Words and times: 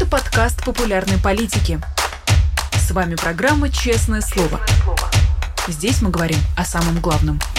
Это 0.00 0.08
подкаст 0.08 0.64
популярной 0.64 1.18
политики. 1.22 1.78
С 2.72 2.90
вами 2.90 3.16
программа 3.16 3.68
«Честное 3.68 4.22
слово». 4.22 4.58
Здесь 5.68 6.00
мы 6.00 6.08
говорим 6.08 6.38
о 6.56 6.64
самом 6.64 7.02
главном– 7.02 7.38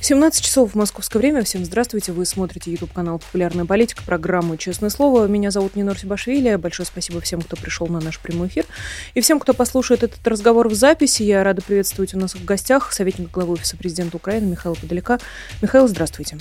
17 0.00 0.42
часов 0.42 0.72
в 0.72 0.76
московское 0.76 1.20
время. 1.20 1.44
Всем 1.44 1.62
здравствуйте. 1.62 2.12
Вы 2.12 2.24
смотрите 2.24 2.72
YouTube 2.72 2.90
канал 2.90 3.18
«Популярная 3.18 3.66
политика», 3.66 4.02
программу 4.02 4.56
«Честное 4.56 4.88
слово». 4.88 5.26
Меня 5.26 5.50
зовут 5.50 5.76
Нинор 5.76 5.98
Сибашвили. 5.98 6.56
Большое 6.56 6.86
спасибо 6.86 7.20
всем, 7.20 7.42
кто 7.42 7.56
пришел 7.56 7.86
на 7.86 8.00
наш 8.00 8.18
прямой 8.18 8.48
эфир. 8.48 8.64
И 9.12 9.20
всем, 9.20 9.38
кто 9.38 9.52
послушает 9.52 10.04
этот 10.04 10.26
разговор 10.26 10.68
в 10.68 10.74
записи. 10.74 11.22
Я 11.22 11.44
рада 11.44 11.60
приветствовать 11.60 12.14
у 12.14 12.18
нас 12.18 12.34
в 12.34 12.42
гостях 12.46 12.94
советник 12.94 13.30
главы 13.30 13.52
Офиса 13.52 13.76
президента 13.76 14.16
Украины 14.16 14.46
Михаил 14.46 14.74
Подалека. 14.74 15.18
Михаил, 15.60 15.86
здравствуйте. 15.86 16.38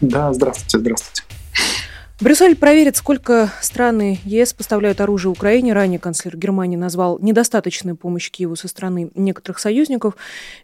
Да, 0.00 0.32
здравствуйте, 0.32 0.78
здравствуйте. 0.78 1.22
Брюссель 2.22 2.54
проверит, 2.54 2.96
сколько 2.96 3.50
страны 3.62 4.18
ЕС 4.24 4.52
поставляют 4.52 5.00
оружие 5.00 5.32
Украине. 5.32 5.72
Ранее 5.72 5.98
канцлер 5.98 6.36
Германии 6.36 6.76
назвал 6.76 7.18
недостаточной 7.18 7.94
помощь 7.94 8.30
Киеву 8.30 8.56
со 8.56 8.68
стороны 8.68 9.10
некоторых 9.14 9.58
союзников. 9.58 10.16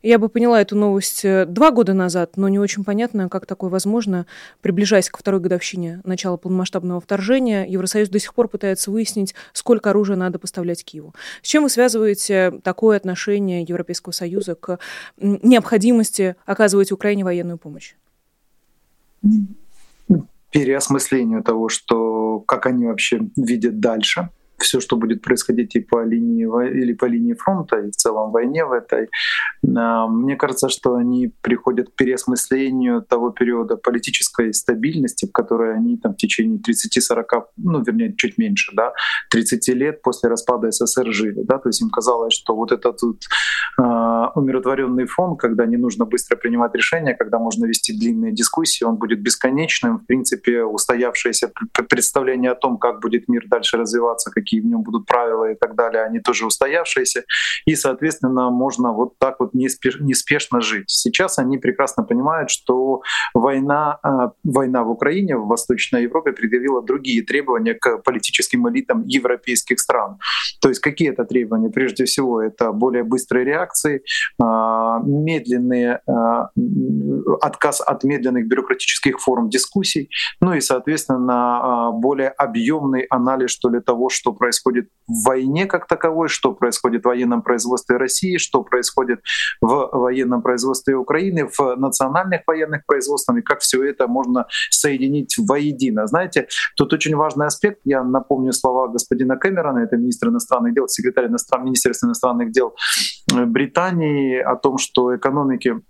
Я 0.03 0.19
бы 0.19 0.29
поняла 0.29 0.61
эту 0.61 0.77
новость 0.77 1.25
э, 1.25 1.47
два 1.47 1.71
года 1.71 1.95
назад, 1.95 2.37
но 2.37 2.51
не 2.51 2.59
очень 2.59 2.85
понятно, 2.85 3.30
как 3.30 3.47
такое 3.47 3.71
возможно. 3.71 4.27
Приближаясь 4.61 5.09
к 5.09 5.17
второй 5.17 5.41
годовщине 5.41 6.03
начала 6.05 6.37
полномасштабного 6.37 7.01
вторжения, 7.01 7.65
Евросоюз 7.66 8.11
до 8.11 8.19
сих 8.19 8.35
пор 8.35 8.49
пытается 8.49 8.91
выяснить, 8.91 9.35
сколько 9.55 9.89
оружия 9.89 10.16
надо 10.16 10.39
поставлять 10.39 10.85
Киеву. 10.85 11.15
С 11.41 11.49
чем 11.49 11.63
вы 11.63 11.71
связываете 11.71 12.61
такое 12.65 12.99
отношение 12.99 13.63
Европейского 13.63 14.13
Союза 14.13 14.57
к 14.57 14.79
необходимости 15.16 16.37
оказывать 16.45 16.93
Украине 16.93 17.25
военную 17.25 17.57
помощь? 17.57 17.95
Переосмыслению 20.51 21.43
того, 21.43 21.69
что 21.69 22.41
как 22.41 22.66
они 22.66 22.87
вообще 22.87 23.21
видят 23.37 23.80
дальше 23.80 24.30
все, 24.59 24.80
что 24.80 24.96
будет 24.96 25.23
происходить 25.23 25.76
и 25.76 25.80
по 25.80 26.04
линии 26.04 26.46
или 26.71 26.95
по 26.95 27.07
линии 27.07 27.35
фронта, 27.35 27.79
и 27.79 27.90
в 27.90 27.96
целом 27.96 28.30
войне 28.30 28.65
в 28.65 28.73
этой, 28.73 29.09
а, 29.76 30.07
мне 30.07 30.37
кажется, 30.37 30.68
что 30.68 30.95
они 30.95 31.32
приходят 31.43 31.88
к 31.90 31.95
переосмыслению 31.95 33.02
того 33.02 33.30
периода 33.30 33.76
политической 33.76 34.52
стабильности, 34.52 35.26
в 35.26 35.32
которой 35.32 35.74
они 35.74 35.96
там 35.96 36.13
в 36.15 36.16
течение 36.16 36.59
30-40, 36.59 37.45
ну, 37.57 37.82
вернее, 37.82 38.15
чуть 38.16 38.38
меньше, 38.38 38.73
да, 38.74 38.93
30 39.30 39.68
лет 39.68 40.02
после 40.02 40.29
распада 40.29 40.70
СССР 40.70 41.13
жили, 41.13 41.43
да, 41.43 41.59
то 41.59 41.68
есть 41.68 41.82
им 41.82 41.91
казалось, 41.91 42.35
что 42.35 42.54
вот 42.54 42.73
этот 42.73 43.02
вот, 43.02 43.23
э, 43.79 43.82
умиротворенный 44.35 45.07
фон, 45.07 45.37
когда 45.37 45.66
не 45.66 45.76
нужно 45.76 46.04
быстро 46.04 46.37
принимать 46.37 46.74
решения, 46.74 47.15
когда 47.15 47.38
можно 47.38 47.66
вести 47.66 47.93
длинные 47.93 48.32
дискуссии, 48.32 48.85
он 48.85 48.96
будет 48.96 49.20
бесконечным, 49.20 49.98
в 49.98 50.07
принципе, 50.07 50.63
устоявшееся 50.63 51.52
представление 51.88 52.52
о 52.52 52.54
том, 52.54 52.79
как 52.79 53.01
будет 53.01 53.29
мир 53.29 53.45
дальше 53.48 53.76
развиваться, 53.76 54.30
в 54.55 54.66
нем 54.66 54.83
будут 54.83 55.07
правила 55.07 55.51
и 55.51 55.55
так 55.55 55.75
далее, 55.75 56.05
они 56.05 56.21
тоже 56.21 56.47
устоявшиеся. 56.47 57.25
И, 57.66 57.75
соответственно, 57.75 58.51
можно 58.51 58.93
вот 58.93 59.19
так 59.19 59.41
вот 59.41 59.55
неспешно 59.55 60.61
жить. 60.61 60.91
Сейчас 60.91 61.38
они 61.38 61.59
прекрасно 61.59 62.05
понимают, 62.05 62.51
что 62.51 63.03
война, 63.35 63.99
а, 64.03 64.33
война 64.44 64.84
в 64.84 64.91
Украине, 64.91 65.37
в 65.37 65.47
Восточной 65.47 66.03
Европе 66.03 66.33
предъявила 66.33 66.83
другие 66.83 67.22
требования 67.22 67.75
к 67.75 67.99
политическим 67.99 68.69
элитам 68.69 69.05
европейских 69.06 69.81
стран. 69.81 70.19
То 70.60 70.69
есть 70.69 70.81
какие 70.81 71.10
это 71.10 71.25
требования? 71.25 71.71
Прежде 71.71 72.05
всего, 72.05 72.43
это 72.43 72.72
более 72.72 73.03
быстрые 73.03 73.44
реакции, 73.44 74.03
а, 74.41 75.00
медленные, 75.00 76.00
а, 76.06 76.50
отказ 77.41 77.81
от 77.81 78.05
медленных 78.05 78.47
бюрократических 78.47 79.19
форм 79.19 79.49
дискуссий, 79.49 80.10
ну 80.41 80.55
и, 80.55 80.60
соответственно, 80.60 81.91
более 81.93 82.28
объемный 82.28 83.03
анализ 83.10 83.50
что 83.50 83.71
ли, 83.71 83.81
того, 83.81 84.09
что 84.09 84.32
происходит 84.36 84.88
в 85.06 85.26
войне 85.26 85.66
как 85.66 85.86
таковой, 85.86 86.28
что 86.28 86.52
происходит 86.52 87.02
в 87.02 87.06
военном 87.06 87.42
производстве 87.42 87.97
России, 87.97 88.38
что 88.38 88.62
происходит 88.62 89.20
в 89.60 89.91
военном 89.92 90.42
производстве 90.42 90.94
Украины, 90.94 91.48
в 91.48 91.76
национальных 91.76 92.42
военных 92.46 92.86
производствах, 92.86 93.38
и 93.38 93.42
как 93.42 93.60
все 93.60 93.82
это 93.84 94.06
можно 94.06 94.46
соединить 94.70 95.36
воедино. 95.38 96.06
Знаете, 96.06 96.48
тут 96.76 96.92
очень 96.92 97.16
важный 97.16 97.46
аспект, 97.46 97.80
я 97.84 98.04
напомню 98.04 98.52
слова 98.52 98.88
господина 98.88 99.36
Кэмерона, 99.36 99.80
это 99.80 99.96
министр 99.96 100.28
иностранных 100.28 100.75
дел, 100.75 100.88
секретарь 100.88 101.26
иностран... 101.26 101.64
Министерства 101.66 102.06
иностранных 102.06 102.52
дел 102.52 102.75
Британии, 103.32 104.38
о 104.38 104.56
том, 104.56 104.78
что 104.78 105.16
экономики 105.16 105.80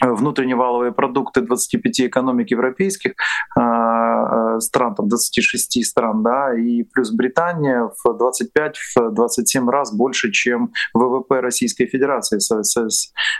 внутренние 0.00 0.56
валовые 0.56 0.92
продукты 0.92 1.40
25 1.40 2.00
экономик 2.02 2.50
европейских 2.50 3.14
а, 3.56 4.56
а, 4.56 4.60
стран, 4.60 4.94
там 4.94 5.08
26 5.08 5.84
стран, 5.84 6.22
да, 6.22 6.54
и 6.54 6.82
плюс 6.82 7.10
Британия 7.10 7.90
в 8.04 8.06
25-27 8.06 9.68
раз 9.70 9.94
больше, 9.94 10.30
чем 10.30 10.72
ВВП 10.94 11.40
Российской 11.40 11.86
Федерации. 11.86 12.38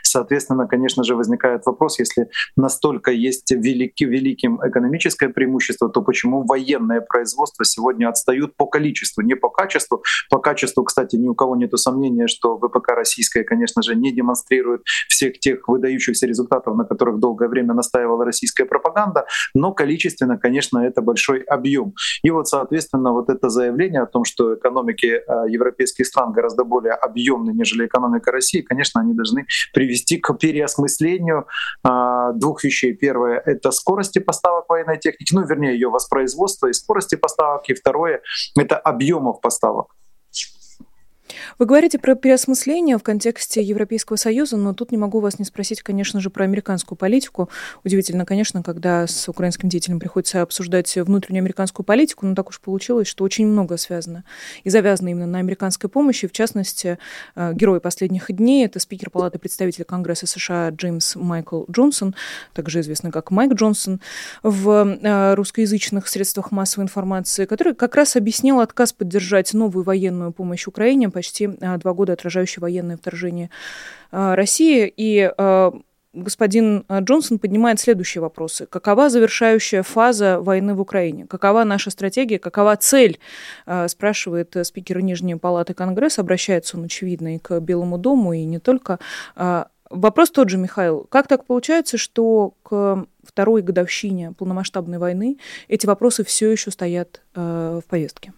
Соответственно, 0.03 0.67
конечно 0.67 1.05
же, 1.05 1.15
возникает 1.15 1.67
вопрос, 1.67 1.99
если 1.99 2.29
настолько 2.57 3.11
есть 3.11 3.51
велики, 3.51 4.05
великим 4.05 4.61
экономическое 4.67 5.29
преимущество, 5.29 5.89
то 5.89 6.03
почему 6.03 6.45
военное 6.45 7.01
производство 7.01 7.65
сегодня 7.65 8.09
отстают 8.09 8.57
по 8.57 8.67
количеству, 8.67 9.23
не 9.23 9.35
по 9.35 9.51
качеству? 9.51 10.03
По 10.31 10.39
качеству, 10.39 10.85
кстати, 10.85 11.17
ни 11.17 11.29
у 11.29 11.35
кого 11.35 11.57
нет 11.57 11.77
сомнения, 11.79 12.27
что 12.27 12.57
ВПК 12.59 12.91
российское, 12.91 13.45
конечно 13.45 13.83
же, 13.83 13.95
не 13.95 14.13
демонстрирует 14.13 14.83
всех 15.09 15.39
тех 15.39 15.69
выдающихся 15.69 16.27
результатов, 16.27 16.46
результатов, 16.47 16.77
на 16.77 16.85
которых 16.85 17.19
долгое 17.19 17.49
время 17.49 17.75
настаивала 17.75 18.25
российская 18.25 18.65
пропаганда, 18.65 19.27
но 19.55 19.73
количественно, 19.73 20.39
конечно, 20.39 20.79
это 20.79 21.03
большой 21.03 21.41
объем. 21.41 21.95
И 22.25 22.31
вот, 22.31 22.49
соответственно, 22.49 23.13
вот 23.13 23.31
это 23.31 23.49
заявление 23.49 24.03
о 24.03 24.07
том, 24.07 24.25
что 24.25 24.55
экономики 24.55 25.07
э, 25.07 25.23
европейских 25.49 26.07
стран 26.07 26.33
гораздо 26.33 26.65
более 26.65 26.95
объемны, 26.95 27.53
нежели 27.53 27.87
экономика 27.87 28.33
России, 28.33 28.63
конечно, 28.63 29.01
они 29.01 29.15
должны 29.15 29.47
привести 29.75 30.19
к 30.19 30.35
переосмыслению 30.35 31.47
э, 31.85 32.33
двух 32.35 32.65
вещей. 32.65 32.95
Первое— 32.95 33.43
это 33.47 33.71
скорости 33.71 34.21
поставок 34.21 34.69
военной 34.69 34.99
техники, 34.99 35.35
ну, 35.35 35.45
вернее, 35.45 35.73
ее 35.73 35.89
воспроизводства 35.89 36.69
и 36.69 36.73
скорости 36.73 37.17
поставок. 37.17 37.69
И 37.69 37.75
второе— 37.75 38.21
это 38.57 38.77
объемов 38.77 39.41
поставок. 39.41 39.96
Вы 41.59 41.67
говорите 41.67 41.99
про 41.99 42.15
переосмысление 42.15 42.99
в 42.99 43.03
контексте 43.03 43.63
Европейского 43.63 44.17
Союза, 44.17 44.57
но 44.57 44.75
тут 44.75 44.93
не 44.93 44.99
могу 44.99 45.21
вас 45.21 45.39
не 45.39 45.45
спросить, 45.45 45.83
конечно 45.83 46.21
же, 46.21 46.31
про 46.31 46.45
американскую 46.45 46.97
политику. 46.97 47.49
Удивительно, 47.85 48.25
конечно, 48.25 48.63
когда 48.63 49.07
с 49.07 49.29
украинским 49.29 49.69
деятелем 49.69 50.01
приходится 50.01 50.43
обсуждать 50.43 50.95
внутреннюю 50.97 51.43
американскую 51.43 51.85
политику, 51.85 52.27
но 52.27 52.35
так 52.35 52.49
уж 52.49 52.61
получилось, 52.61 53.09
что 53.09 53.25
очень 53.25 53.47
много 53.47 53.77
связано 53.77 54.25
и 54.65 54.71
завязано 54.71 55.09
именно 55.09 55.27
на 55.27 55.39
американской 55.39 55.91
помощи. 55.91 56.27
В 56.27 56.33
частности, 56.33 56.99
э, 57.35 57.53
герой 57.55 57.81
последних 57.81 58.33
дней— 58.33 58.65
это 58.67 58.81
спикер 58.81 59.11
Палаты 59.11 59.39
представителей 59.39 59.85
Конгресса 59.85 60.27
США 60.27 60.71
Джеймс 60.71 61.17
Майкл 61.17 61.65
Джонсон, 61.71 62.15
также 62.53 62.81
известный 62.81 63.11
как 63.11 63.31
Майк 63.31 63.55
Джонсон, 63.55 64.01
в 64.43 64.99
э, 65.03 65.35
русскоязычных 65.35 66.09
средствах 66.09 66.51
массовой 66.51 66.85
информации, 66.85 67.45
который 67.45 67.75
как 67.75 67.95
раз 67.95 68.17
объяснил 68.17 68.61
отказ 68.61 68.93
поддержать 68.93 69.55
новую 69.55 69.85
военную 69.85 70.33
помощь 70.33 70.67
Украине 70.67 71.11
почти 71.11 71.26
почти 71.27 71.51
а, 71.61 71.77
два 71.79 71.93
года 71.93 72.13
отражающий 72.13 72.61
военное 72.61 72.97
вторжение 72.97 73.51
а, 74.13 74.37
России. 74.37 74.93
И 74.97 75.31
а, 75.37 75.73
господин 76.13 76.85
Джонсон 76.89 77.39
поднимает 77.39 77.81
следующие 77.81 78.23
вопросы. 78.23 78.67
Какова 78.67 79.11
завершающая 79.11 79.83
фаза 79.83 80.41
войны 80.41 80.75
в 80.75 80.81
Украине? 80.81 81.27
Какова 81.27 81.65
наша 81.65 81.91
стратегия? 81.91 82.39
Какова 82.39 82.77
цель? 82.77 83.19
Спрашивает 83.89 84.57
спикер 84.63 85.03
Нижней 85.03 85.35
Палаты 85.35 85.75
Конгресса. 85.75 86.23
Обращается 86.23 86.79
он, 86.79 86.85
очевидно, 86.85 87.35
и 87.35 87.39
к 87.39 87.61
Белому 87.61 87.99
дому, 87.99 88.33
и 88.33 88.45
не 88.45 88.61
только. 88.61 88.99
Вопрос 89.91 90.31
тот 90.31 90.49
же, 90.49 90.57
Михаил. 90.57 91.07
Как 91.11 91.29
так 91.29 91.45
получается, 91.45 91.99
что 91.99 92.55
к 92.63 93.05
второй 93.23 93.61
годовщине 93.61 94.33
полномасштабной 94.33 94.97
войны 94.97 95.37
эти 95.69 95.85
вопросы 95.85 96.25
все 96.25 96.51
еще 96.51 96.71
стоят 96.71 97.21
в 97.35 97.83
повестке? 97.91 98.33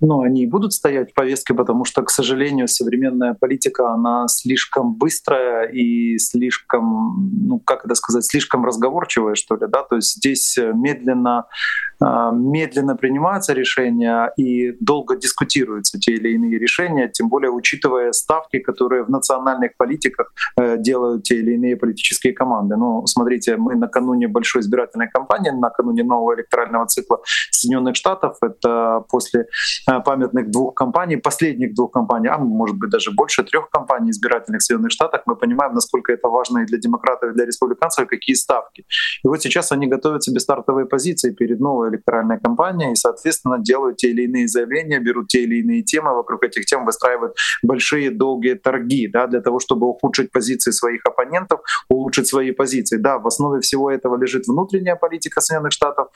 Но 0.00 0.20
они 0.20 0.46
будут 0.46 0.72
стоять 0.72 1.12
в 1.12 1.14
повестке, 1.14 1.54
потому 1.54 1.84
что, 1.84 2.02
к 2.02 2.10
сожалению, 2.10 2.68
современная 2.68 3.34
политика, 3.34 3.90
она 3.92 4.28
слишком 4.28 4.94
быстрая 4.94 5.68
и 5.68 6.18
слишком, 6.18 7.30
ну 7.46 7.58
как 7.58 7.84
это 7.84 7.94
сказать, 7.94 8.24
слишком 8.24 8.64
разговорчивая, 8.64 9.34
что 9.34 9.56
ли, 9.56 9.66
да, 9.68 9.82
то 9.82 9.96
есть 9.96 10.16
здесь 10.16 10.58
медленно 10.58 11.46
а, 11.95 11.95
медленно 12.00 12.96
принимаются 12.96 13.52
решения 13.52 14.32
и 14.36 14.72
долго 14.80 15.16
дискутируются 15.16 15.98
те 15.98 16.12
или 16.12 16.34
иные 16.34 16.58
решения, 16.58 17.08
тем 17.08 17.28
более 17.28 17.50
учитывая 17.50 18.12
ставки, 18.12 18.58
которые 18.58 19.04
в 19.04 19.10
национальных 19.10 19.76
политиках 19.76 20.32
э, 20.60 20.76
делают 20.78 21.22
те 21.24 21.36
или 21.36 21.54
иные 21.54 21.76
политические 21.76 22.32
команды. 22.32 22.76
Ну, 22.76 23.06
смотрите, 23.06 23.56
мы 23.56 23.74
накануне 23.74 24.28
большой 24.28 24.60
избирательной 24.62 25.08
кампании, 25.08 25.50
накануне 25.50 26.04
нового 26.04 26.34
электорального 26.34 26.86
цикла 26.86 27.20
Соединенных 27.50 27.96
Штатов, 27.96 28.36
это 28.42 29.04
после 29.08 29.46
э, 29.90 30.00
памятных 30.00 30.50
двух 30.50 30.74
кампаний, 30.74 31.16
последних 31.16 31.74
двух 31.74 31.92
кампаний, 31.92 32.28
а 32.28 32.38
может 32.38 32.76
быть 32.76 32.90
даже 32.90 33.10
больше 33.10 33.42
трех 33.44 33.70
кампаний 33.70 34.10
избирательных 34.10 34.60
в 34.60 34.64
Соединенных 34.64 34.92
Штатах, 34.92 35.22
мы 35.26 35.36
понимаем, 35.36 35.74
насколько 35.74 36.12
это 36.12 36.28
важно 36.28 36.60
и 36.60 36.66
для 36.66 36.78
демократов, 36.78 37.30
и 37.30 37.34
для 37.34 37.46
республиканцев, 37.46 38.06
какие 38.06 38.34
ставки. 38.34 38.84
И 39.24 39.28
вот 39.28 39.42
сейчас 39.42 39.72
они 39.72 39.86
готовят 39.86 40.22
себе 40.22 40.40
стартовые 40.40 40.86
позиции 40.86 41.32
перед 41.32 41.60
новой 41.60 41.85
электоральной 41.88 42.38
кампанией 42.40 42.92
и, 42.92 42.96
соответственно, 42.96 43.58
делают 43.58 43.96
те 43.96 44.10
или 44.10 44.22
иные 44.22 44.48
заявления, 44.48 44.98
берут 45.00 45.28
те 45.28 45.42
или 45.42 45.56
иные 45.56 45.82
темы, 45.82 46.14
вокруг 46.14 46.44
этих 46.44 46.66
тем 46.66 46.84
выстраивают 46.84 47.34
большие 47.62 48.10
долгие 48.10 48.54
торги 48.54 49.08
да, 49.08 49.26
для 49.26 49.40
того, 49.40 49.60
чтобы 49.60 49.88
ухудшить 49.88 50.30
позиции 50.32 50.70
своих 50.70 51.00
оппонентов, 51.04 51.60
улучшить 51.88 52.26
свои 52.26 52.52
позиции. 52.52 52.96
Да, 52.96 53.18
в 53.18 53.26
основе 53.26 53.60
всего 53.60 53.90
этого 53.90 54.16
лежит 54.16 54.46
внутренняя 54.46 54.96
политика 54.96 55.40
Соединенных 55.40 55.72
Штатов. 55.72 56.08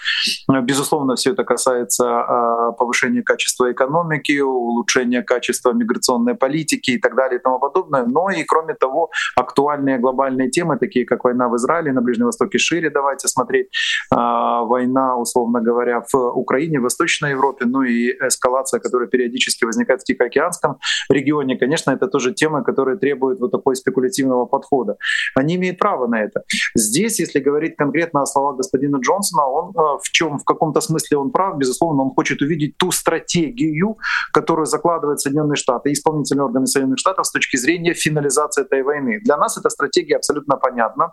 Безусловно, 0.62 1.14
все 1.14 1.32
это 1.32 1.44
касается 1.44 2.04
а, 2.06 2.72
повышения 2.72 3.22
качества 3.22 3.72
экономики, 3.72 4.40
улучшения 4.40 5.22
качества 5.22 5.72
миграционной 5.72 6.34
политики 6.34 6.92
и 6.92 6.98
так 6.98 7.14
далее 7.14 7.38
и 7.38 7.42
тому 7.42 7.58
подобное. 7.58 8.04
Но 8.04 8.30
и 8.30 8.44
кроме 8.44 8.74
того, 8.74 9.10
актуальные 9.36 9.98
глобальные 9.98 10.50
темы, 10.50 10.78
такие 10.78 11.04
как 11.04 11.24
война 11.24 11.48
в 11.48 11.56
Израиле, 11.56 11.92
на 11.92 12.00
Ближнем 12.00 12.26
Востоке 12.26 12.58
шире, 12.58 12.90
давайте 12.90 13.28
смотреть, 13.28 13.68
а, 14.10 14.62
война, 14.62 15.16
условно 15.16 15.59
говоря, 15.60 16.02
в 16.12 16.16
Украине, 16.16 16.80
в 16.80 16.82
Восточной 16.82 17.30
Европе, 17.30 17.64
ну 17.66 17.82
и 17.82 18.10
эскалация, 18.10 18.80
которая 18.80 19.08
периодически 19.08 19.64
возникает 19.64 20.00
в 20.00 20.04
Тихоокеанском 20.04 20.78
регионе, 21.08 21.56
конечно, 21.56 21.90
это 21.90 22.06
тоже 22.06 22.32
темы, 22.32 22.64
которые 22.64 22.98
требуют 22.98 23.40
вот 23.40 23.50
такой 23.50 23.76
спекулятивного 23.76 24.46
подхода. 24.46 24.96
Они 25.34 25.56
имеют 25.56 25.78
право 25.78 26.06
на 26.06 26.22
это. 26.22 26.42
Здесь, 26.74 27.20
если 27.20 27.40
говорить 27.40 27.76
конкретно 27.76 28.22
о 28.22 28.26
словах 28.26 28.56
господина 28.56 28.96
Джонсона, 28.96 29.46
он 29.46 29.72
а, 29.76 29.98
в 29.98 30.10
чем, 30.10 30.38
в 30.38 30.44
каком-то 30.44 30.80
смысле 30.80 31.18
он 31.18 31.30
прав, 31.30 31.58
безусловно, 31.58 32.02
он 32.02 32.10
хочет 32.10 32.42
увидеть 32.42 32.76
ту 32.76 32.90
стратегию, 32.92 33.98
которую 34.32 34.66
закладывают 34.66 35.20
Соединенные 35.20 35.56
Штаты, 35.56 35.92
исполнительные 35.92 36.44
органы 36.44 36.66
Соединенных 36.66 36.98
Штатов 36.98 37.26
с 37.26 37.32
точки 37.32 37.56
зрения 37.56 37.94
финализации 37.94 38.62
этой 38.62 38.82
войны. 38.82 39.20
Для 39.22 39.36
нас 39.36 39.58
эта 39.58 39.70
стратегия 39.70 40.16
абсолютно 40.16 40.56
понятна. 40.56 41.12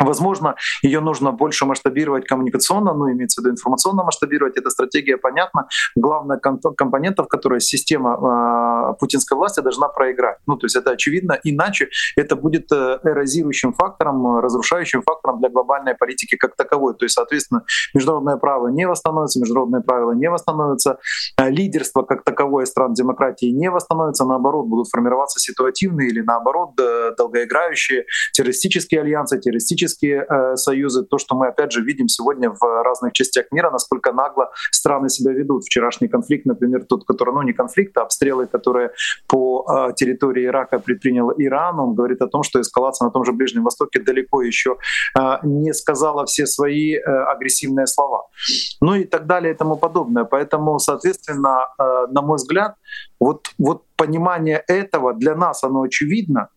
Возможно, 0.00 0.56
ее 0.82 1.00
нужно 1.00 1.30
больше 1.30 1.66
масштабировать 1.66 2.26
коммуникационно, 2.26 2.94
ну, 2.94 3.12
имеется 3.12 3.40
в 3.40 3.44
виду 3.44 3.54
информационно 3.54 4.02
масштабировать. 4.02 4.56
Эта 4.56 4.70
стратегия 4.70 5.18
понятна. 5.18 5.68
Главная 5.94 6.38
компонентов, 6.38 7.28
которая 7.28 7.60
система 7.60 8.92
э, 8.92 8.98
путинской 8.98 9.36
власти 9.36 9.60
должна 9.60 9.88
проиграть. 9.88 10.38
Ну, 10.46 10.56
то 10.56 10.64
есть 10.64 10.76
это 10.76 10.90
очевидно. 10.90 11.38
Иначе 11.44 11.88
это 12.16 12.34
будет 12.34 12.72
э, 12.72 12.98
эрозирующим 13.04 13.74
фактором, 13.74 14.38
разрушающим 14.38 15.02
фактором 15.02 15.40
для 15.40 15.50
глобальной 15.50 15.94
политики 15.94 16.36
как 16.36 16.56
таковой. 16.56 16.94
То 16.94 17.04
есть, 17.04 17.14
соответственно, 17.14 17.62
международное 17.92 18.36
право 18.38 18.68
не 18.68 18.86
восстановится, 18.86 19.38
международные 19.38 19.82
правила 19.82 20.12
не 20.12 20.30
восстановятся, 20.30 20.98
э, 21.36 21.50
лидерство 21.50 22.02
как 22.02 22.24
таковое 22.24 22.64
стран 22.64 22.94
демократии 22.94 23.50
не 23.50 23.70
восстановится, 23.70 24.24
наоборот, 24.24 24.66
будут 24.66 24.88
формироваться 24.88 25.40
ситуативные 25.40 26.08
или 26.08 26.20
наоборот 26.22 26.70
долгоиграющие 27.18 28.06
террористические 28.32 29.02
альянсы, 29.02 29.38
террористические 29.38 29.89
европейские 29.90 30.26
э, 30.28 30.56
союзы, 30.56 31.04
то, 31.04 31.18
что 31.18 31.34
мы 31.34 31.48
опять 31.48 31.72
же 31.72 31.82
видим 31.82 32.08
сегодня 32.08 32.50
в 32.50 32.82
разных 32.82 33.12
частях 33.12 33.46
мира, 33.52 33.70
насколько 33.70 34.12
нагло 34.12 34.50
страны 34.70 35.08
себя 35.08 35.32
ведут. 35.32 35.64
Вчерашний 35.64 36.08
конфликт, 36.08 36.46
например, 36.46 36.84
тот, 36.84 37.04
который, 37.04 37.34
ну 37.34 37.42
не 37.42 37.52
конфликт, 37.52 37.96
а 37.98 38.02
обстрелы, 38.02 38.46
которые 38.46 38.90
по 39.26 39.66
э, 39.68 39.92
территории 39.94 40.46
Ирака 40.46 40.78
предпринял 40.78 41.32
Иран, 41.36 41.80
он 41.80 41.94
говорит 41.94 42.22
о 42.22 42.28
том, 42.28 42.42
что 42.42 42.60
эскалация 42.60 43.06
на 43.06 43.10
том 43.10 43.24
же 43.24 43.32
Ближнем 43.32 43.64
Востоке 43.64 44.00
далеко 44.00 44.42
еще 44.42 44.76
э, 45.18 45.38
не 45.42 45.72
сказала 45.72 46.24
все 46.24 46.46
свои 46.46 46.94
э, 46.94 47.00
агрессивные 47.00 47.86
слова. 47.86 48.26
Ну 48.80 48.94
и 48.94 49.04
так 49.04 49.26
далее 49.26 49.54
и 49.54 49.56
тому 49.56 49.76
подобное. 49.76 50.24
Поэтому, 50.24 50.78
соответственно, 50.78 51.58
э, 51.78 52.06
на 52.12 52.22
мой 52.22 52.36
взгляд, 52.36 52.74
вот, 53.20 53.50
вот 53.58 53.82
понимание 53.96 54.64
этого 54.68 55.12
для 55.14 55.34
нас 55.34 55.64
оно 55.64 55.82
очевидно, 55.82 56.48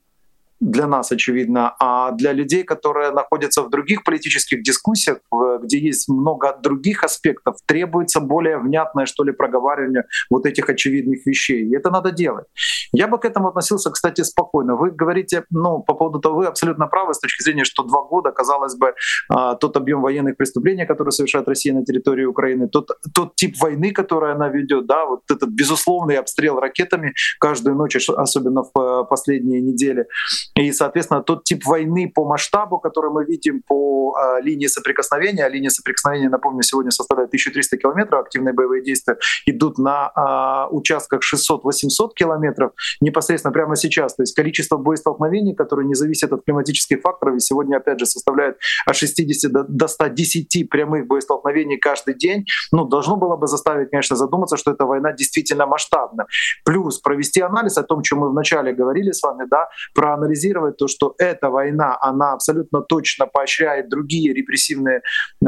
для 0.64 0.88
нас 0.88 1.12
очевидно, 1.12 1.76
а 1.80 2.12
для 2.12 2.32
людей, 2.32 2.64
которые 2.64 3.12
находятся 3.12 3.64
в 3.64 3.70
других 3.70 4.04
политических 4.04 4.64
дискуссиях, 4.64 5.20
где 5.62 5.78
есть 5.78 6.08
много 6.08 6.58
других 6.64 7.04
аспектов, 7.04 7.58
требуется 7.66 8.22
более 8.22 8.58
внятное, 8.58 9.06
что 9.06 9.24
ли, 9.24 9.34
проговаривание 9.34 10.04
вот 10.30 10.46
этих 10.46 10.70
очевидных 10.70 11.26
вещей. 11.26 11.66
И 11.66 11.76
это 11.76 11.92
надо 11.92 12.12
делать. 12.12 12.46
Я 12.94 13.08
бы 13.08 13.20
к 13.20 13.26
этому 13.26 13.50
относился, 13.50 13.92
кстати, 13.92 14.22
спокойно. 14.22 14.76
Вы 14.76 14.92
говорите, 14.92 15.44
ну, 15.50 15.84
по 15.84 15.94
поводу 15.94 16.20
того, 16.20 16.38
вы 16.38 16.46
абсолютно 16.46 16.88
правы 16.88 17.14
с 17.14 17.20
точки 17.20 17.44
зрения, 17.44 17.66
что 17.66 17.84
два 17.84 18.02
года, 18.04 18.32
казалось 18.32 18.76
бы, 18.76 18.94
а, 19.30 19.56
тот 19.56 19.76
объем 19.78 20.02
военных 20.02 20.38
преступлений, 20.38 20.86
которые 20.86 21.12
совершает 21.12 21.48
Россия 21.48 21.74
на 21.74 21.84
территории 21.84 22.26
Украины, 22.26 22.70
тот, 22.70 22.90
тот 23.14 23.36
тип 23.36 23.58
войны, 23.60 23.92
который 23.92 24.32
она 24.34 24.48
ведет, 24.48 24.86
да, 24.86 25.06
вот 25.06 25.22
этот 25.30 25.50
безусловный 25.50 26.18
обстрел 26.18 26.60
ракетами 26.60 27.14
каждую 27.40 27.76
ночь, 27.76 27.98
особенно 28.10 28.64
в 28.64 28.80
э, 28.80 29.04
последние 29.10 29.62
недели, 29.62 30.06
и, 30.56 30.72
соответственно, 30.72 31.24
тот 31.24 31.44
тип 31.44 31.66
войны 31.66 32.12
по 32.14 32.26
масштабу, 32.26 32.80
который 32.80 33.12
мы 33.12 33.26
видим 33.26 33.64
по 33.68 34.16
э, 34.16 34.42
линии 34.42 34.68
соприкосновения, 34.68 35.46
а 35.46 35.50
линия 35.50 35.70
соприкосновения, 35.70 36.30
напомню, 36.30 36.62
сегодня 36.62 36.92
составляет 36.92 37.30
1300 37.30 37.78
километров, 37.78 38.22
активные 38.22 38.54
боевые 38.54 38.84
действия 38.84 39.18
идут 39.48 39.80
на 39.80 40.12
э, 40.16 40.74
участках 40.76 41.22
600-800 41.22 42.14
километров, 42.16 42.74
непосредственно 43.02 43.52
прямо 43.52 43.76
сейчас. 43.76 44.16
То 44.16 44.22
есть 44.22 44.36
количество 44.36 44.78
боестолкновений, 44.78 45.56
которые 45.56 45.88
не 45.88 45.96
зависят 45.96 46.32
от 46.34 46.46
климатических 46.46 47.02
факторов, 47.02 47.38
и 47.38 47.40
сегодня, 47.40 47.78
опять 47.78 48.00
же, 48.00 48.06
составляет 48.06 48.58
от 48.86 48.96
60 48.96 49.52
до, 49.52 49.64
до 49.64 49.88
110 49.88 50.70
прямых 50.70 51.08
боестолкновений 51.08 51.78
каждый 51.78 52.14
день, 52.14 52.46
ну, 52.72 52.86
должно 52.86 53.18
было 53.18 53.38
бы 53.38 53.48
заставить, 53.48 53.90
конечно, 53.90 54.16
задуматься, 54.16 54.58
что 54.58 54.72
эта 54.72 54.86
война 54.86 55.14
действительно 55.14 55.66
масштабна. 55.66 56.28
Плюс 56.64 57.00
провести 57.00 57.42
анализ 57.42 57.78
о 57.78 57.84
том, 57.84 58.04
чем 58.04 58.20
мы 58.20 58.30
вначале 58.30 58.72
говорили 58.72 59.12
с 59.12 59.24
вами, 59.24 59.48
да, 59.50 59.70
проанализировать 59.96 60.43
анализировать 60.44 60.78
то, 60.78 60.88
что 60.88 61.16
эта 61.18 61.50
война, 61.50 61.98
она 62.02 62.34
абсолютно 62.34 62.82
точно 62.82 63.28
поощряет 63.28 63.90
другие 63.90 64.34
репрессивные 64.34 65.02
э, 65.42 65.46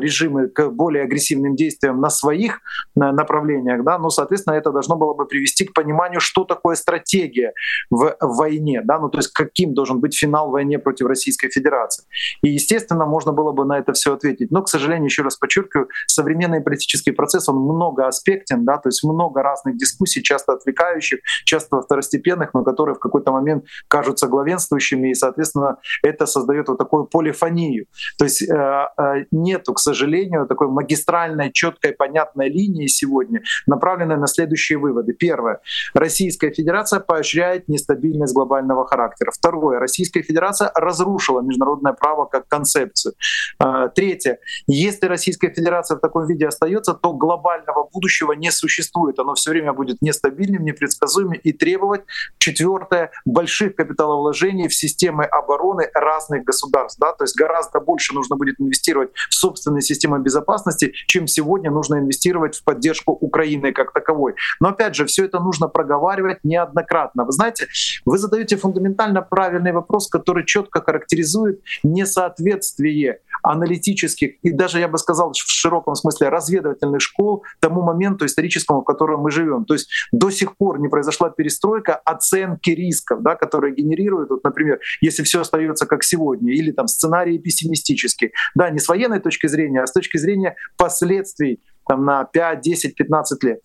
режимы 0.00 0.48
к 0.48 0.70
более 0.70 1.04
агрессивным 1.04 1.56
действиям 1.56 2.00
на 2.00 2.10
своих 2.10 2.54
э, 2.54 3.00
направлениях, 3.00 3.84
да, 3.84 3.98
но, 3.98 4.10
соответственно, 4.10 4.54
это 4.54 4.70
должно 4.70 4.96
было 4.96 5.14
бы 5.14 5.26
привести 5.26 5.64
к 5.64 5.74
пониманию, 5.74 6.20
что 6.20 6.44
такое 6.44 6.76
стратегия 6.76 7.52
в 7.90 8.16
войне, 8.20 8.82
да, 8.84 8.98
ну 8.98 9.08
то 9.08 9.18
есть 9.18 9.32
каким 9.32 9.74
должен 9.74 10.00
быть 10.00 10.16
финал 10.16 10.50
войне 10.50 10.78
против 10.78 11.06
Российской 11.06 11.48
Федерации. 11.48 12.04
И, 12.42 12.48
естественно, 12.48 13.06
можно 13.06 13.32
было 13.32 13.52
бы 13.52 13.64
на 13.64 13.78
это 13.78 13.92
все 13.92 14.12
ответить. 14.12 14.50
Но, 14.50 14.62
к 14.62 14.68
сожалению, 14.68 15.06
еще 15.06 15.22
раз 15.22 15.36
подчеркиваю, 15.36 15.88
современный 16.06 16.60
политический 16.60 17.12
процесс, 17.12 17.48
он 17.48 17.56
многоаспектен, 17.56 18.64
да, 18.64 18.76
то 18.78 18.88
есть 18.88 19.04
много 19.04 19.42
разных 19.42 19.76
дискуссий, 19.76 20.22
часто 20.22 20.52
отвлекающих, 20.52 21.20
часто 21.44 21.80
второстепенных, 21.80 22.54
но 22.54 22.64
которые 22.64 22.94
в 22.94 22.98
какой-то 22.98 23.32
момент 23.32 23.64
кажутся 23.88 24.26
главенствующими, 24.36 25.10
и, 25.10 25.14
соответственно, 25.14 25.78
это 26.02 26.26
создает 26.26 26.68
вот 26.68 26.78
такую 26.78 27.04
полифонию. 27.04 27.86
То 28.18 28.24
есть 28.24 28.42
э, 28.42 28.88
э, 28.98 29.24
нету, 29.30 29.72
к 29.72 29.78
сожалению, 29.78 30.46
такой 30.46 30.68
магистральной, 30.68 31.52
четкой, 31.52 31.92
понятной 31.92 32.48
линии 32.48 32.86
сегодня, 32.86 33.40
направленной 33.66 34.16
на 34.16 34.26
следующие 34.26 34.78
выводы. 34.78 35.12
Первое. 35.12 35.60
Российская 35.94 36.50
Федерация 36.50 37.00
поощряет 37.00 37.68
нестабильность 37.68 38.34
глобального 38.34 38.86
характера. 38.86 39.30
Второе. 39.30 39.78
Российская 39.78 40.22
Федерация 40.22 40.70
разрушила 40.74 41.40
международное 41.40 41.92
право 41.92 42.26
как 42.26 42.48
концепцию. 42.48 43.14
Э, 43.58 43.88
третье. 43.94 44.38
Если 44.66 45.06
Российская 45.06 45.50
Федерация 45.50 45.96
в 45.96 46.00
таком 46.00 46.26
виде 46.26 46.46
остается, 46.46 46.94
то 46.94 47.12
глобального 47.12 47.88
будущего 47.92 48.32
не 48.32 48.50
существует. 48.50 49.18
Оно 49.18 49.34
все 49.34 49.50
время 49.50 49.72
будет 49.72 50.02
нестабильным, 50.02 50.64
непредсказуемым 50.64 51.40
и 51.46 51.52
требовать, 51.52 52.02
четвертое, 52.38 53.10
больших 53.24 53.76
капиталовложений 53.76 54.25
вложений 54.26 54.68
в 54.68 54.74
системы 54.74 55.24
обороны 55.24 55.88
разных 55.94 56.44
государств. 56.44 56.98
Да? 57.00 57.12
То 57.12 57.24
есть 57.24 57.36
гораздо 57.36 57.80
больше 57.80 58.14
нужно 58.14 58.36
будет 58.36 58.60
инвестировать 58.60 59.10
в 59.30 59.34
собственные 59.34 59.82
системы 59.82 60.18
безопасности, 60.18 60.92
чем 61.06 61.26
сегодня 61.26 61.70
нужно 61.70 61.98
инвестировать 61.98 62.56
в 62.56 62.64
поддержку 62.64 63.12
Украины 63.12 63.72
как 63.72 63.92
таковой. 63.92 64.34
Но 64.60 64.68
опять 64.68 64.96
же, 64.96 65.04
все 65.04 65.24
это 65.24 65.38
нужно 65.38 65.68
проговаривать 65.68 66.38
неоднократно. 66.44 67.24
Вы 67.24 67.32
знаете, 67.32 67.66
вы 68.04 68.18
задаете 68.18 68.56
фундаментально 68.56 69.22
правильный 69.22 69.72
вопрос, 69.72 70.08
который 70.08 70.44
четко 70.44 70.82
характеризует 70.82 71.60
несоответствие 71.84 73.20
аналитических 73.42 74.34
и 74.42 74.50
даже, 74.50 74.80
я 74.80 74.88
бы 74.88 74.98
сказал, 74.98 75.32
в 75.32 75.36
широком 75.36 75.94
смысле 75.94 76.28
разведывательных 76.30 77.00
школ 77.00 77.44
тому 77.60 77.82
моменту 77.82 78.26
историческому, 78.26 78.80
в 78.80 78.84
котором 78.84 79.20
мы 79.20 79.30
живем. 79.30 79.64
То 79.64 79.74
есть 79.74 79.88
до 80.12 80.30
сих 80.30 80.56
пор 80.56 80.80
не 80.80 80.88
произошла 80.88 81.30
перестройка 81.30 81.94
оценки 81.94 82.70
рисков, 82.70 83.22
да, 83.22 83.36
которые 83.36 83.74
генерируют, 83.74 84.15
вот, 84.24 84.42
например, 84.42 84.80
если 85.00 85.22
все 85.22 85.40
остается 85.40 85.86
как 85.86 86.02
сегодня, 86.02 86.54
или 86.54 86.72
там 86.72 86.88
сценарии 86.88 87.38
пессимистические. 87.38 88.32
Да, 88.54 88.70
не 88.70 88.78
с 88.78 88.88
военной 88.88 89.20
точки 89.20 89.46
зрения, 89.46 89.82
а 89.82 89.86
с 89.86 89.92
точки 89.92 90.16
зрения 90.16 90.56
последствий 90.76 91.60
там, 91.86 92.04
на 92.04 92.24
5, 92.24 92.60
10, 92.60 92.94
15 92.94 93.42
лет. 93.44 93.60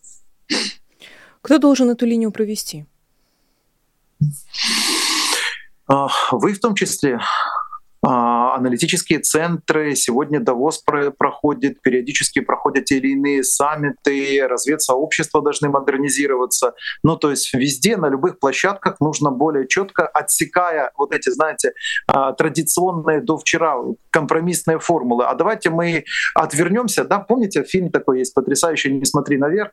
Кто 1.41 1.57
должен 1.57 1.89
эту 1.89 2.05
линию 2.05 2.31
провести? 2.31 2.85
А, 5.87 6.07
вы 6.31 6.53
в 6.53 6.59
том 6.59 6.75
числе. 6.75 7.19
Аналитические 8.55 9.19
центры. 9.19 9.95
Сегодня 9.95 10.39
Давос 10.39 10.83
проходит, 11.17 11.81
периодически 11.81 12.39
проходят 12.39 12.85
те 12.85 12.97
или 12.97 13.09
иные 13.09 13.43
саммиты, 13.43 14.47
разведсообщества 14.47 15.41
должны 15.41 15.69
модернизироваться. 15.69 16.73
Ну, 17.03 17.17
то 17.17 17.31
есть 17.31 17.53
везде, 17.53 17.97
на 17.97 18.09
любых 18.09 18.39
площадках 18.39 18.99
нужно 18.99 19.31
более 19.31 19.67
четко, 19.67 20.07
отсекая 20.07 20.91
вот 20.97 21.13
эти, 21.13 21.29
знаете, 21.29 21.73
а, 22.07 22.33
традиционные 22.33 23.21
до 23.21 23.37
вчера 23.37 23.75
компромиссные 24.09 24.79
формулы. 24.79 25.25
А 25.25 25.35
давайте 25.35 25.69
мы 25.69 26.05
отвернемся, 26.35 27.05
да, 27.05 27.19
помните, 27.19 27.63
фильм 27.63 27.91
такой 27.91 28.19
есть 28.19 28.33
потрясающий 28.33 28.91
«Не 28.91 29.05
смотри 29.05 29.37
наверх», 29.37 29.71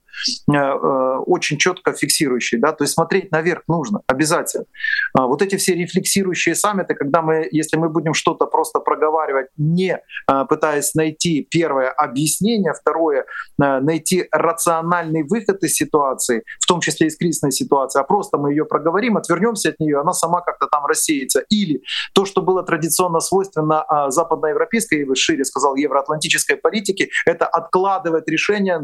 э, 0.50 0.52
э, 0.54 1.16
очень 1.26 1.58
четко 1.58 1.92
фиксирующий, 1.92 2.58
да, 2.58 2.72
то 2.72 2.84
есть 2.84 2.94
смотреть 2.94 3.32
наверх 3.32 3.62
нужно 3.68 4.00
обязательно. 4.06 4.66
А 5.14 5.26
вот 5.26 5.42
эти 5.42 5.56
все 5.56 5.74
рефлексирующие 5.74 6.54
саммиты, 6.54 6.94
когда 6.94 7.22
мы, 7.22 7.48
если 7.50 7.76
мы 7.76 7.88
будем 7.88 8.14
что-то 8.14 8.46
просто 8.46 8.67
проговаривать, 8.72 9.48
не 9.56 10.00
а, 10.26 10.44
пытаясь 10.44 10.94
найти 10.94 11.46
первое 11.50 11.90
объяснение, 11.90 12.72
второе 12.72 13.24
а, 13.60 13.80
найти 13.80 14.28
рациональный 14.30 15.22
выход 15.22 15.62
из 15.62 15.74
ситуации, 15.74 16.42
в 16.60 16.66
том 16.66 16.80
числе 16.80 17.08
из 17.08 17.16
кризисной 17.16 17.52
ситуации, 17.52 18.00
а 18.00 18.04
просто 18.04 18.38
мы 18.38 18.50
ее 18.50 18.64
проговорим, 18.64 19.16
отвернемся 19.16 19.70
от 19.70 19.80
нее, 19.80 20.00
она 20.00 20.12
сама 20.12 20.40
как-то 20.40 20.66
там 20.66 20.86
рассеется. 20.86 21.44
Или 21.48 21.82
то, 22.14 22.24
что 22.24 22.42
было 22.42 22.62
традиционно 22.62 23.20
свойственно 23.20 23.82
а, 23.82 24.10
западноевропейской, 24.10 25.06
шире 25.14 25.44
сказал, 25.44 25.76
евроатлантической 25.76 26.56
политике, 26.56 27.08
это 27.26 27.46
откладывать 27.46 28.28
решение 28.28 28.80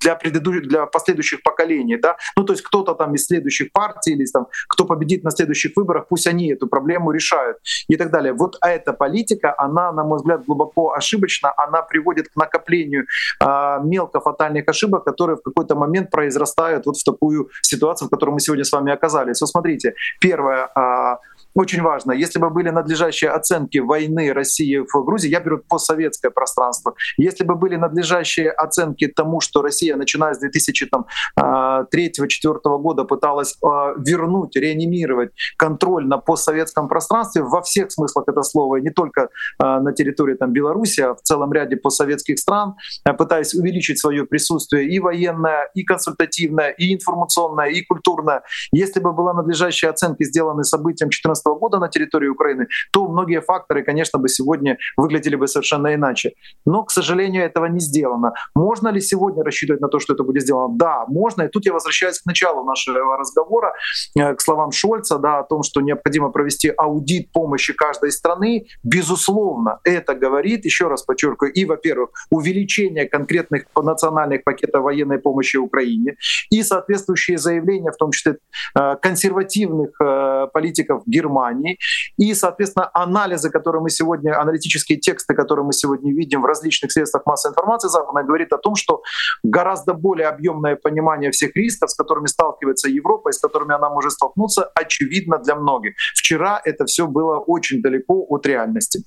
для 0.00 0.14
предыдущих, 0.14 0.68
для 0.68 0.86
последующих 0.86 1.42
поколений, 1.42 1.96
да, 1.96 2.16
ну 2.36 2.44
то 2.44 2.52
есть 2.52 2.62
кто-то 2.62 2.94
там 2.94 3.14
из 3.14 3.26
следующих 3.26 3.72
партий 3.72 4.12
или 4.12 4.24
там 4.26 4.46
кто 4.68 4.84
победит 4.84 5.24
на 5.24 5.30
следующих 5.30 5.72
выборах, 5.76 6.06
пусть 6.08 6.26
они 6.26 6.52
эту 6.52 6.66
проблему 6.66 7.10
решают 7.12 7.58
и 7.88 7.96
так 7.96 8.10
далее. 8.10 8.32
Вот 8.32 8.56
эта 8.60 8.92
политика, 8.92 9.54
она, 9.58 9.92
на 9.92 10.04
мой 10.04 10.18
взгляд, 10.18 10.44
глубоко 10.44 10.92
ошибочна, 10.92 11.52
она 11.56 11.82
приводит 11.82 12.28
к 12.28 12.36
накоплению 12.36 13.06
э, 13.40 13.78
мелко 13.84 14.20
фатальных 14.20 14.68
ошибок, 14.68 15.04
которые 15.04 15.36
в 15.36 15.42
какой-то 15.42 15.74
момент 15.74 16.10
произрастают 16.10 16.86
вот 16.86 16.96
в 16.96 17.04
такую 17.04 17.50
ситуацию, 17.62 18.08
в 18.08 18.10
которой 18.10 18.30
мы 18.30 18.40
сегодня 18.40 18.64
с 18.64 18.72
вами 18.72 18.92
оказались. 18.92 19.40
Вот 19.40 19.48
смотрите, 19.48 19.94
первое, 20.20 20.68
э, 20.74 21.16
очень 21.54 21.82
важно, 21.82 22.12
если 22.12 22.38
бы 22.38 22.50
были 22.50 22.70
надлежащие 22.70 23.30
оценки 23.30 23.78
войны 23.78 24.32
России 24.32 24.78
в 24.78 25.04
Грузии, 25.04 25.28
я 25.28 25.40
беру 25.40 25.58
постсоветское 25.58 26.30
пространство, 26.30 26.94
если 27.16 27.44
бы 27.44 27.54
были 27.56 27.76
надлежащие 27.76 28.50
оценки 28.50 29.08
тому, 29.08 29.40
что 29.40 29.62
Россия, 29.62 29.96
начиная 29.96 30.34
с 30.34 30.40
2003-2004 30.44 31.00
а, 31.36 32.78
года, 32.78 33.04
пыталась 33.04 33.56
а, 33.64 33.94
вернуть, 33.96 34.56
реанимировать 34.56 35.32
контроль 35.56 36.06
на 36.06 36.18
постсоветском 36.18 36.88
пространстве 36.88 37.42
во 37.42 37.62
всех 37.62 37.90
смыслах 37.90 38.28
этого 38.28 38.42
слова, 38.42 38.76
не 38.76 38.90
только 38.90 39.30
а, 39.58 39.80
на 39.80 39.92
территории 39.92 40.34
там, 40.34 40.52
Беларуси, 40.52 41.00
а 41.00 41.14
в 41.14 41.22
целом 41.22 41.52
ряде 41.52 41.76
постсоветских 41.76 42.38
стран, 42.38 42.76
пытаясь 43.16 43.54
увеличить 43.54 43.98
свое 43.98 44.24
присутствие 44.26 44.88
и 44.88 45.00
военное, 45.00 45.70
и 45.74 45.82
консультативное, 45.82 46.70
и 46.70 46.94
информационное, 46.94 47.68
и 47.70 47.82
культурное. 47.82 48.42
Если 48.72 49.00
бы 49.00 49.12
была 49.12 49.32
надлежащая 49.34 49.90
оценка 49.90 50.24
сделаны 50.24 50.64
событиям 50.64 51.10
2014 51.42 51.60
года 51.60 51.78
на 51.78 51.88
территории 51.88 52.28
Украины, 52.28 52.66
то 52.92 53.08
многие 53.08 53.40
факторы, 53.40 53.82
конечно, 53.82 54.18
бы 54.18 54.28
сегодня 54.28 54.76
выглядели 54.96 55.36
бы 55.36 55.46
совершенно 55.46 55.94
иначе. 55.94 56.32
Но, 56.66 56.84
к 56.84 56.90
сожалению, 56.90 57.44
этого 57.44 57.66
не 57.66 57.80
сделано. 57.80 58.32
Можно 58.54 58.88
ли 58.88 59.00
сегодня 59.00 59.44
рассчитывать 59.44 59.80
на 59.80 59.88
то, 59.88 59.98
что 59.98 60.14
это 60.14 60.22
будет 60.22 60.42
сделано? 60.42 60.74
Да, 60.76 61.04
можно. 61.08 61.42
И 61.42 61.48
тут 61.48 61.66
я 61.66 61.72
возвращаюсь 61.72 62.18
к 62.20 62.26
началу 62.26 62.64
нашего 62.64 63.16
разговора, 63.16 63.72
э, 64.18 64.34
к 64.34 64.40
словам 64.40 64.72
Шольца, 64.72 65.18
да, 65.18 65.38
о 65.38 65.42
том, 65.42 65.62
что 65.62 65.80
необходимо 65.80 66.30
провести 66.30 66.72
аудит 66.76 67.32
помощи 67.32 67.72
каждой 67.72 68.10
страны. 68.10 68.66
Безусловно, 68.82 69.78
это 69.84 70.14
говорит, 70.14 70.64
еще 70.64 70.88
раз 70.88 71.02
подчеркиваю, 71.02 71.52
и, 71.52 71.64
во-первых, 71.64 72.10
увеличение 72.30 73.08
конкретных 73.08 73.64
национальных 73.76 74.44
пакетов 74.44 74.82
военной 74.82 75.18
помощи 75.18 75.56
Украине 75.56 76.16
и 76.50 76.62
соответствующие 76.62 77.38
заявления, 77.38 77.90
в 77.90 77.96
том 77.96 78.10
числе 78.10 78.38
э, 78.74 78.96
консервативных 79.02 79.90
э, 80.00 80.46
политиков 80.52 81.02
Германии, 81.06 81.27
Германии. 81.28 81.78
И, 82.16 82.34
соответственно, 82.34 82.90
анализы, 82.94 83.50
которые 83.50 83.82
мы 83.82 83.90
сегодня, 83.90 84.40
аналитические 84.40 84.98
тексты, 84.98 85.34
которые 85.34 85.64
мы 85.64 85.72
сегодня 85.72 86.12
видим 86.12 86.42
в 86.42 86.46
различных 86.46 86.92
средствах 86.92 87.26
массовой 87.26 87.52
информации 87.52 87.88
западной, 87.88 88.24
говорит 88.24 88.52
о 88.52 88.58
том, 88.58 88.74
что 88.74 89.02
гораздо 89.42 89.94
более 89.94 90.28
объемное 90.28 90.76
понимание 90.76 91.30
всех 91.30 91.56
рисков, 91.56 91.90
с 91.90 91.94
которыми 91.94 92.26
сталкивается 92.26 92.88
Европа 92.88 93.30
и 93.30 93.32
с 93.32 93.38
которыми 93.38 93.74
она 93.74 93.90
может 93.90 94.12
столкнуться, 94.12 94.70
очевидно 94.74 95.38
для 95.38 95.54
многих. 95.54 95.94
Вчера 96.14 96.60
это 96.64 96.84
все 96.84 97.06
было 97.06 97.38
очень 97.38 97.82
далеко 97.82 98.26
от 98.28 98.46
реальности. 98.46 99.04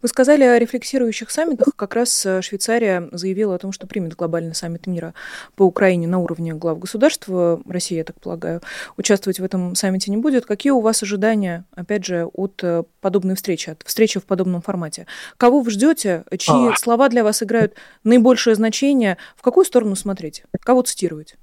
Вы 0.00 0.08
сказали 0.08 0.44
о 0.44 0.58
рефлексирующих 0.58 1.30
саммитах. 1.30 1.68
Как 1.76 1.94
раз 1.94 2.24
э, 2.26 2.42
Швейцария 2.42 3.08
заявила 3.12 3.54
о 3.54 3.58
том, 3.58 3.72
что 3.72 3.86
примет 3.86 4.14
глобальный 4.14 4.54
саммит 4.54 4.86
мира 4.86 5.14
по 5.56 5.62
Украине 5.62 6.06
на 6.06 6.18
уровне 6.18 6.54
глав 6.54 6.78
государства. 6.78 7.60
Россия, 7.68 7.98
я 7.98 8.04
так 8.04 8.20
полагаю, 8.20 8.60
участвовать 8.96 9.40
в 9.40 9.44
этом 9.44 9.74
саммите 9.74 10.10
не 10.10 10.16
будет. 10.16 10.46
Какие 10.46 10.72
у 10.72 10.80
вас 10.80 11.02
ожидания, 11.02 11.64
опять 11.74 12.04
же, 12.04 12.26
от 12.26 12.60
э, 12.62 12.84
подобной 13.00 13.34
встречи, 13.34 13.70
от 13.70 13.82
встречи 13.84 14.20
в 14.20 14.24
подобном 14.24 14.62
формате? 14.62 15.06
Кого 15.36 15.60
вы 15.60 15.70
ждете? 15.70 16.24
Чьи 16.38 16.72
а. 16.72 16.76
слова 16.76 17.08
для 17.08 17.24
вас 17.24 17.42
играют 17.42 17.74
наибольшее 18.04 18.54
значение? 18.54 19.18
В 19.36 19.42
какую 19.42 19.64
сторону 19.64 19.96
смотреть? 19.96 20.44
Кого 20.60 20.82
цитировать? 20.82 21.36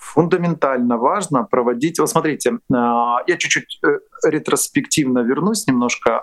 Фундаментально 0.00 0.96
важно 0.96 1.44
проводить. 1.44 1.98
Вот 1.98 2.10
смотрите, 2.10 2.58
а, 2.72 3.18
я 3.26 3.36
чуть-чуть 3.36 3.78
э, 3.84 3.98
ретроспективно 4.24 5.20
вернусь 5.20 5.66
немножко. 5.66 6.22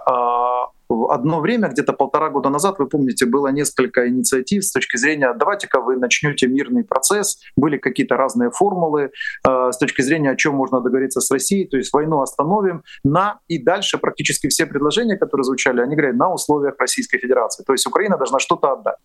А, 0.90 1.14
одно 1.14 1.40
время, 1.40 1.70
где-то 1.70 1.94
полтора 1.94 2.30
года 2.30 2.50
назад, 2.50 2.80
вы 2.80 2.88
помните, 2.88 3.26
было 3.26 3.48
несколько 3.48 4.08
инициатив 4.08 4.64
с 4.64 4.72
точки 4.72 4.98
зрения 4.98 5.34
«давайте-ка 5.34 5.82
вы 5.82 5.98
начнете 5.98 6.48
мирный 6.48 6.84
процесс», 6.84 7.40
были 7.56 7.78
какие-то 7.78 8.18
разные 8.18 8.52
формулы 8.52 9.12
э, 9.48 9.72
с 9.72 9.78
точки 9.78 10.02
зрения, 10.02 10.32
о 10.32 10.36
чем 10.36 10.56
можно 10.56 10.82
договориться 10.82 11.22
с 11.22 11.32
Россией, 11.32 11.68
то 11.68 11.78
есть 11.78 11.94
войну 11.94 12.22
остановим 12.22 12.84
на 13.04 13.40
и 13.48 13.64
дальше 13.64 13.98
практически 13.98 14.48
все 14.48 14.66
предложения, 14.66 15.18
которые 15.18 15.44
звучали, 15.44 15.82
они 15.82 15.96
говорят 15.96 16.16
на 16.16 16.34
условиях 16.34 16.76
Российской 16.80 17.20
Федерации, 17.20 17.64
то 17.64 17.74
есть 17.74 17.88
Украина 17.88 18.18
должна 18.18 18.40
что-то 18.40 18.72
отдать. 18.74 18.98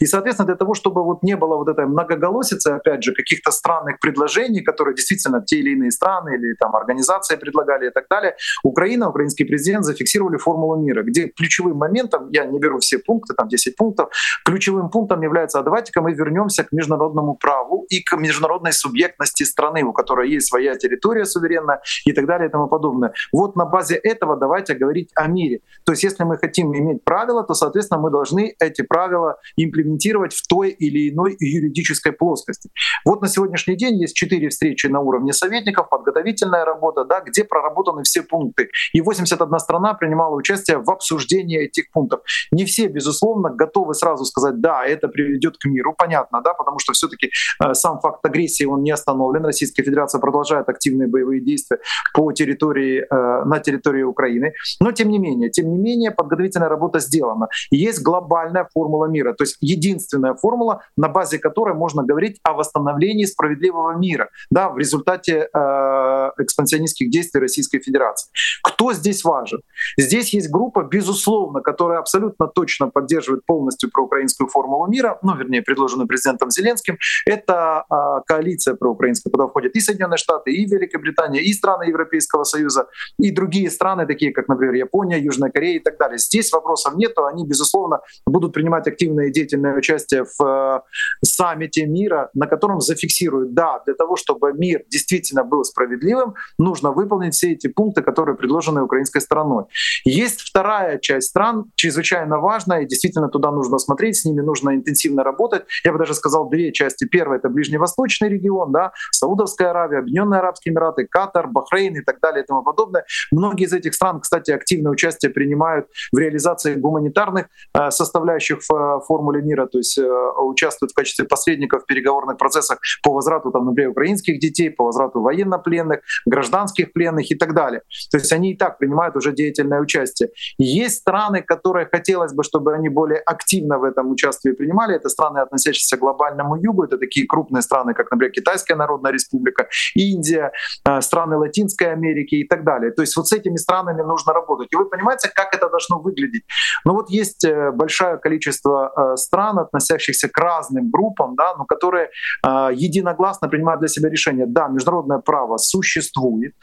И, 0.00 0.06
соответственно, 0.06 0.46
для 0.46 0.56
того, 0.56 0.74
чтобы 0.74 1.04
вот 1.04 1.22
не 1.22 1.36
было 1.36 1.56
вот 1.56 1.68
этой 1.68 1.86
многоголосицы, 1.86 2.68
опять 2.68 3.02
же, 3.02 3.12
каких-то 3.12 3.50
странных 3.50 3.98
предложений, 4.00 4.62
которые 4.62 4.94
действительно 4.94 5.42
те 5.42 5.56
или 5.56 5.70
иные 5.72 5.90
страны 5.90 6.36
или 6.36 6.54
там 6.54 6.74
организации 6.76 7.36
предлагали 7.36 7.88
и 7.88 7.90
так 7.90 8.06
далее, 8.10 8.36
Украина, 8.62 9.08
украинский 9.08 9.44
президент 9.44 9.84
зафиксировали 9.84 10.36
формулу 10.36 10.76
мира, 10.76 11.02
где 11.02 11.17
где 11.18 11.28
ключевым 11.28 11.76
моментом, 11.76 12.28
я 12.30 12.44
не 12.44 12.58
беру 12.58 12.78
все 12.78 12.98
пункты, 12.98 13.34
там 13.34 13.48
10 13.48 13.76
пунктов, 13.76 14.10
ключевым 14.44 14.90
пунктом 14.90 15.22
является, 15.22 15.58
а 15.58 15.62
давайте-ка 15.62 16.00
мы 16.00 16.12
вернемся 16.12 16.64
к 16.64 16.72
международному 16.72 17.34
праву 17.34 17.86
и 17.88 18.02
к 18.02 18.16
международной 18.16 18.72
субъектности 18.72 19.42
страны, 19.42 19.82
у 19.82 19.92
которой 19.92 20.30
есть 20.30 20.48
своя 20.48 20.76
территория 20.76 21.24
суверенная 21.24 21.80
и 22.04 22.12
так 22.12 22.26
далее 22.26 22.48
и 22.48 22.52
тому 22.52 22.68
подобное. 22.68 23.12
Вот 23.32 23.56
на 23.56 23.64
базе 23.64 23.96
этого 23.96 24.36
давайте 24.36 24.74
говорить 24.74 25.10
о 25.14 25.26
мире. 25.26 25.60
То 25.84 25.92
есть 25.92 26.04
если 26.04 26.24
мы 26.24 26.38
хотим 26.38 26.74
иметь 26.76 27.04
правила, 27.04 27.42
то, 27.42 27.54
соответственно, 27.54 28.00
мы 28.00 28.10
должны 28.10 28.54
эти 28.60 28.82
правила 28.82 29.38
имплементировать 29.56 30.34
в 30.34 30.46
той 30.46 30.70
или 30.70 31.10
иной 31.10 31.36
юридической 31.40 32.12
плоскости. 32.12 32.70
Вот 33.04 33.22
на 33.22 33.28
сегодняшний 33.28 33.76
день 33.76 34.00
есть 34.00 34.14
четыре 34.14 34.48
встречи 34.48 34.86
на 34.86 35.00
уровне 35.00 35.32
советников, 35.32 35.88
подготовительная 35.88 36.64
работа, 36.64 37.04
да, 37.04 37.20
где 37.20 37.44
проработаны 37.44 38.02
все 38.02 38.22
пункты. 38.22 38.68
И 38.92 39.00
81 39.00 39.58
страна 39.58 39.94
принимала 39.94 40.34
участие 40.34 40.78
в 40.78 40.90
обсуждении 40.90 41.07
обсуждения 41.08 41.64
этих 41.64 41.90
пунктов. 41.92 42.20
Не 42.52 42.64
все, 42.64 42.88
безусловно, 42.88 43.50
готовы 43.50 43.94
сразу 43.94 44.24
сказать, 44.24 44.60
да, 44.60 44.84
это 44.84 45.08
приведет 45.08 45.56
к 45.58 45.64
миру, 45.64 45.94
понятно, 45.96 46.40
да, 46.42 46.54
потому 46.54 46.78
что 46.78 46.92
все-таки 46.92 47.30
э, 47.64 47.74
сам 47.74 48.00
факт 48.00 48.24
агрессии, 48.26 48.66
он 48.66 48.82
не 48.82 48.90
остановлен. 48.90 49.44
Российская 49.44 49.84
Федерация 49.84 50.20
продолжает 50.20 50.68
активные 50.68 51.08
боевые 51.08 51.40
действия 51.40 51.78
по 52.14 52.32
территории, 52.32 53.06
э, 53.10 53.44
на 53.44 53.58
территории 53.60 54.02
Украины. 54.02 54.52
Но 54.80 54.92
тем 54.92 55.10
не 55.10 55.18
менее, 55.18 55.50
тем 55.50 55.70
не 55.70 55.78
менее, 55.78 56.10
подготовительная 56.10 56.68
работа 56.68 57.00
сделана. 57.00 57.48
Есть 57.70 58.02
глобальная 58.02 58.68
формула 58.74 59.06
мира, 59.06 59.32
то 59.32 59.44
есть 59.44 59.56
единственная 59.60 60.34
формула, 60.34 60.82
на 60.96 61.08
базе 61.08 61.38
которой 61.38 61.74
можно 61.74 62.02
говорить 62.02 62.38
о 62.42 62.52
восстановлении 62.52 63.26
справедливого 63.26 63.96
мира 63.98 64.28
да, 64.50 64.68
в 64.68 64.78
результате 64.78 65.48
э, 65.52 66.30
экспансионистских 66.38 67.10
действий 67.10 67.40
Российской 67.40 67.78
Федерации. 67.80 68.30
Кто 68.62 68.92
здесь 68.92 69.24
важен? 69.24 69.60
Здесь 69.96 70.34
есть 70.34 70.50
группа, 70.50 70.82
безусловно, 70.82 71.60
которая 71.60 71.98
абсолютно 71.98 72.46
точно 72.46 72.90
поддерживает 72.90 73.44
полностью 73.46 73.90
проукраинскую 73.90 74.48
формулу 74.48 74.86
мира, 74.86 75.18
ну, 75.22 75.36
вернее, 75.36 75.62
предложенную 75.62 76.08
президентом 76.08 76.50
Зеленским. 76.50 76.98
Это 77.26 77.84
а, 77.88 78.20
коалиция 78.20 78.74
проукраинская, 78.74 79.30
куда 79.30 79.46
входят 79.46 79.74
и 79.74 79.80
Соединенные 79.80 80.18
Штаты, 80.18 80.52
и 80.52 80.66
Великобритания, 80.66 81.40
и 81.40 81.52
страны 81.52 81.84
Европейского 81.84 82.44
Союза, 82.44 82.86
и 83.18 83.30
другие 83.30 83.70
страны, 83.70 84.06
такие 84.06 84.32
как, 84.32 84.48
например, 84.48 84.74
Япония, 84.74 85.18
Южная 85.18 85.50
Корея 85.50 85.76
и 85.76 85.82
так 85.82 85.98
далее. 85.98 86.18
Здесь 86.18 86.52
вопросов 86.52 86.94
нет, 86.94 87.12
они, 87.18 87.46
безусловно, 87.46 88.00
будут 88.26 88.52
принимать 88.52 88.86
активное 88.86 89.26
и 89.26 89.32
деятельное 89.32 89.76
участие 89.76 90.24
в 90.24 90.44
э, 90.44 90.80
саммите 91.24 91.86
мира, 91.86 92.30
на 92.34 92.46
котором 92.46 92.80
зафиксируют, 92.80 93.54
да, 93.54 93.82
для 93.86 93.94
того, 93.94 94.16
чтобы 94.16 94.52
мир 94.52 94.84
действительно 94.88 95.44
был 95.44 95.64
справедливым, 95.64 96.34
нужно 96.58 96.92
выполнить 96.92 97.34
все 97.34 97.52
эти 97.52 97.66
пункты, 97.68 98.02
которые 98.02 98.36
предложены 98.36 98.82
украинской 98.82 99.20
стороной. 99.20 99.64
Есть 100.04 100.40
вторая 100.40 100.98
часть 100.98 101.28
стран, 101.28 101.66
чрезвычайно 101.74 102.38
важная, 102.38 102.82
и 102.82 102.86
действительно 102.86 103.28
туда 103.28 103.50
нужно 103.50 103.78
смотреть, 103.78 104.16
с 104.16 104.24
ними 104.24 104.40
нужно 104.40 104.74
интенсивно 104.74 105.22
работать. 105.22 105.64
Я 105.84 105.92
бы 105.92 105.98
даже 105.98 106.14
сказал 106.14 106.48
две 106.48 106.72
части. 106.72 107.04
Первая— 107.04 107.38
это 107.40 107.48
ближневосточный 107.48 108.28
регион, 108.28 108.72
да, 108.72 108.92
Саудовская 109.12 109.70
Аравия, 109.70 109.98
Объединенные 109.98 110.40
Арабские 110.40 110.72
Эмираты, 110.72 111.06
Катар, 111.06 111.48
Бахрейн 111.48 111.96
и 111.96 112.02
так 112.02 112.20
далее 112.20 112.44
и 112.44 112.46
тому 112.46 112.62
подобное. 112.62 113.04
Многие 113.32 113.66
из 113.66 113.72
этих 113.72 113.94
стран, 113.94 114.20
кстати, 114.20 114.50
активное 114.50 114.92
участие 114.92 115.30
принимают 115.30 115.86
в 116.12 116.18
реализации 116.18 116.74
гуманитарных 116.74 117.46
э, 117.74 117.90
составляющих 117.90 118.60
в 118.68 118.72
э, 118.72 119.00
формуле 119.06 119.42
мира, 119.42 119.66
то 119.66 119.78
есть 119.78 119.98
э, 119.98 120.02
участвуют 120.38 120.92
в 120.92 120.94
качестве 120.94 121.24
посредников 121.24 121.82
в 121.82 121.86
переговорных 121.86 122.36
процессах 122.36 122.78
по 123.02 123.12
возврату, 123.12 123.50
там, 123.50 123.66
например, 123.66 123.90
украинских 123.90 124.38
детей, 124.38 124.70
по 124.70 124.84
возврату 124.84 125.20
военнопленных, 125.20 126.00
гражданских 126.26 126.92
пленных 126.92 127.30
и 127.30 127.34
так 127.34 127.54
далее. 127.54 127.82
То 128.10 128.18
есть 128.18 128.32
они 128.32 128.52
и 128.52 128.56
так 128.56 128.78
принимают 128.78 129.16
уже 129.16 129.32
деятельное 129.58 129.80
участие. 129.80 130.30
Есть 130.58 130.98
страны, 130.98 131.42
которые 131.42 131.86
хотелось 131.86 132.32
бы, 132.32 132.42
чтобы 132.42 132.74
они 132.74 132.88
более 132.88 133.18
активно 133.18 133.78
в 133.78 133.84
этом 133.84 134.10
участии 134.10 134.52
принимали. 134.52 134.96
Это 134.96 135.08
страны, 135.08 135.38
относящиеся 135.38 135.96
к 135.96 136.00
глобальному 136.00 136.56
югу. 136.56 136.84
Это 136.84 136.98
такие 136.98 137.26
крупные 137.26 137.62
страны, 137.62 137.94
как, 137.94 138.10
например, 138.10 138.32
Китайская 138.32 138.76
Народная 138.76 139.12
Республика, 139.12 139.68
Индия, 139.94 140.52
страны 141.00 141.36
Латинской 141.36 141.92
Америки 141.92 142.36
и 142.36 142.48
так 142.48 142.64
далее. 142.64 142.90
То 142.90 143.02
есть 143.02 143.16
вот 143.16 143.28
с 143.28 143.32
этими 143.32 143.56
странами 143.56 144.02
нужно 144.02 144.32
работать. 144.32 144.68
И 144.72 144.76
вы 144.76 144.88
понимаете, 144.88 145.30
как 145.34 145.54
это 145.54 145.68
должно 145.68 145.98
выглядеть? 145.98 146.44
Ну 146.84 146.92
вот 146.94 147.10
есть 147.10 147.44
э, 147.44 147.70
большое 147.72 148.18
количество 148.18 148.92
э, 148.96 149.16
стран, 149.16 149.58
относящихся 149.58 150.28
к 150.28 150.38
разным 150.38 150.90
группам, 150.90 151.34
да, 151.36 151.54
но 151.58 151.64
которые 151.64 152.10
э, 152.46 152.70
единогласно 152.72 153.48
принимают 153.48 153.80
для 153.80 153.88
себя 153.88 154.08
решение. 154.08 154.46
Да, 154.46 154.68
международное 154.68 155.18
право 155.18 155.56
существует. 155.58 156.54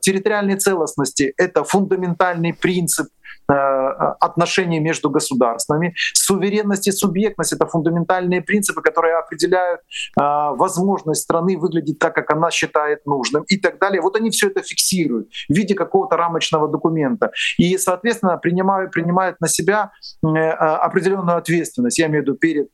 Территориальной 0.00 0.56
целостности— 0.56 1.32
это 1.36 1.64
фундаментальный 1.64 2.54
принцип 2.54 3.08
Э, 3.50 4.14
отношений 4.20 4.80
между 4.80 5.10
государствами. 5.10 5.94
Суверенность 6.14 6.86
и 6.86 6.92
субъектность— 6.92 7.52
это 7.54 7.66
фундаментальные 7.66 8.42
принципы, 8.42 8.80
которые 8.80 9.16
определяют 9.16 9.80
э, 9.80 10.20
возможность 10.20 11.22
страны 11.22 11.58
выглядеть 11.58 11.98
так, 11.98 12.14
как 12.14 12.30
она 12.32 12.50
считает 12.50 13.06
нужным 13.06 13.42
и 13.48 13.56
так 13.56 13.78
далее. 13.80 14.02
Вот 14.02 14.16
они 14.16 14.30
все 14.30 14.48
это 14.48 14.62
фиксируют 14.62 15.30
в 15.48 15.54
виде 15.54 15.74
какого-то 15.74 16.16
рамочного 16.16 16.68
документа. 16.68 17.32
И, 17.58 17.76
соответственно, 17.78 18.36
принимают, 18.36 18.92
принимают 18.92 19.40
на 19.40 19.48
себя 19.48 19.90
э, 20.22 20.28
определенную 20.28 21.38
ответственность, 21.38 21.98
я 21.98 22.06
имею 22.06 22.22
в 22.22 22.26
виду 22.26 22.36
перед 22.36 22.68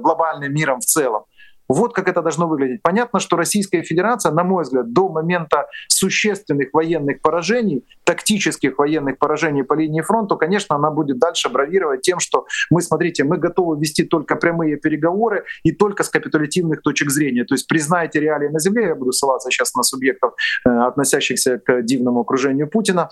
глобальным 0.00 0.52
миром 0.52 0.80
в 0.80 0.84
целом. 0.84 1.24
Вот 1.68 1.94
как 1.94 2.08
это 2.08 2.22
должно 2.22 2.48
выглядеть. 2.48 2.82
Понятно, 2.82 3.20
что 3.20 3.36
Российская 3.36 3.82
Федерация, 3.82 4.32
на 4.32 4.44
мой 4.44 4.62
взгляд, 4.62 4.92
до 4.92 5.08
момента 5.08 5.66
существенных 5.88 6.68
военных 6.72 7.20
поражений, 7.20 7.84
тактических 8.04 8.78
военных 8.78 9.18
поражений 9.18 9.64
по 9.64 9.74
линии 9.74 10.00
фронта, 10.00 10.36
конечно, 10.36 10.76
она 10.76 10.90
будет 10.90 11.18
дальше 11.18 11.48
бравировать 11.48 12.02
тем, 12.02 12.20
что 12.20 12.46
мы, 12.70 12.82
смотрите, 12.82 13.24
мы 13.24 13.38
готовы 13.38 13.78
вести 13.78 14.04
только 14.04 14.36
прямые 14.36 14.76
переговоры 14.76 15.44
и 15.64 15.72
только 15.72 16.02
с 16.02 16.08
капитулятивных 16.08 16.82
точек 16.82 17.10
зрения. 17.10 17.44
То 17.44 17.54
есть 17.54 17.66
признайте 17.66 18.20
реалии 18.20 18.48
на 18.48 18.60
земле, 18.60 18.86
я 18.86 18.94
буду 18.94 19.12
ссылаться 19.12 19.50
сейчас 19.50 19.74
на 19.74 19.82
субъектов, 19.82 20.34
э, 20.64 20.70
относящихся 20.70 21.58
к 21.58 21.82
дивному 21.82 22.20
окружению 22.20 22.68
Путина, 22.68 23.08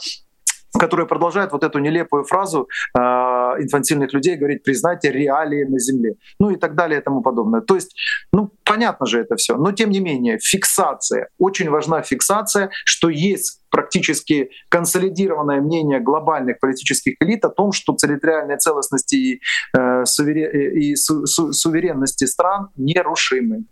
которые 0.79 1.07
продолжают 1.07 1.53
вот 1.53 1.65
эту 1.65 1.79
нелепую 1.79 2.25
фразу 2.25 2.69
э, 2.97 3.01
инфантильных 3.01 4.13
людей 4.13 4.37
говорить 4.37 4.63
«признайте 4.63 5.11
реалии 5.11 5.65
на 5.65 5.79
земле», 5.79 6.15
ну 6.41 6.51
и 6.51 6.57
так 6.57 6.75
далее 6.75 7.01
и 7.01 7.03
тому 7.03 7.23
подобное. 7.23 7.61
То 7.61 7.75
есть, 7.75 7.95
ну, 8.33 8.51
понятно 8.65 9.07
же 9.07 9.21
это 9.21 9.37
все, 9.37 9.57
но 9.57 9.73
тем 9.73 9.91
не 9.91 10.01
менее 10.01 10.39
фиксация, 10.39 11.29
очень 11.39 11.71
важна 11.71 12.03
фиксация, 12.03 12.71
что 12.85 13.09
есть 13.09 13.61
практически 13.71 14.51
консолидированное 14.69 15.61
мнение 15.61 15.99
глобальных 15.99 16.61
политических 16.61 17.15
элит 17.21 17.45
о 17.45 17.49
том, 17.49 17.73
что 17.73 17.95
территориальная 17.95 18.57
целостность 18.57 19.13
и, 19.13 19.41
э, 19.77 20.05
суверен, 20.05 20.79
и 20.79 20.95
су, 20.95 21.27
су, 21.27 21.53
суверенности 21.53 22.25
стран 22.25 22.69
нерушимы. 22.77 23.65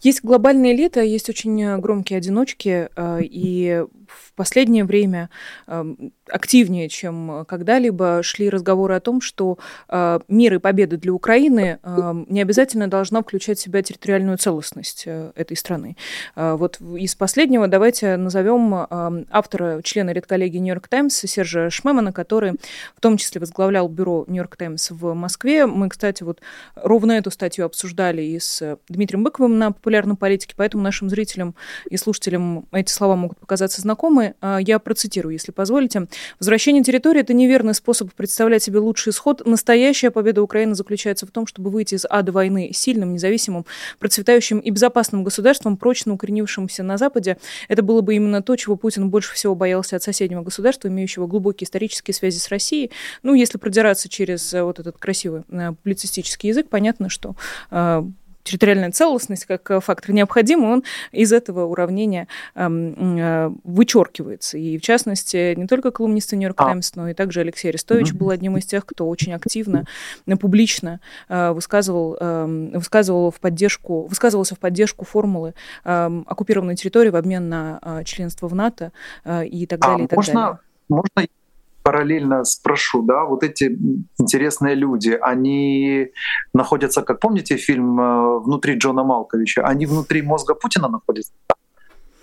Есть 0.00 0.22
глобальная 0.22 0.72
элита, 0.72 1.00
есть 1.00 1.28
очень 1.28 1.78
громкие 1.80 2.18
одиночки, 2.18 2.88
э, 2.94 3.18
и 3.22 3.84
в 4.06 4.32
последнее 4.34 4.84
время 4.84 5.30
эм, 5.66 6.12
активнее, 6.28 6.88
чем 6.88 7.44
когда-либо, 7.46 8.22
шли 8.22 8.48
разговоры 8.48 8.94
о 8.94 9.00
том, 9.00 9.20
что 9.20 9.58
э, 9.88 10.20
мир 10.28 10.54
и 10.54 10.58
победа 10.58 10.96
для 10.96 11.12
Украины 11.12 11.78
эм, 11.82 12.26
не 12.28 12.40
обязательно 12.40 12.88
должна 12.88 13.22
включать 13.22 13.58
в 13.58 13.62
себя 13.62 13.82
территориальную 13.82 14.38
целостность 14.38 15.04
э, 15.06 15.32
этой 15.34 15.56
страны. 15.56 15.96
Вот 16.34 16.80
из 16.80 17.14
последнего 17.14 17.66
давайте 17.66 18.16
назовем 18.16 18.74
эм, 18.74 19.26
автора, 19.30 19.80
члена 19.82 20.10
редколлегии 20.10 20.58
«Нью-Йорк 20.58 20.88
Таймс» 20.88 21.16
Сержа 21.16 21.70
Шмемана, 21.70 22.12
который 22.12 22.52
в 22.94 23.00
том 23.00 23.16
числе 23.16 23.40
возглавлял 23.40 23.88
бюро 23.88 24.24
«Нью-Йорк 24.28 24.56
Таймс» 24.56 24.90
в 24.90 25.14
Москве. 25.14 25.66
Мы, 25.66 25.88
кстати, 25.88 26.22
вот 26.22 26.40
ровно 26.74 27.12
эту 27.12 27.30
статью 27.30 27.64
обсуждали 27.66 28.22
и 28.22 28.38
с 28.38 28.78
Дмитрием 28.88 29.24
Быковым 29.24 29.55
на 29.58 29.72
популярной 29.72 30.16
политике, 30.16 30.54
поэтому 30.56 30.82
нашим 30.82 31.10
зрителям 31.10 31.54
и 31.88 31.96
слушателям 31.96 32.66
эти 32.72 32.90
слова 32.90 33.16
могут 33.16 33.38
показаться 33.38 33.80
знакомы. 33.80 34.34
А, 34.40 34.58
я 34.58 34.78
процитирую, 34.78 35.32
если 35.32 35.52
позволите. 35.52 36.06
«Возвращение 36.38 36.82
территории– 36.82 37.20
это 37.22 37.34
неверный 37.34 37.74
способ 37.74 38.12
представлять 38.12 38.62
себе 38.62 38.78
лучший 38.78 39.10
исход. 39.10 39.44
Настоящая 39.46 40.10
победа 40.10 40.42
Украины 40.42 40.74
заключается 40.74 41.26
в 41.26 41.30
том, 41.30 41.46
чтобы 41.46 41.70
выйти 41.70 41.94
из 41.94 42.06
ада 42.08 42.32
войны 42.32 42.70
сильным, 42.72 43.14
независимым, 43.14 43.66
процветающим 43.98 44.58
и 44.58 44.70
безопасным 44.70 45.24
государством, 45.24 45.76
прочно 45.76 46.12
укоренившимся 46.12 46.82
на 46.82 46.98
Западе. 46.98 47.38
Это 47.68 47.82
было 47.82 48.00
бы 48.00 48.14
именно 48.14 48.42
то, 48.42 48.56
чего 48.56 48.76
Путин 48.76 49.10
больше 49.10 49.34
всего 49.34 49.54
боялся 49.54 49.96
от 49.96 50.02
соседнего 50.02 50.42
государства, 50.42 50.88
имеющего 50.88 51.26
глубокие 51.26 51.66
исторические 51.66 52.14
связи 52.14 52.38
с 52.38 52.48
Россией. 52.48 52.90
Ну, 53.22 53.34
если 53.34 53.58
продираться 53.58 54.08
через 54.08 54.52
э, 54.54 54.62
вот 54.62 54.78
этот 54.78 54.98
красивый 54.98 55.42
э, 55.48 55.72
публицистический 55.72 56.48
язык, 56.48 56.68
понятно, 56.68 57.08
что 57.08 57.36
э, 57.70 58.02
территориальная 58.46 58.92
целостность 58.92 59.44
как 59.44 59.70
э, 59.70 59.80
фактор 59.80 60.12
необходимый, 60.12 60.70
он 60.70 60.84
из 61.12 61.32
этого 61.32 61.64
уравнения 61.64 62.28
эм, 62.54 63.18
э, 63.18 63.50
вычеркивается. 63.64 64.56
И 64.56 64.78
в 64.78 64.82
частности, 64.82 65.54
не 65.54 65.66
только 65.66 65.90
колумнисты 65.90 66.36
Нью-Йорк 66.36 66.56
Таймс, 66.56 66.94
но 66.94 67.08
и 67.08 67.14
также 67.14 67.40
Алексей 67.40 67.68
Арестович 67.68 68.12
был 68.12 68.30
одним 68.30 68.56
из 68.56 68.64
тех, 68.64 68.86
кто 68.86 69.08
очень 69.08 69.32
активно, 69.34 69.84
э, 70.26 70.36
публично 70.36 71.00
высказывал, 71.28 72.16
эм, 72.20 72.70
высказывал 72.70 73.30
в 73.30 73.40
поддержку, 73.40 74.06
высказывался 74.06 74.54
в 74.54 74.58
поддержку 74.58 75.04
формулы 75.04 75.54
эм, 75.84 76.24
оккупированной 76.28 76.76
территории 76.76 77.08
в 77.08 77.16
обмен 77.16 77.48
на 77.48 78.02
членство 78.04 78.48
в 78.48 78.54
НАТО 78.54 78.92
и 79.24 79.66
так 79.66 79.80
далее. 79.80 80.02
А 80.02 80.04
и 80.04 80.06
так 80.06 80.16
можно, 80.16 80.34
далее. 80.34 80.58
можно 80.88 81.26
параллельно 81.86 82.42
спрошу, 82.44 83.02
да, 83.02 83.24
вот 83.24 83.44
эти 83.44 83.78
интересные 84.18 84.74
люди, 84.74 85.16
они 85.22 86.08
находятся, 86.52 87.02
как 87.02 87.20
помните 87.20 87.56
фильм 87.56 88.00
э, 88.00 88.40
«Внутри 88.40 88.74
Джона 88.74 89.04
Малковича», 89.04 89.62
они 89.62 89.86
внутри 89.86 90.22
мозга 90.22 90.56
Путина 90.56 90.88
находятся? 90.88 91.32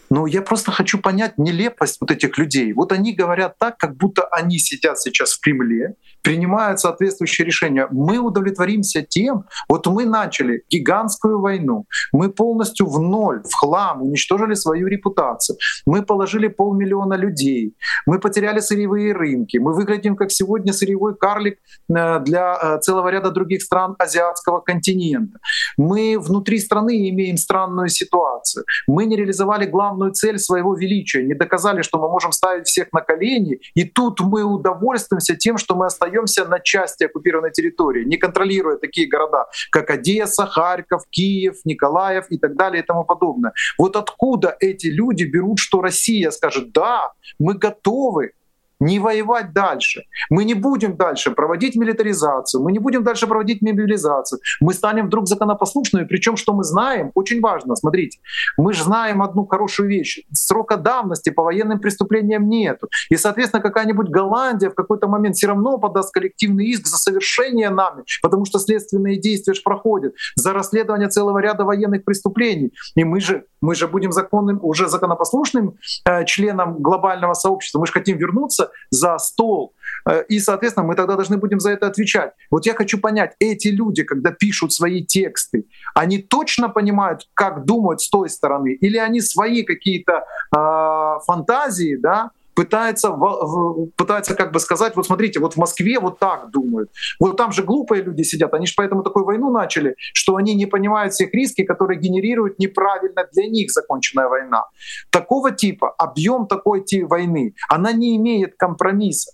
Но 0.09 0.27
я 0.27 0.41
просто 0.41 0.71
хочу 0.71 0.99
понять 0.99 1.37
нелепость 1.37 2.01
вот 2.01 2.11
этих 2.11 2.37
людей. 2.37 2.73
Вот 2.73 2.91
они 2.91 3.13
говорят 3.13 3.57
так, 3.57 3.77
как 3.77 3.95
будто 3.95 4.23
они 4.23 4.59
сидят 4.59 4.99
сейчас 4.99 5.31
в 5.31 5.39
Кремле, 5.39 5.95
принимают 6.23 6.79
соответствующие 6.79 7.45
решения. 7.45 7.87
Мы 7.91 8.17
удовлетворимся 8.17 9.01
тем, 9.01 9.43
вот 9.67 9.85
мы 9.87 10.05
начали 10.05 10.63
гигантскую 10.69 11.39
войну, 11.39 11.85
мы 12.13 12.29
полностью 12.29 12.87
в 12.87 12.99
ноль, 12.99 13.43
в 13.43 13.53
хлам 13.53 14.01
уничтожили 14.01 14.53
свою 14.53 14.87
репутацию, 14.87 15.57
мы 15.85 16.01
положили 16.01 16.47
полмиллиона 16.47 17.15
людей, 17.15 17.75
мы 18.05 18.19
потеряли 18.19 18.59
сырьевые 18.59 19.13
рынки, 19.13 19.57
мы 19.57 19.73
выглядим 19.73 20.15
как 20.15 20.31
сегодня 20.31 20.71
сырьевой 20.71 21.15
карлик 21.15 21.59
э, 21.89 22.19
для 22.19 22.57
э, 22.61 22.79
целого 22.79 23.09
ряда 23.09 23.29
других 23.29 23.61
стран 23.61 23.95
азиатского 23.99 24.61
континента. 24.61 25.39
Мы 25.77 26.17
внутри 26.17 26.59
страны 26.59 27.09
имеем 27.09 27.37
странную 27.37 27.89
ситуацию. 27.89 28.63
Мы 28.87 29.05
не 29.05 29.17
реализовали 29.17 29.65
главную 29.65 30.13
цель 30.13 30.39
своего 30.39 30.73
величия, 30.73 31.23
не 31.23 31.33
доказали, 31.33 31.81
что 31.81 31.99
мы 31.99 32.09
можем 32.09 32.31
ставить 32.31 32.67
всех 32.67 32.93
на 32.93 33.01
колени, 33.01 33.59
и 33.75 33.83
тут 33.83 34.21
мы 34.21 34.43
удовольствуемся 34.43 35.35
тем, 35.35 35.57
что 35.57 35.75
мы 35.75 35.87
остаемся 35.87 36.12
остаемся 36.13 36.45
на 36.45 36.59
части 36.59 37.05
оккупированной 37.05 37.51
территории, 37.51 38.05
не 38.05 38.17
контролируя 38.17 38.77
такие 38.77 39.07
города, 39.07 39.45
как 39.71 39.89
Одесса, 39.89 40.45
Харьков, 40.45 41.03
Киев, 41.09 41.55
Николаев 41.65 42.25
и 42.29 42.37
так 42.37 42.55
далее 42.55 42.83
и 42.83 42.85
тому 42.85 43.03
подобное. 43.03 43.53
Вот 43.77 43.95
откуда 43.95 44.55
эти 44.59 44.87
люди 44.87 45.23
берут, 45.23 45.59
что 45.59 45.81
Россия 45.81 46.31
скажет, 46.31 46.71
да, 46.71 47.11
мы 47.39 47.53
готовы 47.55 48.31
не 48.83 48.99
воевать 48.99 49.53
дальше. 49.53 50.03
Мы 50.29 50.43
не 50.43 50.53
будем 50.53 50.97
дальше 50.97 51.31
проводить 51.31 51.75
милитаризацию, 51.75 52.61
мы 52.61 52.71
не 52.71 52.79
будем 52.79 53.03
дальше 53.03 53.27
проводить 53.27 53.61
мобилизацию. 53.61 54.39
Мы 54.59 54.73
станем 54.73 55.07
вдруг 55.07 55.27
законопослушными, 55.27 56.05
причем 56.05 56.37
что 56.37 56.53
мы 56.53 56.63
знаем, 56.63 57.11
очень 57.15 57.41
важно, 57.41 57.75
смотрите, 57.75 58.19
мы 58.57 58.73
же 58.73 58.83
знаем 58.83 59.21
одну 59.21 59.45
хорошую 59.45 59.89
вещь. 59.89 60.23
Срока 60.33 60.77
давности 60.77 61.29
по 61.29 61.43
военным 61.43 61.79
преступлениям 61.79 62.49
нету. 62.49 62.89
И, 63.09 63.15
соответственно, 63.15 63.61
какая-нибудь 63.61 64.09
Голландия 64.09 64.69
в 64.69 64.75
какой-то 64.75 65.07
момент 65.07 65.35
все 65.35 65.47
равно 65.47 65.77
подаст 65.77 66.13
коллективный 66.13 66.65
иск 66.65 66.87
за 66.87 66.97
совершение 66.97 67.69
нами, 67.69 68.03
потому 68.21 68.45
что 68.45 68.59
следственные 68.59 69.19
действия 69.19 69.53
же 69.53 69.61
проходят, 69.63 70.13
за 70.35 70.53
расследование 70.53 71.07
целого 71.07 71.39
ряда 71.39 71.63
военных 71.63 72.03
преступлений. 72.03 72.73
И 72.95 73.03
мы 73.03 73.21
же, 73.21 73.45
мы 73.61 73.75
же 73.75 73.87
будем 73.87 74.11
законным, 74.11 74.59
уже 74.61 74.89
законопослушным 74.89 75.77
э, 76.05 76.25
членом 76.25 76.81
глобального 76.81 77.33
сообщества. 77.33 77.79
Мы 77.79 77.87
же 77.87 77.93
хотим 77.93 78.17
вернуться 78.17 78.72
за 78.89 79.17
стол. 79.17 79.73
Э, 80.09 80.23
и, 80.29 80.39
соответственно, 80.39 80.87
мы 80.87 80.95
тогда 80.95 81.15
должны 81.15 81.37
будем 81.37 81.59
за 81.59 81.71
это 81.71 81.87
отвечать. 81.87 82.33
Вот 82.51 82.65
я 82.65 82.73
хочу 82.73 82.99
понять, 82.99 83.35
эти 83.39 83.67
люди, 83.69 84.03
когда 84.03 84.31
пишут 84.31 84.73
свои 84.73 85.03
тексты, 85.03 85.65
они 85.95 86.17
точно 86.17 86.69
понимают, 86.69 87.27
как 87.33 87.65
думают 87.65 88.01
с 88.01 88.09
той 88.09 88.29
стороны, 88.29 88.73
или 88.73 88.97
они 88.97 89.21
свои 89.21 89.63
какие-то 89.63 90.23
э, 90.55 91.19
фантазии, 91.25 91.95
да, 91.95 92.31
пытается, 92.55 93.15
пытается 93.95 94.35
как 94.35 94.51
бы 94.51 94.59
сказать, 94.59 94.95
вот 94.95 95.05
смотрите, 95.05 95.39
вот 95.39 95.53
в 95.53 95.57
Москве 95.57 95.99
вот 95.99 96.19
так 96.19 96.51
думают. 96.51 96.91
Вот 97.19 97.37
там 97.37 97.51
же 97.51 97.63
глупые 97.63 98.03
люди 98.03 98.23
сидят, 98.23 98.53
они 98.53 98.65
же 98.65 98.73
поэтому 98.75 99.03
такую 99.03 99.25
войну 99.25 99.51
начали, 99.51 99.95
что 100.13 100.35
они 100.35 100.53
не 100.55 100.65
понимают 100.65 101.13
всех 101.13 101.33
риски, 101.33 101.63
которые 101.63 101.99
генерируют 101.99 102.59
неправильно 102.59 103.27
для 103.31 103.47
них 103.47 103.71
законченная 103.71 104.27
война. 104.27 104.65
Такого 105.09 105.51
типа, 105.51 105.89
объем 105.97 106.47
такой 106.47 106.83
типа 106.83 107.07
войны, 107.07 107.55
она 107.69 107.91
не 107.91 108.15
имеет 108.17 108.55
компромисса 108.57 109.31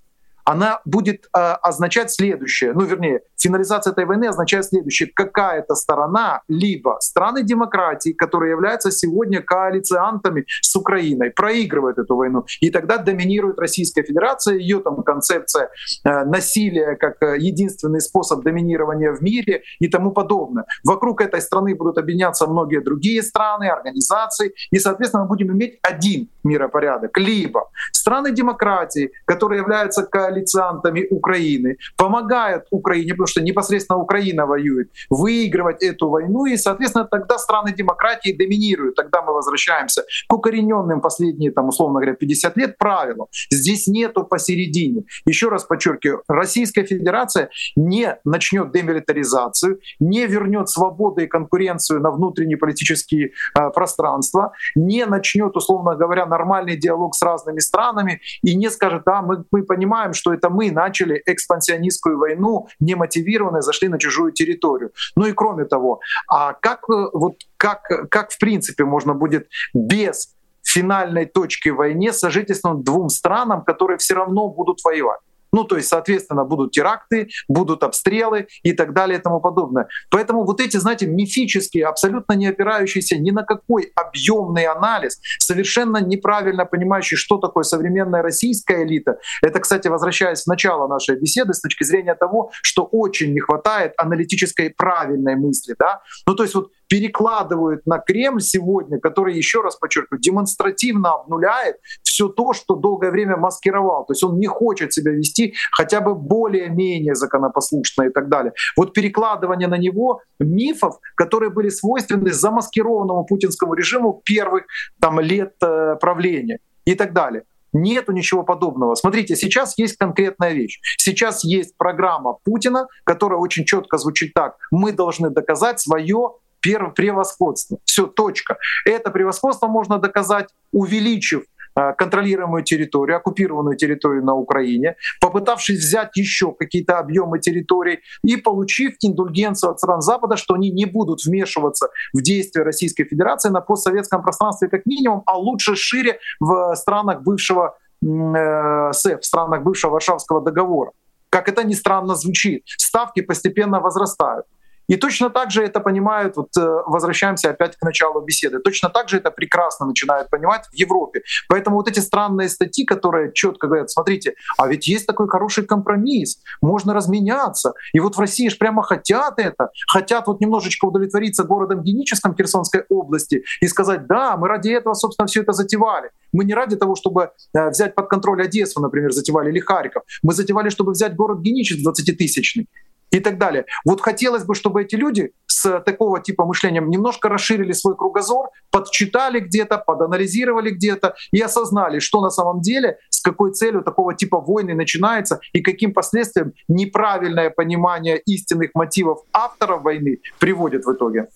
она 0.49 0.81
будет 0.83 1.25
э, 1.25 1.39
означать 1.39 2.09
следующее, 2.11 2.73
ну 2.73 2.83
вернее, 2.83 3.21
финализация 3.37 3.91
этой 3.91 4.05
войны 4.05 4.25
означает 4.25 4.65
следующее. 4.65 5.11
Какая-то 5.13 5.75
сторона, 5.75 6.41
либо 6.47 6.97
страны 7.01 7.43
демократии, 7.43 8.13
которые 8.13 8.51
являются 8.51 8.89
сегодня 8.89 9.43
коалициантами 9.43 10.45
с 10.61 10.75
Украиной, 10.75 11.29
проигрывает 11.29 11.99
эту 11.99 12.15
войну. 12.15 12.45
И 12.61 12.71
тогда 12.71 12.97
доминирует 12.97 13.59
Российская 13.59 14.01
Федерация, 14.01 14.55
ее 14.55 14.79
там 14.79 15.03
концепция 15.03 15.69
э, 16.03 16.25
насилия 16.25 16.95
как 16.95 17.21
э, 17.21 17.37
единственный 17.37 18.01
способ 18.01 18.43
доминирования 18.43 19.11
в 19.11 19.21
мире 19.21 19.61
и 19.77 19.87
тому 19.87 20.09
подобное. 20.11 20.65
Вокруг 20.83 21.21
этой 21.21 21.41
страны 21.41 21.75
будут 21.75 21.99
объединяться 21.99 22.47
многие 22.47 22.81
другие 22.81 23.21
страны, 23.21 23.69
организации, 23.69 24.53
и, 24.71 24.79
соответственно, 24.79 25.23
мы 25.23 25.29
будем 25.29 25.51
иметь 25.51 25.77
один 25.83 26.27
миропорядок. 26.43 27.17
Либо 27.17 27.69
страны 27.91 28.31
демократии, 28.31 29.11
которые 29.25 29.59
являются 29.61 30.03
коалициантами 30.03 31.07
Украины, 31.09 31.77
помогают 31.97 32.65
Украине, 32.71 33.11
потому 33.13 33.27
что 33.27 33.41
непосредственно 33.41 33.99
Украина 33.99 34.45
воюет, 34.45 34.89
выигрывать 35.09 35.83
эту 35.83 36.09
войну, 36.09 36.45
и, 36.45 36.57
соответственно, 36.57 37.05
тогда 37.05 37.37
страны 37.37 37.73
демократии 37.73 38.31
доминируют. 38.31 38.95
Тогда 38.95 39.21
мы 39.21 39.33
возвращаемся 39.33 40.03
к 40.27 40.33
укорененным 40.33 41.01
последние, 41.01 41.51
там, 41.51 41.67
условно 41.67 41.99
говоря, 41.99 42.15
50 42.15 42.57
лет 42.57 42.77
правилам. 42.77 43.27
Здесь 43.51 43.87
нету 43.87 44.23
посередине. 44.23 45.03
Еще 45.25 45.49
раз 45.49 45.63
подчеркиваю, 45.63 46.23
Российская 46.27 46.85
Федерация 46.85 47.49
не 47.75 48.17
начнет 48.23 48.71
демилитаризацию, 48.71 49.79
не 49.99 50.25
вернет 50.25 50.69
свободу 50.69 51.21
и 51.21 51.27
конкуренцию 51.27 52.01
на 52.01 52.11
внутренние 52.11 52.57
политические 52.57 53.31
э, 53.57 53.69
пространства, 53.69 54.53
не 54.75 55.05
начнет, 55.05 55.55
условно 55.55 55.95
говоря, 55.95 56.25
нормальный 56.29 56.77
диалог 56.77 57.15
с 57.15 57.21
разными 57.21 57.59
странами 57.59 58.21
и 58.41 58.55
не 58.55 58.69
скажет, 58.69 59.03
да, 59.05 59.21
мы, 59.21 59.43
мы 59.51 59.63
понимаем, 59.63 60.13
что 60.13 60.33
это 60.33 60.49
мы 60.49 60.71
начали 60.71 61.21
экспансионистскую 61.25 62.17
войну, 62.17 62.67
не 62.79 62.95
мотивированно 62.95 63.61
зашли 63.61 63.89
на 63.89 63.99
чужую 63.99 64.31
территорию. 64.31 64.91
Ну 65.15 65.25
и 65.25 65.33
кроме 65.33 65.65
того, 65.65 65.99
а 66.27 66.53
как, 66.53 66.89
э, 66.89 67.09
вот, 67.13 67.35
как, 67.57 68.09
как 68.09 68.31
в 68.31 68.39
принципе 68.39 68.85
можно 68.85 69.13
будет 69.13 69.49
без 69.73 70.35
финальной 70.63 71.25
точки 71.25 71.69
войне 71.69 72.13
сожительствовать 72.13 72.83
двум 72.83 73.09
странам, 73.09 73.63
которые 73.63 73.97
все 73.97 74.13
равно 74.13 74.47
будут 74.47 74.79
воевать? 74.83 75.19
Ну, 75.51 75.63
то 75.63 75.75
есть, 75.77 75.89
соответственно, 75.89 76.45
будут 76.45 76.71
теракты, 76.71 77.29
будут 77.47 77.83
обстрелы 77.83 78.47
и 78.63 78.73
так 78.73 78.93
далее 78.93 79.19
и 79.19 79.21
тому 79.21 79.41
подобное. 79.41 79.87
Поэтому 80.09 80.45
вот 80.45 80.61
эти, 80.61 80.77
знаете, 80.77 81.07
мифические, 81.07 81.85
абсолютно 81.85 82.33
не 82.33 82.47
опирающиеся 82.47 83.17
ни 83.17 83.31
на 83.31 83.43
какой 83.43 83.91
объемный 83.95 84.65
анализ, 84.65 85.19
совершенно 85.39 85.97
неправильно 85.97 86.65
понимающий, 86.65 87.17
что 87.17 87.37
такое 87.37 87.63
современная 87.63 88.21
российская 88.21 88.83
элита. 88.83 89.17
Это, 89.41 89.59
кстати, 89.59 89.87
возвращаясь 89.87 90.43
в 90.43 90.47
начало 90.47 90.87
нашей 90.87 91.19
беседы 91.19 91.53
с 91.53 91.61
точки 91.61 91.83
зрения 91.83 92.15
того, 92.15 92.51
что 92.61 92.83
очень 92.83 93.33
не 93.33 93.39
хватает 93.39 93.93
аналитической 93.97 94.69
правильной 94.69 95.35
мысли. 95.35 95.75
Да? 95.77 96.01
Ну, 96.27 96.35
то 96.35 96.43
есть 96.43 96.55
вот 96.55 96.71
перекладывают 96.89 97.85
на 97.85 97.99
Кремль 97.99 98.41
сегодня, 98.41 98.99
который, 98.99 99.35
еще 99.35 99.61
раз 99.61 99.77
подчеркиваю, 99.77 100.19
демонстративно 100.19 101.13
обнуляет 101.13 101.77
все 102.03 102.27
то, 102.27 102.51
что 102.53 102.75
долгое 102.75 103.11
время 103.11 103.37
маскировал. 103.37 104.05
То 104.05 104.13
есть 104.13 104.23
он 104.23 104.39
не 104.39 104.47
хочет 104.47 104.91
себя 104.91 105.11
вести 105.11 105.53
хотя 105.71 106.01
бы 106.01 106.15
более-менее 106.15 107.15
законопослушно 107.15 108.03
и 108.03 108.09
так 108.09 108.27
далее. 108.27 108.53
Вот 108.75 108.93
перекладывание 108.93 109.67
на 109.67 109.77
него 109.77 110.21
мифов, 110.39 110.99
которые 111.15 111.51
были 111.51 111.69
свойственны 111.69 112.33
замаскированному 112.33 113.23
путинскому 113.25 113.75
режиму 113.75 114.21
первых 114.25 114.63
там, 114.99 115.19
лет 115.19 115.53
э, 115.61 115.95
правления 116.01 116.59
и 116.85 116.95
так 116.95 117.13
далее. 117.13 117.43
Нету 117.71 118.13
ничего 118.13 118.43
подобного. 118.43 118.95
Смотрите, 118.95 119.35
сейчас 119.35 119.77
есть 119.77 119.95
конкретная 119.97 120.53
вещь. 120.53 120.79
Сейчас 120.97 121.43
есть 121.43 121.77
программа 121.77 122.37
Путина, 122.43 122.87
которая 123.03 123.39
очень 123.39 123.63
четко 123.63 123.97
звучит 123.97 124.33
так. 124.33 124.57
Мы 124.71 124.91
должны 124.91 125.29
доказать 125.29 125.79
свое 125.79 126.31
превосходство. 126.61 127.77
Все, 127.85 128.07
точка. 128.07 128.57
Это 128.85 129.11
превосходство 129.11 129.67
можно 129.67 129.97
доказать, 129.99 130.49
увеличив 130.71 131.43
э, 131.75 131.93
контролируемую 131.93 132.63
территорию, 132.63 133.17
оккупированную 133.17 133.77
территорию 133.77 134.23
на 134.23 134.35
Украине, 134.35 134.95
попытавшись 135.21 135.79
взять 135.79 136.15
еще 136.15 136.53
какие-то 136.53 136.99
объемы 136.99 137.39
территорий 137.39 137.99
и 138.23 138.37
получив 138.37 138.95
индульгенцию 139.01 139.71
от 139.71 139.79
стран 139.79 140.01
Запада, 140.01 140.37
что 140.37 140.53
они 140.53 140.71
не 140.71 140.85
будут 140.85 141.23
вмешиваться 141.25 141.89
в 142.13 142.21
действия 142.21 142.63
Российской 142.63 143.05
Федерации 143.05 143.49
на 143.49 143.61
постсоветском 143.61 144.21
пространстве 144.21 144.69
как 144.69 144.85
минимум, 144.85 145.23
а 145.25 145.37
лучше 145.37 145.75
шире 145.75 146.19
в 146.39 146.75
странах 146.75 147.21
бывшего 147.21 147.77
э, 148.01 148.91
СЭФ, 148.93 149.21
в 149.21 149.25
странах 149.25 149.63
бывшего 149.63 149.91
Варшавского 149.91 150.41
договора. 150.41 150.91
Как 151.29 151.47
это 151.47 151.63
ни 151.63 151.73
странно 151.73 152.15
звучит, 152.15 152.63
ставки 152.65 153.21
постепенно 153.21 153.79
возрастают. 153.79 154.45
И 154.89 154.95
точно 154.95 155.29
так 155.29 155.51
же 155.51 155.63
это 155.63 155.79
понимают, 155.79 156.35
вот 156.35 156.49
э, 156.57 156.81
возвращаемся 156.87 157.51
опять 157.51 157.77
к 157.77 157.83
началу 157.83 158.21
беседы, 158.21 158.59
точно 158.59 158.89
так 158.89 159.07
же 159.07 159.17
это 159.17 159.29
прекрасно 159.29 159.85
начинают 159.85 160.29
понимать 160.31 160.65
в 160.65 160.73
Европе. 160.73 161.21
Поэтому 161.47 161.75
вот 161.77 161.87
эти 161.87 161.99
странные 161.99 162.49
статьи, 162.49 162.85
которые 162.85 163.31
четко 163.31 163.67
говорят, 163.67 163.91
смотрите, 163.91 164.33
а 164.57 164.67
ведь 164.67 164.87
есть 164.87 165.05
такой 165.05 165.27
хороший 165.29 165.63
компромисс, 165.65 166.39
можно 166.61 166.95
разменяться. 166.95 167.73
И 167.93 167.99
вот 167.99 168.17
в 168.17 168.19
России 168.19 168.49
же 168.49 168.57
прямо 168.57 168.81
хотят 168.81 169.35
это, 169.37 169.69
хотят 169.87 170.25
вот 170.25 170.41
немножечко 170.41 170.85
удовлетвориться 170.85 171.43
городом 171.43 171.83
Геническом 171.83 172.35
Херсонской 172.35 172.83
области 172.89 173.43
и 173.61 173.67
сказать, 173.67 174.07
да, 174.07 174.37
мы 174.37 174.47
ради 174.47 174.69
этого, 174.69 174.95
собственно, 174.95 175.27
все 175.27 175.41
это 175.41 175.53
затевали. 175.53 176.09
Мы 176.33 176.45
не 176.45 176.55
ради 176.55 176.75
того, 176.75 176.95
чтобы 176.95 177.29
э, 177.53 177.69
взять 177.69 177.93
под 177.93 178.07
контроль 178.07 178.41
Одессу, 178.41 178.81
например, 178.81 179.11
затевали, 179.11 179.49
или 179.49 179.59
Харьков. 179.59 180.01
Мы 180.23 180.33
затевали, 180.33 180.69
чтобы 180.69 180.93
взять 180.93 181.15
город 181.15 181.41
Геническ 181.41 181.77
20-тысячный 181.87 182.67
и 183.11 183.19
так 183.19 183.37
далее. 183.37 183.65
Вот 183.85 184.01
хотелось 184.01 184.43
бы, 184.43 184.55
чтобы 184.55 184.83
эти 184.83 184.95
люди 184.95 185.31
с 185.47 185.79
такого 185.81 186.21
типа 186.21 186.45
мышлением 186.45 186.89
немножко 186.89 187.27
расширили 187.29 187.73
свой 187.73 187.95
кругозор, 187.95 188.49
подчитали 188.71 189.39
где-то, 189.39 189.77
поданализировали 189.77 190.71
где-то 190.71 191.15
и 191.31 191.41
осознали, 191.41 191.99
что 191.99 192.21
на 192.21 192.29
самом 192.29 192.61
деле, 192.61 192.97
с 193.09 193.21
какой 193.21 193.53
целью 193.53 193.83
такого 193.83 194.13
типа 194.13 194.39
войны 194.39 194.73
начинается 194.73 195.39
и 195.53 195.61
каким 195.61 195.93
последствиям 195.93 196.53
неправильное 196.67 197.49
понимание 197.49 198.19
истинных 198.19 198.71
мотивов 198.73 199.19
авторов 199.33 199.83
войны 199.83 200.19
приводит 200.39 200.85
в 200.85 200.93
итоге. 200.93 201.27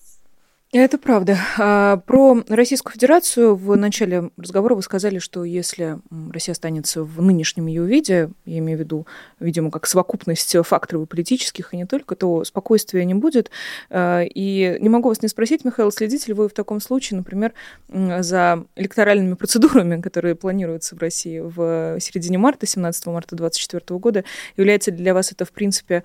Это 0.76 0.98
правда. 0.98 1.38
А, 1.56 1.98
про 1.98 2.42
Российскую 2.48 2.92
Федерацию 2.92 3.54
в 3.54 3.76
начале 3.76 4.30
разговора 4.36 4.74
вы 4.74 4.82
сказали, 4.82 5.20
что 5.20 5.44
если 5.44 6.00
Россия 6.32 6.52
останется 6.52 7.04
в 7.04 7.22
нынешнем 7.22 7.68
ее 7.68 7.86
виде, 7.86 8.30
я 8.44 8.58
имею 8.58 8.78
в 8.78 8.80
виду, 8.80 9.06
видимо, 9.38 9.70
как 9.70 9.86
совокупность 9.86 10.56
факторов 10.64 11.08
политических 11.08 11.72
и 11.72 11.76
не 11.76 11.86
только, 11.86 12.16
то 12.16 12.42
спокойствия 12.42 13.04
не 13.04 13.14
будет. 13.14 13.52
А, 13.88 14.22
и 14.22 14.76
не 14.80 14.88
могу 14.88 15.10
вас 15.10 15.22
не 15.22 15.28
спросить, 15.28 15.64
Михаил, 15.64 15.92
следите 15.92 16.26
ли 16.26 16.32
вы 16.34 16.48
в 16.48 16.52
таком 16.52 16.80
случае, 16.80 17.18
например, 17.18 17.52
за 17.88 18.64
электоральными 18.74 19.34
процедурами, 19.34 20.02
которые 20.02 20.34
планируются 20.34 20.96
в 20.96 20.98
России 20.98 21.38
в 21.38 22.00
середине 22.00 22.38
марта, 22.38 22.66
17 22.66 23.06
марта 23.06 23.36
2024 23.36 24.00
года? 24.00 24.24
Является 24.56 24.90
ли 24.90 24.96
для 24.96 25.14
вас 25.14 25.30
это, 25.30 25.44
в 25.44 25.52
принципе, 25.52 26.02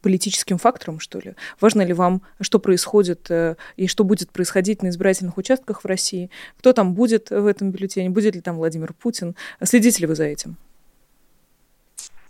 политическим 0.00 0.56
фактором, 0.56 0.98
что 0.98 1.18
ли? 1.18 1.34
Важно 1.60 1.82
ли 1.82 1.92
вам, 1.92 2.22
что 2.40 2.58
происходит 2.58 3.26
э, 3.28 3.56
и 3.82 3.88
что 3.88 4.04
будет 4.04 4.30
происходить 4.30 4.82
на 4.82 4.90
избирательных 4.90 5.36
участках 5.38 5.82
в 5.82 5.86
России, 5.86 6.30
кто 6.58 6.72
там 6.72 6.94
будет 6.94 7.30
в 7.30 7.46
этом 7.46 7.72
бюллетене, 7.72 8.10
будет 8.10 8.36
ли 8.36 8.40
там 8.40 8.56
Владимир 8.56 8.92
Путин. 8.92 9.34
Следите 9.62 10.02
ли 10.02 10.06
вы 10.06 10.14
за 10.14 10.24
этим? 10.24 10.56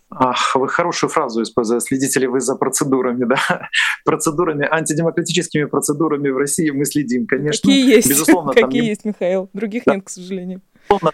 Ах, 0.08 0.56
вы 0.56 0.68
хорошую 0.68 1.10
фразу 1.10 1.42
используете. 1.42 1.86
Следите 1.86 2.20
ли 2.20 2.26
вы 2.26 2.40
за 2.40 2.56
процедурами, 2.56 3.24
да? 3.24 3.68
Процедурами, 4.04 4.66
антидемократическими 4.70 5.64
процедурами 5.64 6.30
в 6.30 6.38
России 6.38 6.70
мы 6.70 6.86
следим, 6.86 7.26
конечно. 7.26 7.68
Какие 7.68 7.96
есть? 7.96 8.08
Безусловно, 8.08 8.52
Какие 8.52 8.84
есть, 8.84 9.04
Михаил? 9.04 9.50
Других 9.52 9.84
да. 9.84 9.94
нет, 9.94 10.04
к 10.04 10.08
сожалению. 10.08 10.62
Безусловно, 10.88 11.12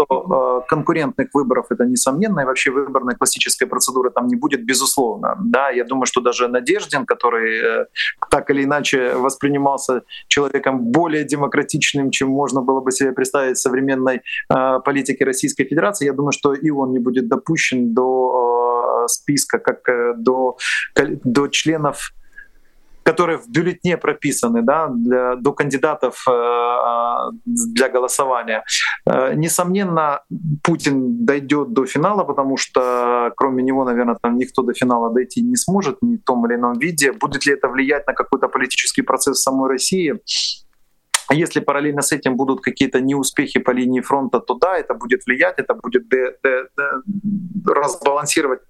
что 0.00 0.62
э, 0.62 0.68
конкурентных 0.68 1.28
выборов 1.34 1.66
это 1.70 1.84
несомненно, 1.84 2.40
и 2.40 2.44
вообще 2.44 2.70
выборной 2.70 3.16
классической 3.16 3.66
процедуры 3.66 4.10
там 4.10 4.26
не 4.28 4.36
будет, 4.36 4.64
безусловно. 4.64 5.36
Да, 5.44 5.70
я 5.70 5.84
думаю, 5.84 6.06
что 6.06 6.20
даже 6.20 6.48
Надеждин, 6.48 7.04
который 7.04 7.82
э, 7.82 7.86
так 8.30 8.50
или 8.50 8.64
иначе 8.64 9.14
воспринимался 9.14 10.02
человеком 10.28 10.78
более 10.78 11.24
демократичным, 11.24 12.10
чем 12.10 12.28
можно 12.28 12.62
было 12.62 12.80
бы 12.80 12.92
себе 12.92 13.12
представить 13.12 13.56
в 13.56 13.60
современной 13.60 14.22
э, 14.50 14.80
политике 14.84 15.24
Российской 15.24 15.64
Федерации, 15.64 16.06
я 16.06 16.12
думаю, 16.12 16.32
что 16.32 16.54
и 16.54 16.70
он 16.70 16.92
не 16.92 16.98
будет 16.98 17.28
допущен 17.28 17.94
до 17.94 19.06
списка, 19.08 19.58
как 19.58 19.78
до, 20.18 20.56
до 21.24 21.48
членов 21.48 22.12
которые 23.08 23.38
в 23.38 23.48
бюллетне 23.48 23.96
прописаны 23.96 24.62
да, 24.62 24.88
для, 24.88 25.36
до 25.36 25.52
кандидатов 25.52 26.24
э, 26.28 26.30
э, 26.30 27.30
для 27.46 27.88
голосования. 27.88 28.64
Э, 29.06 29.34
несомненно, 29.34 30.20
Путин 30.62 31.24
дойдет 31.24 31.72
до 31.72 31.86
финала, 31.86 32.24
потому 32.24 32.58
что 32.58 33.32
кроме 33.34 33.62
него, 33.62 33.84
наверное, 33.84 34.18
там 34.22 34.36
никто 34.36 34.62
до 34.62 34.74
финала 34.74 35.10
дойти 35.14 35.40
не 35.42 35.56
сможет 35.56 36.02
ни 36.02 36.16
в 36.16 36.22
том 36.22 36.46
или 36.46 36.56
ином 36.56 36.78
виде. 36.78 37.12
Будет 37.12 37.46
ли 37.46 37.54
это 37.54 37.68
влиять 37.68 38.06
на 38.06 38.12
какой-то 38.12 38.48
политический 38.48 39.02
процесс 39.02 39.38
в 39.38 39.42
самой 39.42 39.70
России? 39.70 40.14
Если 41.30 41.60
параллельно 41.60 42.02
с 42.02 42.12
этим 42.12 42.36
будут 42.36 42.60
какие-то 42.60 43.00
неуспехи 43.00 43.58
по 43.58 43.70
линии 43.70 44.02
фронта, 44.02 44.40
то 44.40 44.54
да, 44.54 44.76
это 44.76 44.94
будет 44.94 45.26
влиять, 45.26 45.58
это 45.58 45.74
будет 45.74 46.08
де- 46.10 46.36
де- 46.44 46.64
де- 46.76 47.72
разбалансировать 47.74 48.60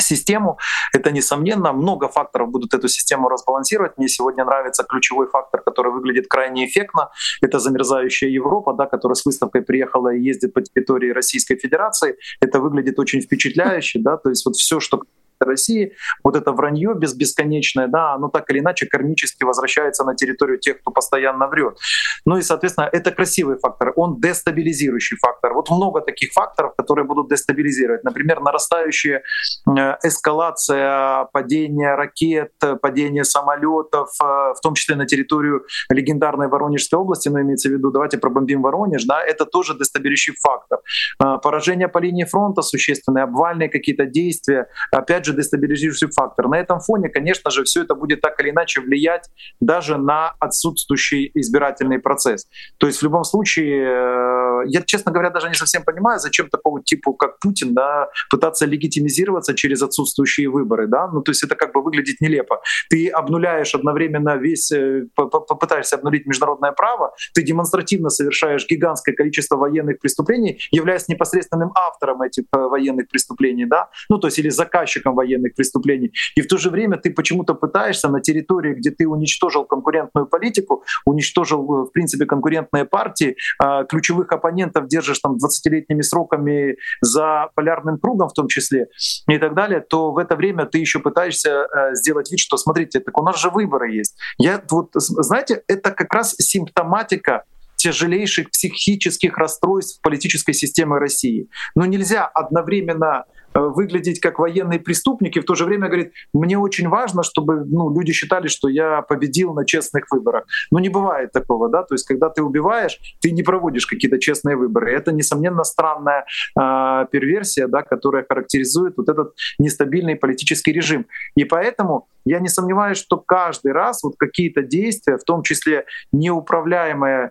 систему. 0.00 0.58
Это, 0.92 1.10
несомненно, 1.10 1.72
много 1.72 2.08
факторов 2.08 2.50
будут 2.50 2.74
эту 2.74 2.88
систему 2.88 3.28
разбалансировать. 3.28 3.98
Мне 3.98 4.08
сегодня 4.08 4.44
нравится 4.44 4.84
ключевой 4.84 5.26
фактор, 5.28 5.62
который 5.62 5.92
выглядит 5.92 6.28
крайне 6.28 6.66
эффектно. 6.66 7.10
Это 7.40 7.58
замерзающая 7.58 8.28
Европа, 8.28 8.72
да, 8.72 8.86
которая 8.86 9.14
с 9.14 9.24
выставкой 9.24 9.62
приехала 9.62 10.14
и 10.14 10.20
ездит 10.20 10.54
по 10.54 10.60
территории 10.60 11.10
Российской 11.10 11.56
Федерации. 11.56 12.16
Это 12.40 12.60
выглядит 12.60 12.98
очень 12.98 13.20
впечатляюще. 13.20 13.98
Да, 13.98 14.16
то 14.16 14.30
есть 14.30 14.46
вот 14.46 14.56
все, 14.56 14.80
что 14.80 15.02
России, 15.46 15.92
вот 16.24 16.36
это 16.36 16.52
вранье 16.52 16.94
без 16.94 17.14
бесконечное, 17.14 17.88
да, 17.88 18.14
оно 18.14 18.28
так 18.28 18.50
или 18.50 18.58
иначе 18.60 18.86
кармически 18.86 19.44
возвращается 19.44 20.04
на 20.04 20.14
территорию 20.14 20.58
тех, 20.58 20.80
кто 20.80 20.90
постоянно 20.90 21.46
врет. 21.48 21.78
Ну 22.24 22.36
и, 22.36 22.42
соответственно, 22.42 22.88
это 22.90 23.10
красивый 23.10 23.58
фактор, 23.58 23.92
он 23.96 24.20
дестабилизирующий 24.20 25.16
фактор. 25.18 25.54
Вот 25.54 25.70
много 25.70 26.00
таких 26.00 26.32
факторов, 26.32 26.74
которые 26.76 27.04
будут 27.04 27.28
дестабилизировать. 27.28 28.04
Например, 28.04 28.40
нарастающая 28.40 29.22
э, 29.68 29.96
эскалация 30.02 31.24
падения 31.32 31.94
ракет, 31.94 32.52
падения 32.82 33.24
самолетов, 33.24 34.10
э, 34.22 34.24
в 34.24 34.60
том 34.62 34.74
числе 34.74 34.96
на 34.96 35.06
территорию 35.06 35.64
легендарной 35.90 36.48
Воронежской 36.48 36.98
области, 36.98 37.28
но 37.28 37.40
имеется 37.40 37.68
в 37.68 37.72
виду, 37.72 37.90
давайте 37.90 38.18
пробомбим 38.18 38.62
Воронеж, 38.62 39.04
да, 39.04 39.22
это 39.24 39.44
тоже 39.44 39.76
дестабилизирующий 39.78 40.34
фактор. 40.40 40.80
Э, 41.22 41.38
поражение 41.42 41.88
по 41.88 41.98
линии 41.98 42.24
фронта 42.24 42.62
существенные, 42.62 43.24
обвальные 43.24 43.68
какие-то 43.68 44.06
действия, 44.06 44.68
опять 44.92 45.24
же, 45.24 45.27
дестабилизирующий 45.32 46.08
фактор. 46.08 46.48
На 46.48 46.58
этом 46.58 46.80
фоне, 46.80 47.08
конечно 47.08 47.50
же, 47.50 47.64
все 47.64 47.82
это 47.82 47.94
будет 47.94 48.20
так 48.20 48.40
или 48.40 48.50
иначе 48.50 48.80
влиять 48.80 49.28
даже 49.60 49.98
на 49.98 50.34
отсутствующий 50.40 51.30
избирательный 51.34 51.98
процесс. 51.98 52.46
То 52.78 52.86
есть 52.86 53.00
в 53.00 53.02
любом 53.02 53.24
случае, 53.24 53.82
э, 53.84 54.62
я, 54.66 54.82
честно 54.82 55.12
говоря, 55.12 55.30
даже 55.30 55.48
не 55.48 55.54
совсем 55.54 55.82
понимаю, 55.82 56.18
зачем 56.18 56.48
такого 56.48 56.82
типа, 56.82 57.12
как 57.12 57.38
Путин, 57.38 57.74
да, 57.74 58.08
пытаться 58.30 58.66
легитимизироваться 58.66 59.54
через 59.54 59.82
отсутствующие 59.82 60.48
выборы. 60.48 60.86
Да? 60.86 61.08
Ну, 61.08 61.22
то 61.22 61.30
есть 61.30 61.42
это 61.42 61.54
как 61.54 61.72
бы 61.72 61.82
выглядит 61.82 62.20
нелепо. 62.20 62.60
Ты 62.90 63.08
обнуляешь 63.08 63.74
одновременно 63.74 64.36
весь, 64.36 64.72
э, 64.72 65.06
попытаешься 65.14 65.96
обнулить 65.96 66.26
международное 66.26 66.72
право, 66.72 67.14
ты 67.34 67.42
демонстративно 67.42 68.10
совершаешь 68.10 68.66
гигантское 68.68 69.14
количество 69.14 69.56
военных 69.56 69.98
преступлений, 70.00 70.60
являясь 70.70 71.08
непосредственным 71.08 71.72
автором 71.74 72.22
этих 72.22 72.44
э, 72.52 72.58
военных 72.58 73.08
преступлений, 73.08 73.66
да, 73.66 73.88
ну, 74.08 74.18
то 74.18 74.28
есть 74.28 74.38
или 74.38 74.48
заказчиком 74.48 75.14
военных 75.18 75.54
преступлений. 75.54 76.12
И 76.36 76.40
в 76.40 76.46
то 76.46 76.56
же 76.56 76.70
время 76.70 76.96
ты 76.96 77.10
почему-то 77.10 77.54
пытаешься 77.54 78.08
на 78.08 78.20
территории, 78.20 78.74
где 78.74 78.90
ты 78.90 79.06
уничтожил 79.06 79.64
конкурентную 79.64 80.26
политику, 80.26 80.84
уничтожил, 81.04 81.60
э, 81.62 81.84
в 81.86 81.92
принципе, 81.92 82.24
конкурентные 82.26 82.84
партии, 82.84 83.36
а, 83.58 83.84
ключевых 83.84 84.32
оппонентов 84.32 84.86
держишь 84.86 85.18
там 85.18 85.36
20-летними 85.36 86.02
сроками 86.02 86.76
за 87.00 87.50
полярным 87.54 87.98
кругом 87.98 88.28
в 88.28 88.32
том 88.32 88.48
числе 88.48 88.86
и 89.28 89.38
так 89.38 89.54
далее, 89.54 89.80
то 89.80 90.12
в 90.12 90.18
это 90.18 90.36
время 90.36 90.64
ты 90.66 90.78
еще 90.78 91.00
пытаешься 91.00 91.50
э, 91.50 91.94
сделать 91.94 92.30
вид, 92.30 92.40
что 92.40 92.56
смотрите, 92.56 93.00
так 93.00 93.18
у 93.18 93.24
нас 93.24 93.40
же 93.40 93.50
выборы 93.50 93.90
есть. 93.90 94.16
Я 94.38 94.62
вот, 94.70 94.90
знаете, 94.94 95.62
это 95.66 95.90
как 95.90 96.14
раз 96.14 96.34
симптоматика 96.38 97.44
тяжелейших 97.78 98.50
психических 98.50 99.38
расстройств 99.38 100.02
политической 100.02 100.52
системы 100.52 100.98
России. 100.98 101.48
Но 101.74 101.86
нельзя 101.86 102.26
одновременно 102.26 103.24
выглядеть 103.60 104.20
как 104.20 104.38
военный 104.38 104.78
преступник 104.78 105.36
и 105.36 105.40
в 105.40 105.44
то 105.44 105.54
же 105.54 105.64
время 105.64 105.88
говорит, 105.88 106.12
мне 106.32 106.58
очень 106.58 106.88
важно, 106.88 107.22
чтобы 107.22 107.64
ну, 107.64 107.92
люди 107.94 108.12
считали, 108.12 108.48
что 108.48 108.68
я 108.68 109.02
победил 109.02 109.54
на 109.54 109.64
честных 109.64 110.04
выборах. 110.10 110.44
Но 110.70 110.78
не 110.78 110.88
бывает 110.88 111.32
такого, 111.32 111.68
да, 111.68 111.82
то 111.82 111.94
есть 111.94 112.06
когда 112.06 112.28
ты 112.28 112.42
убиваешь, 112.42 112.98
ты 113.20 113.30
не 113.30 113.42
проводишь 113.42 113.86
какие-то 113.86 114.18
честные 114.18 114.56
выборы. 114.56 114.92
Это, 114.92 115.12
несомненно, 115.12 115.64
странная 115.64 116.24
э, 116.58 117.06
перверсия, 117.10 117.68
да, 117.68 117.82
которая 117.82 118.24
характеризует 118.28 118.94
вот 118.96 119.08
этот 119.08 119.34
нестабильный 119.58 120.16
политический 120.16 120.72
режим. 120.72 121.06
И 121.36 121.44
поэтому 121.44 122.08
я 122.24 122.40
не 122.40 122.48
сомневаюсь, 122.48 122.98
что 122.98 123.16
каждый 123.16 123.72
раз 123.72 124.02
вот 124.02 124.14
какие-то 124.18 124.62
действия, 124.62 125.16
в 125.16 125.24
том 125.24 125.42
числе 125.42 125.84
неуправляемые 126.12 127.30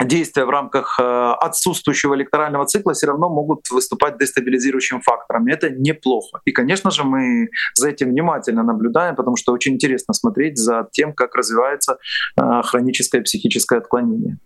действия 0.00 0.44
в 0.44 0.50
рамках 0.50 0.98
э, 1.00 1.02
отсутствующего 1.02 2.14
электорального 2.14 2.66
цикла 2.66 2.94
все 2.94 3.06
равно 3.06 3.28
могут 3.28 3.68
выступать 3.70 4.18
дестабилизирующим 4.18 5.00
фактором. 5.00 5.46
Это 5.46 5.70
неплохо. 5.70 6.40
И, 6.44 6.52
конечно 6.52 6.90
же, 6.90 7.04
мы 7.04 7.48
за 7.74 7.90
этим 7.90 8.10
внимательно 8.10 8.62
наблюдаем, 8.62 9.16
потому 9.16 9.36
что 9.36 9.52
очень 9.52 9.74
интересно 9.74 10.14
смотреть 10.14 10.58
за 10.58 10.88
тем, 10.92 11.12
как 11.12 11.34
развивается 11.34 11.98
э, 12.36 12.62
хроническое 12.64 13.22
психическое 13.22 13.78
отклонение. 13.78 14.38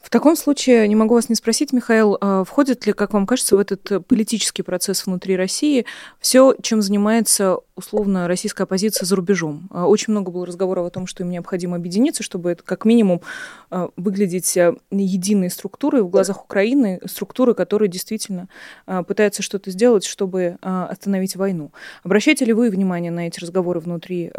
В 0.00 0.10
таком 0.10 0.36
случае 0.36 0.86
не 0.86 0.94
могу 0.94 1.14
вас 1.14 1.28
не 1.28 1.34
спросить, 1.34 1.72
Михаил, 1.72 2.18
а 2.20 2.44
входит 2.44 2.86
ли, 2.86 2.92
как 2.92 3.14
вам 3.14 3.26
кажется, 3.26 3.56
в 3.56 3.58
этот 3.58 4.06
политический 4.06 4.62
процесс 4.62 5.06
внутри 5.06 5.34
России 5.34 5.86
все, 6.20 6.54
чем 6.62 6.82
занимается 6.82 7.58
условно 7.74 8.28
российская 8.28 8.64
оппозиция 8.64 9.06
за 9.06 9.16
рубежом? 9.16 9.68
А, 9.72 9.88
очень 9.88 10.12
много 10.12 10.30
было 10.30 10.46
разговоров 10.46 10.86
о 10.86 10.90
том, 10.90 11.06
что 11.06 11.22
им 11.22 11.30
необходимо 11.30 11.76
объединиться, 11.76 12.22
чтобы 12.22 12.50
это 12.50 12.62
как 12.62 12.84
минимум 12.84 13.22
а, 13.70 13.88
выглядеть 13.96 14.56
единой 14.90 15.50
структурой 15.50 16.02
в 16.02 16.10
глазах 16.10 16.44
Украины, 16.44 17.00
структуры, 17.06 17.54
которые 17.54 17.88
действительно 17.88 18.48
пытаются 19.08 19.42
что-то 19.42 19.70
сделать, 19.70 20.04
чтобы 20.04 20.58
остановить 20.60 21.34
войну. 21.34 21.72
Обращаете 22.02 22.44
ли 22.44 22.52
вы 22.52 22.70
внимание 22.70 23.10
на 23.10 23.26
эти 23.26 23.40
разговоры 23.40 23.80
внутри 23.80 24.30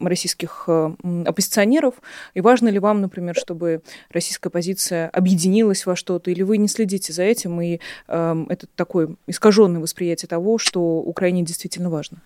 российских 0.00 0.68
оппозиционеров? 0.68 1.94
И 2.34 2.40
важно 2.40 2.68
ли 2.68 2.78
вам, 2.78 3.00
например, 3.00 3.34
чтобы 3.34 3.82
российская 4.10 4.50
оппозиция 4.50 4.73
объединилась 5.12 5.86
во 5.86 5.96
что-то, 5.96 6.30
или 6.30 6.42
вы 6.42 6.58
не 6.58 6.68
следите 6.68 7.12
за 7.12 7.22
этим, 7.22 7.60
и 7.60 7.80
э, 8.08 8.44
это 8.48 8.66
такое 8.76 9.14
искаженное 9.26 9.80
восприятие 9.80 10.28
того, 10.28 10.58
что 10.58 10.80
Украине 11.00 11.42
действительно 11.42 11.90
важно? 11.90 12.18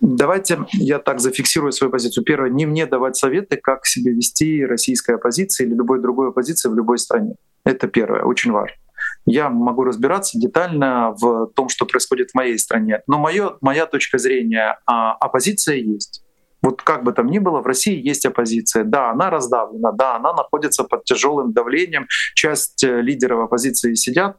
Давайте 0.00 0.66
я 0.72 0.98
так 0.98 1.20
зафиксирую 1.20 1.70
свою 1.70 1.92
позицию. 1.92 2.24
Первое, 2.24 2.50
не 2.50 2.66
мне 2.66 2.86
давать 2.86 3.16
советы, 3.16 3.56
как 3.56 3.86
себя 3.86 4.10
вести 4.10 4.66
российская 4.66 5.14
оппозиция 5.14 5.64
или 5.64 5.74
любой 5.74 6.02
другой 6.02 6.30
оппозиции 6.30 6.68
в 6.68 6.74
любой 6.74 6.98
стране. 6.98 7.36
Это 7.64 7.86
первое, 7.86 8.22
очень 8.24 8.50
важно. 8.50 8.76
Я 9.26 9.48
могу 9.48 9.84
разбираться 9.84 10.40
детально 10.40 11.14
в 11.16 11.46
том, 11.54 11.68
что 11.68 11.86
происходит 11.86 12.30
в 12.30 12.34
моей 12.34 12.58
стране. 12.58 13.02
Но 13.06 13.18
моё, 13.18 13.58
моя 13.60 13.86
точка 13.86 14.18
зрения, 14.18 14.80
а, 14.86 15.12
оппозиция 15.12 15.76
есть. 15.76 16.24
Вот 16.62 16.82
как 16.82 17.02
бы 17.02 17.12
там 17.12 17.26
ни 17.26 17.38
было, 17.38 17.60
в 17.60 17.66
России 17.66 18.00
есть 18.00 18.24
оппозиция. 18.24 18.84
Да, 18.84 19.10
она 19.10 19.30
раздавлена, 19.30 19.92
да, 19.92 20.16
она 20.16 20.32
находится 20.32 20.84
под 20.84 21.04
тяжелым 21.04 21.52
давлением. 21.52 22.06
Часть 22.34 22.84
э, 22.84 23.00
лидеров 23.00 23.44
оппозиции 23.44 23.94
сидят 23.94 24.36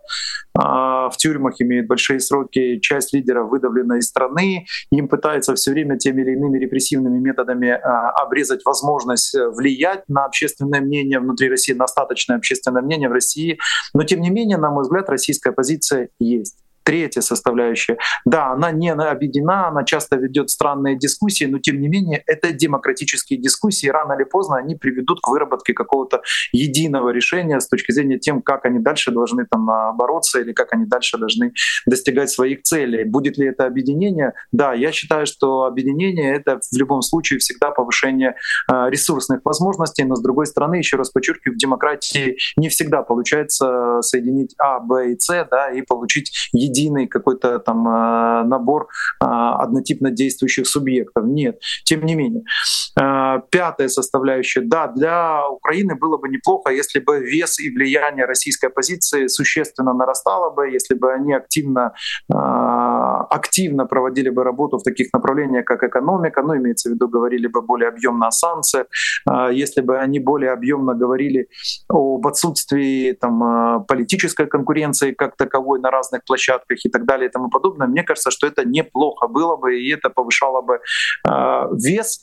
э, 0.57 0.61
в 0.61 1.13
тюрьмах, 1.17 1.55
имеют 1.59 1.87
большие 1.87 2.19
сроки. 2.19 2.79
Часть 2.79 3.13
лидеров 3.13 3.49
выдавлена 3.49 3.97
из 3.97 4.07
страны. 4.07 4.65
Им 4.91 5.07
пытаются 5.09 5.53
все 5.55 5.71
время 5.71 5.97
теми 5.97 6.21
или 6.21 6.31
иными 6.31 6.57
репрессивными 6.57 7.19
методами 7.19 7.67
э, 7.67 7.77
обрезать 7.77 8.63
возможность 8.65 9.35
э, 9.35 9.49
влиять 9.49 10.03
на 10.07 10.25
общественное 10.25 10.81
мнение 10.81 11.19
внутри 11.19 11.49
России, 11.49 11.73
на 11.73 11.85
остаточное 11.85 12.37
общественное 12.37 12.81
мнение 12.81 13.09
в 13.09 13.13
России. 13.13 13.59
Но 13.93 14.03
тем 14.03 14.21
не 14.21 14.29
менее, 14.29 14.57
на 14.57 14.71
мой 14.71 14.83
взгляд, 14.83 15.09
российская 15.09 15.49
оппозиция 15.49 16.09
есть. 16.19 16.63
Третья 16.83 17.21
составляющая. 17.21 17.97
Да, 18.25 18.51
она 18.51 18.71
не 18.71 18.91
объединена, 18.91 19.67
она 19.67 19.83
часто 19.83 20.17
ведет 20.17 20.49
странные 20.49 20.97
дискуссии, 20.97 21.45
но 21.45 21.59
тем 21.59 21.79
не 21.79 21.87
менее 21.87 22.23
это 22.27 22.51
демократические 22.51 23.39
дискуссии. 23.39 23.87
Рано 23.87 24.13
или 24.13 24.23
поздно 24.23 24.57
они 24.57 24.75
приведут 24.75 25.19
к 25.21 25.27
выработке 25.27 25.73
какого-то 25.73 26.21
единого 26.51 27.09
решения 27.09 27.59
с 27.59 27.67
точки 27.67 27.91
зрения 27.91 28.19
тем, 28.19 28.41
как 28.41 28.65
они 28.65 28.79
дальше 28.79 29.11
должны 29.11 29.45
там 29.49 29.69
а, 29.69 29.93
бороться 29.93 30.39
или 30.41 30.53
как 30.53 30.73
они 30.73 30.85
дальше 30.85 31.17
должны 31.17 31.53
достигать 31.85 32.29
своих 32.29 32.63
целей. 32.63 33.03
Будет 33.03 33.37
ли 33.37 33.47
это 33.47 33.65
объединение? 33.65 34.33
Да, 34.51 34.73
я 34.73 34.91
считаю, 34.91 35.25
что 35.25 35.63
объединение— 35.63 36.35
это 36.35 36.59
в 36.59 36.77
любом 36.77 37.01
случае 37.01 37.39
всегда 37.39 37.71
повышение 37.71 38.35
а, 38.67 38.89
ресурсных 38.89 39.41
возможностей, 39.43 40.03
но 40.03 40.15
с 40.15 40.21
другой 40.21 40.45
стороны, 40.47 40.75
еще 40.75 40.97
раз 40.97 41.09
подчеркиваю, 41.09 41.55
в 41.55 41.57
демократии 41.57 42.37
не 42.57 42.69
всегда 42.69 43.03
получается 43.03 44.01
соединить 44.01 44.55
А, 44.59 44.79
Б 44.79 45.11
и 45.11 45.19
С, 45.19 45.47
да, 45.49 45.69
и 45.69 45.81
получить 45.81 46.49
единый 46.73 47.07
какой-то 47.07 47.59
там 47.59 47.87
а, 47.87 48.43
набор 48.43 48.87
однотипно 49.19 50.11
действующих 50.11 50.67
субъектов. 50.67 51.25
Нет, 51.25 51.59
тем 51.83 52.05
не 52.05 52.15
менее. 52.15 52.43
Пятая 52.95 53.87
составляющая. 53.87 54.61
Да, 54.61 54.87
для 54.87 55.49
Украины 55.49 55.95
было 55.95 56.17
бы 56.17 56.29
неплохо, 56.29 56.71
если 56.71 56.99
бы 56.99 57.19
вес 57.19 57.59
и 57.59 57.69
влияние 57.69 58.25
российской 58.25 58.67
оппозиции 58.67 59.27
существенно 59.27 59.93
нарастало 59.93 60.51
бы, 60.51 60.69
если 60.69 60.93
бы 60.93 61.11
они 61.11 61.33
активно, 61.33 61.93
активно 62.29 63.85
проводили 63.85 64.29
бы 64.29 64.43
работу 64.43 64.77
в 64.77 64.83
таких 64.83 65.07
направлениях, 65.13 65.65
как 65.65 65.83
экономика, 65.83 66.41
ну, 66.43 66.55
имеется 66.55 66.89
в 66.89 66.93
виду, 66.93 67.07
говорили 67.07 67.47
бы 67.47 67.61
более 67.61 67.89
объемно 67.89 68.27
о 68.27 68.31
санкциях, 68.31 68.87
если 69.51 69.81
бы 69.81 69.97
они 69.97 70.19
более 70.19 70.51
объемно 70.51 70.93
говорили 70.93 71.47
об 71.89 72.27
отсутствии 72.27 73.13
там, 73.13 73.85
политической 73.85 74.45
конкуренции 74.45 75.13
как 75.13 75.35
таковой 75.35 75.79
на 75.79 75.89
разных 75.89 76.23
площадках 76.25 76.77
и 76.85 76.89
так 76.89 77.05
далее 77.05 77.29
и 77.29 77.31
тому 77.31 77.49
подобное, 77.49 77.87
мне 77.87 78.03
кажется, 78.03 78.29
что 78.29 78.45
это 78.47 78.65
неплохо 78.65 79.27
было 79.27 79.55
бы, 79.55 79.79
и 79.79 79.91
это 79.91 80.09
повышало 80.09 80.61
бы 80.61 80.79
вес 81.71 82.21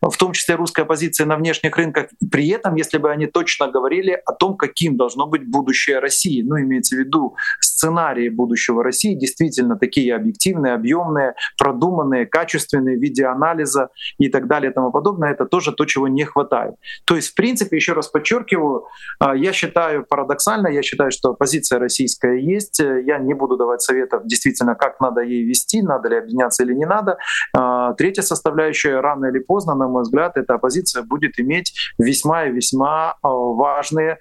в 0.00 0.16
том 0.16 0.32
числе 0.32 0.54
русская 0.54 0.84
позиция 0.84 1.26
на 1.26 1.36
внешних 1.36 1.76
рынках, 1.76 2.08
при 2.30 2.48
этом, 2.48 2.74
если 2.74 2.98
бы 2.98 3.10
они 3.10 3.26
точно 3.26 3.68
говорили 3.68 4.20
о 4.24 4.32
том, 4.32 4.56
каким 4.56 4.96
должно 4.96 5.26
быть 5.26 5.48
будущее 5.48 5.98
России, 5.98 6.42
ну, 6.42 6.58
имеется 6.58 6.96
в 6.96 6.98
виду 6.98 7.36
сценарии 7.60 8.28
будущего 8.28 8.82
России, 8.82 9.14
действительно 9.14 9.76
такие 9.76 10.14
объективные, 10.14 10.74
объемные, 10.74 11.34
продуманные, 11.58 12.26
качественные 12.26 12.96
в 12.98 13.00
виде 13.00 13.26
анализа 13.26 13.88
и 14.18 14.28
так 14.28 14.46
далее 14.46 14.70
и 14.70 14.74
тому 14.74 14.90
подобное, 14.90 15.32
это 15.32 15.46
тоже 15.46 15.72
то, 15.72 15.84
чего 15.84 16.08
не 16.08 16.24
хватает. 16.24 16.74
То 17.04 17.16
есть, 17.16 17.32
в 17.32 17.34
принципе, 17.34 17.76
еще 17.76 17.92
раз 17.92 18.08
подчеркиваю, 18.08 18.86
а, 19.18 19.36
я 19.36 19.52
считаю 19.52 20.04
парадоксально, 20.04 20.68
я 20.68 20.82
считаю, 20.82 21.10
что 21.10 21.34
позиция 21.34 21.78
российская 21.78 22.38
есть, 22.38 22.78
я 22.80 23.18
не 23.18 23.34
буду 23.34 23.56
давать 23.56 23.82
советов 23.82 24.22
действительно, 24.26 24.74
как 24.74 25.00
надо 25.00 25.20
ей 25.20 25.44
вести, 25.44 25.82
надо 25.82 26.08
ли 26.08 26.16
объединяться 26.16 26.62
или 26.62 26.74
не 26.74 26.86
надо. 26.86 27.18
А, 27.54 27.92
третья 27.94 28.22
составляющая, 28.22 29.00
рано 29.00 29.26
или 29.26 29.38
поздно, 29.38 29.74
на 29.74 29.85
мой 29.88 30.02
взгляд, 30.02 30.36
эта 30.36 30.54
оппозиция 30.54 31.02
будет 31.02 31.38
иметь 31.38 31.74
весьма 31.98 32.46
и 32.46 32.52
весьма 32.52 33.16
а, 33.22 33.28
важные 33.28 34.18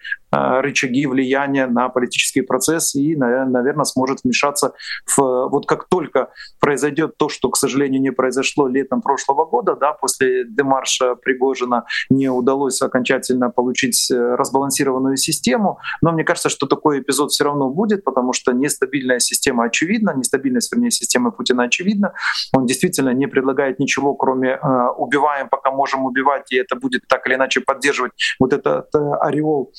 рычаги 0.61 1.05
влияния 1.05 1.67
на 1.67 1.89
политический 1.89 2.41
процесс 2.41 2.95
и, 2.95 3.15
наверное, 3.15 3.83
сможет 3.83 4.19
вмешаться 4.23 4.73
в... 5.05 5.49
Вот 5.49 5.67
как 5.67 5.87
только 5.89 6.29
произойдет 6.59 7.17
то, 7.17 7.29
что, 7.29 7.49
к 7.49 7.57
сожалению, 7.57 8.01
не 8.01 8.11
произошло 8.11 8.67
летом 8.67 9.01
прошлого 9.01 9.45
года, 9.45 9.75
да, 9.75 9.93
после 9.93 10.45
демарша 10.45 11.15
Пригожина 11.15 11.85
не 12.09 12.29
удалось 12.29 12.81
окончательно 12.81 13.49
получить 13.49 14.11
э, 14.11 14.35
разбалансированную 14.35 15.17
систему, 15.17 15.79
но 16.01 16.11
мне 16.11 16.23
кажется, 16.23 16.49
что 16.49 16.65
такой 16.67 16.99
эпизод 16.99 17.31
все 17.31 17.43
равно 17.43 17.69
будет, 17.69 18.03
потому 18.03 18.33
что 18.33 18.51
нестабильная 18.51 19.19
система 19.19 19.65
очевидна, 19.65 20.13
нестабильность, 20.15 20.71
вернее, 20.71 20.91
системы 20.91 21.31
Путина 21.31 21.63
очевидна. 21.63 22.13
Он 22.53 22.65
действительно 22.65 23.13
не 23.13 23.27
предлагает 23.27 23.79
ничего, 23.79 24.13
кроме 24.13 24.49
э, 24.49 24.87
убиваем, 24.97 25.49
пока 25.49 25.71
можем 25.71 26.05
убивать, 26.05 26.51
и 26.51 26.57
это 26.57 26.75
будет 26.75 27.03
так 27.07 27.27
или 27.27 27.35
иначе 27.35 27.61
поддерживать 27.61 28.11
вот 28.39 28.53
этот 28.53 28.93
э, 28.95 28.99
ореол 29.21 29.71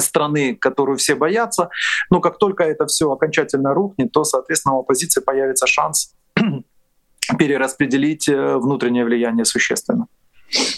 страны, 0.00 0.54
которую 0.54 0.98
все 0.98 1.14
боятся. 1.14 1.68
Но 2.10 2.20
как 2.20 2.38
только 2.38 2.64
это 2.64 2.86
все 2.86 3.10
окончательно 3.10 3.74
рухнет, 3.74 4.12
то, 4.12 4.24
соответственно, 4.24 4.76
у 4.76 4.80
оппозиции 4.80 5.20
появится 5.20 5.66
шанс 5.66 6.14
перераспределить 7.38 8.28
э, 8.28 8.56
внутреннее 8.56 9.04
влияние 9.04 9.44
существенно. 9.44 10.06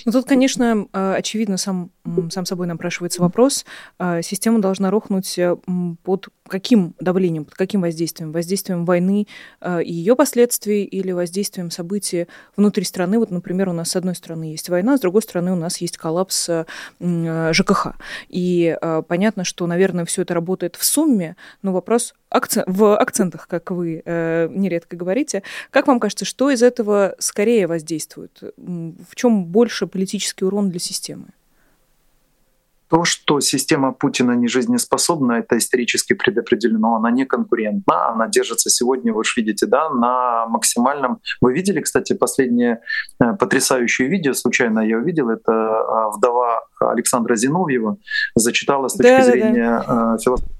Ну, 0.05 0.13
тут, 0.13 0.27
конечно, 0.27 0.87
э, 0.93 1.15
очевидно, 1.17 1.57
сам, 1.57 1.91
сам 2.31 2.47
собой 2.47 2.67
напрашивается 2.67 3.21
вопрос. 3.21 3.65
Э, 3.99 4.23
система 4.23 4.61
должна 4.61 4.91
рухнуть 4.91 5.39
под 6.03 6.29
каким 6.49 6.95
давлением, 6.99 7.45
под 7.45 7.55
каким 7.55 7.83
воздействием? 7.83 8.33
Воздействием 8.33 8.85
войны 8.85 9.27
э, 9.61 9.83
и 9.83 9.93
ее 9.93 10.17
последствий 10.17 10.85
или 10.85 11.13
воздействием 11.13 11.71
событий 11.71 12.27
внутри 12.57 12.85
страны? 12.85 13.19
Вот, 13.19 13.31
например, 13.31 13.69
у 13.69 13.73
нас 13.73 13.91
с 13.91 13.97
одной 13.97 14.15
стороны 14.15 14.45
есть 14.45 14.69
война, 14.69 14.97
с 14.97 15.01
другой 15.01 15.23
стороны 15.23 15.53
у 15.53 15.57
нас 15.57 15.81
есть 15.81 15.97
коллапс 15.97 16.49
э, 16.49 17.53
ЖКХ. 17.53 17.89
И 18.29 18.77
э, 18.81 19.03
понятно, 19.07 19.45
что, 19.45 19.67
наверное, 19.67 20.05
все 20.05 20.23
это 20.23 20.35
работает 20.35 20.77
в 20.77 20.85
сумме, 20.85 21.37
но 21.63 21.73
вопрос 21.73 22.15
акцент, 22.31 22.67
в 22.69 22.97
акцентах, 22.97 23.47
как 23.49 23.71
вы 23.71 24.03
нередко 24.05 24.97
говорите. 24.97 25.43
Как 25.71 25.87
вам 25.87 26.01
кажется, 26.01 26.25
что 26.25 26.51
из 26.51 26.63
этого 26.63 27.15
скорее 27.19 27.67
воздействует? 27.67 28.43
В 28.57 29.15
чем 29.15 29.45
больше 29.47 29.87
политический 29.87 30.45
урон 30.45 30.71
для 30.71 30.81
системы? 30.81 31.27
То, 32.89 33.05
что 33.05 33.41
система 33.41 33.93
Путина 33.93 34.33
не 34.33 34.49
жизнеспособна, 34.49 35.33
это 35.33 35.59
исторически 35.59 36.15
предопределено. 36.15 36.97
Она 36.97 37.11
не 37.11 37.27
конкурентна, 37.27 38.09
она 38.09 38.29
держится 38.29 38.71
сегодня, 38.71 39.13
вы 39.13 39.25
же 39.25 39.33
видите, 39.37 39.67
да, 39.67 39.91
на 39.91 40.47
максимальном. 40.47 41.21
Вы 41.43 41.53
видели, 41.53 41.81
кстати, 41.81 42.15
последнее 42.15 42.81
э, 43.21 43.35
потрясающее 43.35 44.09
видео, 44.09 44.33
случайно 44.33 44.81
я 44.81 44.97
увидел, 44.97 45.29
это 45.29 45.53
э, 45.53 46.17
вдова 46.17 46.63
Александра 46.81 47.37
Зиновьева 47.37 47.99
зачитала 48.35 48.89
с 48.89 48.95
точки 48.95 49.19
да, 49.19 49.25
зрения 49.25 49.85
да, 49.87 50.13
да. 50.13 50.19
философии 50.19 50.58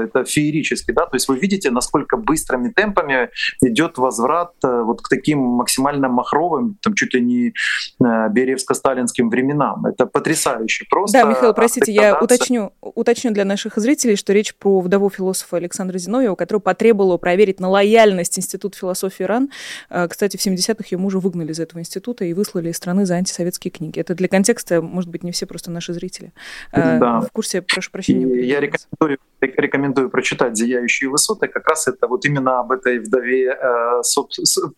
это 0.00 0.24
феерически, 0.24 0.92
да, 0.92 1.06
то 1.06 1.16
есть 1.16 1.28
вы 1.28 1.38
видите, 1.38 1.70
насколько 1.70 2.16
быстрыми 2.16 2.70
темпами 2.70 3.30
идет 3.62 3.98
возврат 3.98 4.52
э, 4.64 4.82
вот 4.82 5.02
к 5.02 5.08
таким 5.08 5.38
максимально 5.38 6.08
махровым, 6.08 6.78
там 6.82 6.94
чуть 6.94 7.14
ли 7.14 7.20
не 7.20 7.48
э, 7.48 7.52
Бериевско-сталинским 8.00 9.28
временам. 9.28 9.86
Это 9.86 10.06
потрясающе 10.06 10.86
просто. 10.90 11.20
Да, 11.20 11.28
Михаил, 11.28 11.54
простите, 11.54 11.92
я 11.92 12.18
уточню, 12.18 12.72
уточню 12.80 13.32
для 13.32 13.44
наших 13.44 13.76
зрителей, 13.76 14.16
что 14.16 14.32
речь 14.32 14.54
про 14.54 14.80
вдову 14.80 15.10
философа 15.10 15.56
Александра 15.56 15.98
Зиновьева, 15.98 16.34
которая 16.34 16.60
потребовала 16.60 17.16
проверить 17.16 17.60
на 17.60 17.68
лояльность 17.68 18.38
Института 18.38 18.78
философии 18.78 19.24
РАН. 19.24 19.50
Э, 19.90 20.08
кстати, 20.08 20.36
в 20.36 20.46
70-х 20.46 20.84
ее 20.90 20.98
мужа 20.98 21.18
выгнали 21.18 21.52
из 21.52 21.60
этого 21.60 21.80
института 21.80 22.24
и 22.24 22.32
выслали 22.32 22.70
из 22.70 22.76
страны 22.76 23.06
за 23.06 23.14
антисоветские 23.14 23.70
книги. 23.70 24.00
Это 24.00 24.14
для 24.14 24.28
контекста, 24.28 24.82
может 24.82 25.10
быть, 25.10 25.22
не 25.22 25.32
все 25.32 25.46
просто 25.46 25.70
наши 25.70 25.92
зрители. 25.92 26.32
Да. 26.72 27.20
В 27.20 27.30
курсе, 27.32 27.62
прошу 27.62 27.90
прощения. 27.90 28.26
И 28.26 28.46
я 28.46 28.60
рекомендую 28.60 29.18
рекомендую 29.40 29.83
прочитать 29.92 30.56
«Зияющие 30.56 31.10
высоты». 31.10 31.48
Как 31.48 31.68
раз 31.68 31.88
это 31.88 32.06
вот 32.06 32.24
именно 32.24 32.60
об 32.60 32.72
этой 32.72 32.98
вдове. 32.98 33.50
Э, 33.50 34.02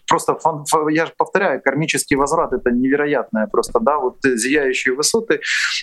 просто 0.08 0.34
фан, 0.34 0.64
я 0.90 1.06
же 1.06 1.12
повторяю, 1.16 1.62
кармический 1.62 2.16
возврат— 2.16 2.52
это 2.52 2.70
невероятное 2.70 3.46
просто, 3.46 3.80
да, 3.80 3.98
вот 3.98 4.18
«Зияющие 4.22 4.94
высоты» 4.94 5.40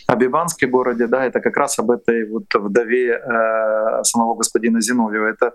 о 0.07 0.15
Бибанской 0.15 0.67
городе, 0.67 1.07
да, 1.07 1.25
это 1.25 1.39
как 1.39 1.57
раз 1.57 1.79
об 1.79 1.91
этой 1.91 2.29
вот 2.29 2.43
вдове 2.53 3.13
э, 3.13 4.03
самого 4.03 4.35
господина 4.35 4.81
Зиновьева. 4.81 5.27
Это 5.27 5.53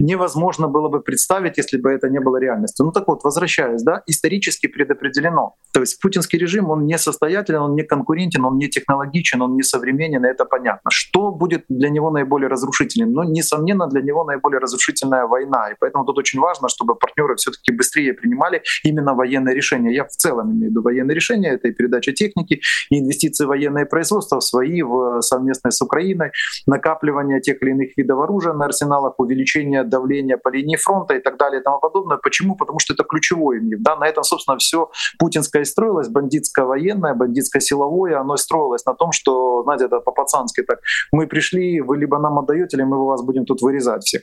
невозможно 0.00 0.68
было 0.68 0.88
бы 0.88 1.00
представить, 1.00 1.58
если 1.58 1.78
бы 1.78 1.90
это 1.90 2.08
не 2.08 2.20
было 2.20 2.40
реальностью. 2.40 2.86
Ну 2.86 2.92
так 2.92 3.08
вот, 3.08 3.24
возвращаясь, 3.24 3.82
да, 3.82 4.02
исторически 4.06 4.68
предопределено. 4.68 5.54
То 5.72 5.80
есть 5.80 6.00
путинский 6.00 6.38
режим, 6.38 6.70
он 6.70 6.86
не 6.86 6.98
состоятелен, 6.98 7.60
он 7.60 7.74
не 7.74 7.82
конкурентен, 7.82 8.44
он 8.44 8.58
не 8.58 8.68
технологичен, 8.68 9.42
он 9.42 9.56
не 9.56 9.62
современен, 9.62 10.24
и 10.24 10.28
это 10.28 10.44
понятно. 10.44 10.90
Что 10.90 11.30
будет 11.30 11.64
для 11.68 11.88
него 11.88 12.10
наиболее 12.10 12.48
разрушительным? 12.48 12.93
Ну, 13.02 13.22
несомненно, 13.22 13.86
для 13.86 14.02
него 14.02 14.24
наиболее 14.24 14.60
разрушительная 14.60 15.26
война. 15.26 15.70
И 15.70 15.74
поэтому 15.78 16.04
тут 16.04 16.18
очень 16.18 16.40
важно, 16.40 16.68
чтобы 16.68 16.94
партнеры 16.94 17.36
все-таки 17.36 17.72
быстрее 17.72 18.12
принимали 18.12 18.62
именно 18.84 19.14
военные 19.14 19.54
решения. 19.54 19.94
Я 19.94 20.04
в 20.04 20.10
целом 20.10 20.52
имею 20.52 20.66
в 20.66 20.70
виду 20.70 20.82
военные 20.82 21.14
решения, 21.14 21.50
это 21.50 21.68
и 21.68 21.72
передача 21.72 22.12
техники, 22.12 22.60
и 22.90 23.00
инвестиции 23.00 23.44
в 23.44 23.48
военное 23.48 23.86
производство, 23.86 24.40
свои 24.40 24.82
в 24.82 25.20
совместное 25.22 25.70
с 25.70 25.80
Украиной, 25.82 26.30
накапливание 26.66 27.40
тех 27.40 27.62
или 27.62 27.70
иных 27.70 27.96
видов 27.96 28.20
оружия 28.20 28.52
на 28.52 28.66
арсеналах, 28.66 29.14
увеличение 29.18 29.84
давления 29.84 30.36
по 30.36 30.48
линии 30.48 30.76
фронта 30.76 31.14
и 31.14 31.20
так 31.20 31.36
далее 31.38 31.60
и 31.60 31.64
тому 31.64 31.78
подобное. 31.80 32.18
Почему? 32.18 32.56
Потому 32.56 32.78
что 32.78 32.94
это 32.94 33.04
ключевой 33.04 33.60
миф. 33.60 33.78
Да? 33.80 33.96
На 33.96 34.06
этом, 34.06 34.24
собственно, 34.24 34.58
все 34.58 34.90
путинское 35.18 35.64
строилось, 35.64 36.08
бандитское 36.08 36.64
военное, 36.66 37.14
бандитское 37.14 37.60
силовое, 37.60 38.20
оно 38.20 38.36
строилось 38.36 38.84
на 38.86 38.94
том, 38.94 39.12
что, 39.12 39.62
знаете, 39.62 39.86
это 39.86 40.00
по-пацански 40.00 40.62
так, 40.62 40.80
мы 41.12 41.26
пришли, 41.26 41.80
вы 41.80 41.96
либо 41.96 42.18
нам 42.18 42.38
отдаете, 42.38 42.76
мы 42.84 43.04
вас 43.06 43.22
будем 43.22 43.44
тут 43.44 43.62
вырезать 43.62 44.04
всех 44.04 44.22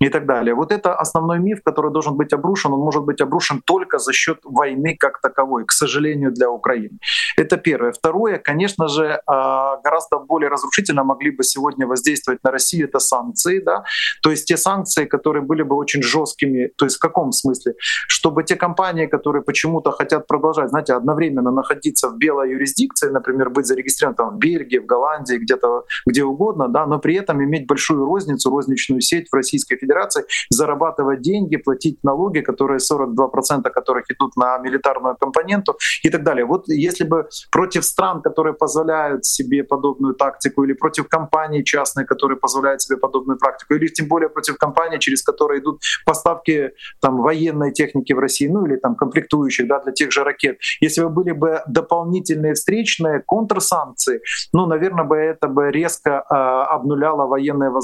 и 0.00 0.08
так 0.08 0.26
далее. 0.26 0.54
Вот 0.54 0.72
это 0.72 0.94
основной 0.94 1.38
миф, 1.38 1.60
который 1.64 1.92
должен 1.92 2.16
быть 2.16 2.32
обрушен. 2.32 2.72
Он 2.72 2.80
может 2.80 3.04
быть 3.04 3.20
обрушен 3.20 3.62
только 3.64 3.98
за 3.98 4.12
счет 4.12 4.38
войны 4.44 4.96
как 4.98 5.20
таковой, 5.20 5.64
к 5.64 5.72
сожалению, 5.72 6.32
для 6.32 6.50
Украины. 6.50 6.98
Это 7.36 7.56
первое. 7.56 7.92
Второе, 7.92 8.38
конечно 8.38 8.88
же, 8.88 9.20
а, 9.26 9.76
гораздо 9.84 10.18
более 10.18 10.48
разрушительно 10.48 11.04
могли 11.04 11.30
бы 11.30 11.42
сегодня 11.44 11.86
воздействовать 11.86 12.44
на 12.44 12.50
Россию, 12.50 12.88
это 12.88 12.98
санкции, 12.98 13.60
да, 13.60 13.84
то 14.22 14.30
есть 14.30 14.46
те 14.46 14.56
санкции, 14.56 15.04
которые 15.04 15.42
были 15.42 15.62
бы 15.62 15.76
очень 15.76 16.02
жесткими, 16.02 16.70
то 16.76 16.84
есть 16.84 16.96
в 16.96 17.00
каком 17.00 17.32
смысле? 17.32 17.74
Чтобы 18.08 18.44
те 18.44 18.56
компании, 18.56 19.06
которые 19.06 19.42
почему-то 19.42 19.92
хотят 19.92 20.26
продолжать, 20.26 20.70
знаете, 20.70 20.94
одновременно 20.94 21.50
находиться 21.50 22.08
в 22.08 22.16
белой 22.18 22.50
юрисдикции, 22.50 23.08
например, 23.10 23.50
быть 23.50 23.66
зарегистрированным 23.66 24.36
в 24.36 24.38
Бельгии, 24.38 24.78
в 24.78 24.86
Голландии, 24.86 25.36
где-то 25.36 25.84
где 26.06 26.24
угодно, 26.24 26.68
да, 26.68 26.86
но 26.86 26.98
при 26.98 27.14
этом 27.14 27.42
иметь 27.42 27.66
большую 27.66 28.01
розницу, 28.06 28.50
розничную 28.50 29.00
сеть 29.00 29.28
в 29.30 29.34
Российской 29.34 29.76
Федерации, 29.76 30.24
зарабатывать 30.50 31.20
деньги, 31.20 31.56
платить 31.56 31.98
налоги, 32.02 32.40
которые 32.40 32.78
42% 32.78 33.70
которых 33.70 34.10
идут 34.10 34.36
на 34.36 34.58
милитарную 34.58 35.16
компоненту 35.16 35.76
и 36.02 36.10
так 36.10 36.22
далее. 36.22 36.44
Вот 36.44 36.68
если 36.68 37.04
бы 37.04 37.28
против 37.50 37.84
стран, 37.84 38.22
которые 38.22 38.54
позволяют 38.54 39.24
себе 39.24 39.64
подобную 39.64 40.14
тактику, 40.14 40.64
или 40.64 40.72
против 40.72 41.08
компаний 41.08 41.64
частных, 41.64 42.06
которые 42.06 42.38
позволяют 42.38 42.82
себе 42.82 42.96
подобную 42.96 43.38
практику, 43.38 43.74
или 43.74 43.88
тем 43.88 44.08
более 44.08 44.28
против 44.28 44.56
компаний, 44.58 44.98
через 44.98 45.22
которые 45.22 45.60
идут 45.60 45.82
поставки 46.04 46.72
там, 47.00 47.22
военной 47.22 47.72
техники 47.72 48.12
в 48.12 48.18
России, 48.18 48.48
ну 48.48 48.66
или 48.66 48.76
там 48.76 48.94
комплектующих 48.94 49.66
да, 49.68 49.80
для 49.80 49.92
тех 49.92 50.12
же 50.12 50.24
ракет. 50.24 50.58
Если 50.80 51.02
бы 51.02 51.08
были 51.08 51.32
бы 51.32 51.62
дополнительные 51.66 52.54
встречные 52.54 53.20
контрсанкции, 53.20 54.20
ну, 54.52 54.66
наверное, 54.66 55.04
бы 55.04 55.16
это 55.16 55.48
бы 55.48 55.70
резко 55.70 56.24
э, 56.28 56.34
обнуляло 56.34 57.26
военные 57.26 57.70
возможности 57.70 57.81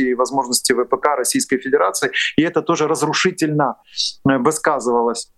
и 0.00 0.14
возможности 0.14 0.72
ВПК 0.72 1.16
Российской 1.16 1.58
Федерации, 1.58 2.10
и 2.36 2.42
это 2.42 2.62
тоже 2.62 2.86
разрушительно 2.88 3.76
э, 4.28 4.38
бы 4.38 4.52
сказывалось. 4.52 5.30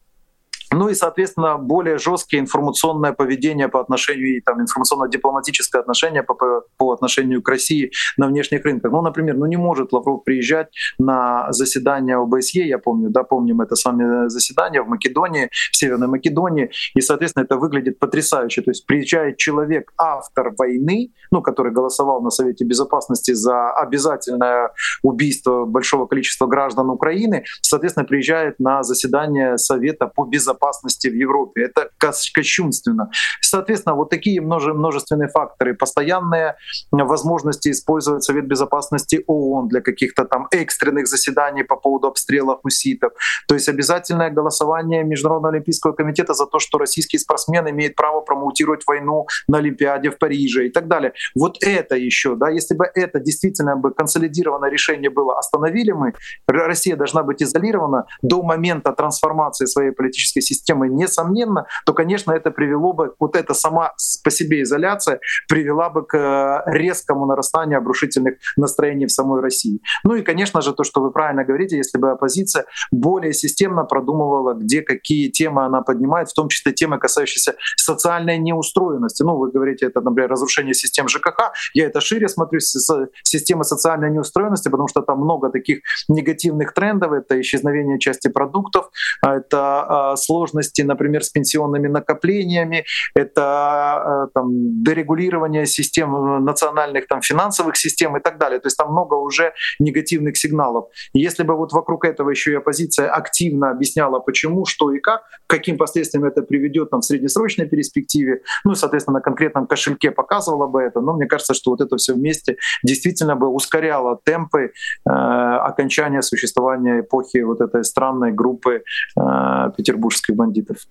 Ну 0.71 0.89
и, 0.89 0.95
соответственно, 0.95 1.57
более 1.57 1.99
жесткое 1.99 2.41
информационное 2.41 3.13
поведение 3.13 3.69
по 3.69 3.81
отношению, 3.81 4.43
там, 4.43 4.61
информационно-дипломатическое 4.61 5.81
отношение 5.81 6.23
по, 6.23 6.35
по 6.77 6.93
отношению 6.93 7.43
к 7.43 7.49
России 7.49 7.91
на 8.17 8.27
внешних 8.27 8.65
рынках. 8.65 8.93
Ну, 8.93 9.01
например, 9.01 9.37
ну 9.37 9.47
не 9.47 9.57
может 9.57 9.93
Лавров 9.93 10.25
приезжать 10.25 10.69
на 10.99 11.51
заседание 11.53 12.17
ОБСЕ, 12.17 12.67
я 12.67 12.79
помню, 12.79 13.09
да, 13.11 13.23
помним 13.23 13.63
это 13.63 13.77
сами 13.77 14.29
заседание 14.29 14.83
в 14.83 14.89
Македонии, 14.89 15.49
в 15.73 15.77
Северной 15.77 16.09
Македонии, 16.09 16.71
и, 16.95 17.01
соответственно, 17.01 17.45
это 17.45 17.57
выглядит 17.57 17.99
потрясающе. 17.99 18.63
То 18.63 18.71
есть 18.71 18.87
приезжает 18.87 19.39
человек, 19.39 19.93
автор 19.97 20.53
войны, 20.59 21.13
ну, 21.31 21.41
который 21.41 21.73
голосовал 21.73 22.21
на 22.21 22.31
Совете 22.31 22.65
Безопасности 22.65 23.33
за 23.33 23.71
обязательное 23.71 24.71
убийство 25.03 25.65
большого 25.65 26.07
количества 26.07 26.47
граждан 26.47 26.91
Украины, 26.91 27.45
соответственно, 27.63 28.05
приезжает 28.05 28.61
на 28.61 28.83
заседание 28.83 29.57
Совета 29.57 30.07
по 30.07 30.25
безопасности 30.25 30.58
безопасности 30.59 31.09
в 31.09 31.15
Европе. 31.15 31.63
Это 31.63 31.91
кощунственно. 32.35 33.11
Соответственно, 33.41 33.97
вот 33.97 34.11
такие 34.11 34.41
множе, 34.41 34.75
множественные 34.75 35.29
факторы, 35.29 35.75
постоянные 35.75 36.55
возможности 36.91 37.71
использовать 37.71 38.23
Совет 38.25 38.47
Безопасности 38.47 39.25
ООН 39.27 39.69
для 39.69 39.81
каких-то 39.81 40.25
там 40.25 40.49
экстренных 40.51 41.07
заседаний 41.07 41.65
по 41.65 41.77
поводу 41.77 42.09
обстрелов 42.09 42.61
уситов. 42.65 43.13
То 43.49 43.55
есть 43.55 43.69
обязательное 43.69 44.31
голосование 44.31 45.05
Международного 45.05 45.55
Олимпийского 45.55 45.93
комитета 45.93 46.35
за 46.35 46.47
то, 46.47 46.59
что 46.59 46.79
российский 46.79 47.19
спортсмен 47.19 47.69
имеет 47.69 47.95
право 47.95 48.21
промоутировать 48.21 48.87
войну 48.87 49.27
на 49.49 49.59
Олимпиаде 49.59 50.11
в 50.11 50.19
Париже 50.19 50.67
и 50.67 50.71
так 50.71 50.89
далее. 50.89 51.13
Вот 51.35 51.57
это 51.61 51.97
еще, 51.97 52.35
да, 52.37 52.51
если 52.51 52.77
бы 52.77 52.87
это 52.95 53.21
действительно 53.21 53.77
бы 53.77 53.91
консолидированное 53.91 54.71
решение 54.71 55.11
было, 55.11 55.39
остановили 55.39 55.93
мы, 55.93 56.13
Россия 56.47 56.97
должна 56.97 57.23
быть 57.23 57.43
изолирована 57.43 58.05
до 58.23 58.43
момента 58.43 58.93
трансформации 58.93 59.67
своей 59.67 59.93
политической 59.93 60.41
системы, 60.49 60.89
несомненно, 60.89 61.67
то, 61.85 61.93
конечно, 61.93 62.33
это 62.33 62.51
привело 62.51 62.93
бы, 62.93 63.15
вот 63.19 63.37
эта 63.37 63.55
сама 63.55 63.93
по 64.25 64.31
себе 64.31 64.63
изоляция 64.63 65.21
привела 65.49 65.91
бы 65.91 66.07
к 66.07 66.15
э, 66.17 66.63
резкому 66.71 67.27
нарастанию 67.27 67.79
обрушительных 67.79 68.35
настроений 68.57 69.07
в 69.07 69.13
самой 69.13 69.41
России. 69.41 69.81
Ну 70.05 70.15
и, 70.15 70.23
конечно 70.23 70.61
же, 70.61 70.73
то, 70.73 70.85
что 70.85 71.01
вы 71.01 71.11
правильно 71.11 71.45
говорите, 71.45 71.77
если 71.77 71.99
бы 71.99 72.11
оппозиция 72.11 72.65
более 72.91 73.33
системно 73.33 73.85
продумывала, 73.85 74.55
где 74.55 74.83
какие 74.83 75.29
темы 75.29 75.65
она 75.65 75.83
поднимает, 75.83 76.29
в 76.29 76.35
том 76.35 76.49
числе 76.49 76.73
темы, 76.73 76.99
касающиеся 76.99 77.55
социальной 77.77 78.39
неустроенности. 78.39 79.23
Ну, 79.23 79.37
вы 79.37 79.51
говорите, 79.51 79.87
это, 79.87 80.01
например, 80.01 80.31
разрушение 80.31 80.75
систем 80.75 81.09
ЖКХ. 81.09 81.53
Я 81.75 81.87
это 81.87 82.01
шире 82.01 82.29
смотрю, 82.29 82.61
система 82.61 83.65
социальной 83.65 84.11
неустроенности, 84.11 84.69
потому 84.69 84.89
что 84.89 85.03
там 85.03 85.19
много 85.21 85.51
таких 85.51 85.81
негативных 86.09 86.73
трендов. 86.75 87.13
Это 87.13 87.41
исчезновение 87.41 87.99
части 87.99 88.29
продуктов, 88.29 88.91
это 89.23 90.13
а, 90.13 90.17
сложности, 90.39 90.83
например, 90.83 91.23
с 91.23 91.31
пенсионными 91.31 91.89
накоплениями, 91.89 92.85
это 93.15 94.27
э, 94.31 94.31
там, 94.35 94.85
дерегулирование 94.85 95.67
систем 95.67 96.15
э, 96.15 96.39
национальных 96.39 97.07
там, 97.09 97.21
финансовых 97.23 97.77
систем 97.77 98.17
и 98.17 98.21
так 98.21 98.39
далее. 98.39 98.61
То 98.61 98.67
есть 98.67 98.77
там 98.77 98.93
много 98.93 99.15
уже 99.15 99.53
негативных 99.81 100.37
сигналов. 100.37 100.85
И 101.15 101.21
если 101.21 101.45
бы 101.45 101.57
вот 101.57 101.73
вокруг 101.73 102.05
этого 102.05 102.31
еще 102.31 102.53
и 102.53 102.55
оппозиция 102.55 103.11
активно 103.11 103.71
объясняла, 103.71 104.21
почему, 104.21 104.67
что 104.67 104.93
и 104.93 105.01
как, 105.01 105.23
каким 105.47 105.77
последствиям 105.77 106.25
это 106.25 106.43
приведет 106.43 106.91
там, 106.91 107.01
в 107.01 107.05
среднесрочной 107.05 107.67
перспективе, 107.67 108.41
ну 108.65 108.73
и, 108.73 108.75
соответственно, 108.77 109.19
на 109.19 109.23
конкретном 109.23 109.67
кошельке 109.67 110.11
показывала 110.11 110.67
бы 110.67 110.83
это, 110.83 111.01
но 111.01 111.15
мне 111.15 111.27
кажется, 111.27 111.55
что 111.55 111.71
вот 111.71 111.81
это 111.81 111.97
все 111.97 112.15
вместе 112.15 112.57
действительно 112.85 113.35
бы 113.37 113.49
ускоряло 113.49 114.19
темпы 114.25 114.61
э, 114.61 115.11
окончания 115.11 116.23
существования 116.23 117.01
эпохи 117.01 117.43
вот 117.43 117.61
этой 117.61 117.85
странной 117.85 118.33
группы 118.33 118.83
э, 119.17 119.71
Петербург 119.77 119.99
петербургских 119.99 120.28
бандитов. 120.35 120.87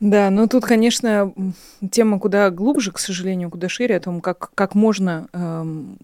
Да, 0.00 0.30
но 0.30 0.46
тут, 0.46 0.64
конечно, 0.64 1.32
тема 1.90 2.20
куда 2.20 2.50
глубже, 2.50 2.92
к 2.92 3.00
сожалению, 3.00 3.50
куда 3.50 3.68
шире, 3.68 3.96
о 3.96 4.00
том, 4.00 4.20
как, 4.20 4.50
как 4.54 4.76
можно, 4.76 5.26
эм, 5.32 5.98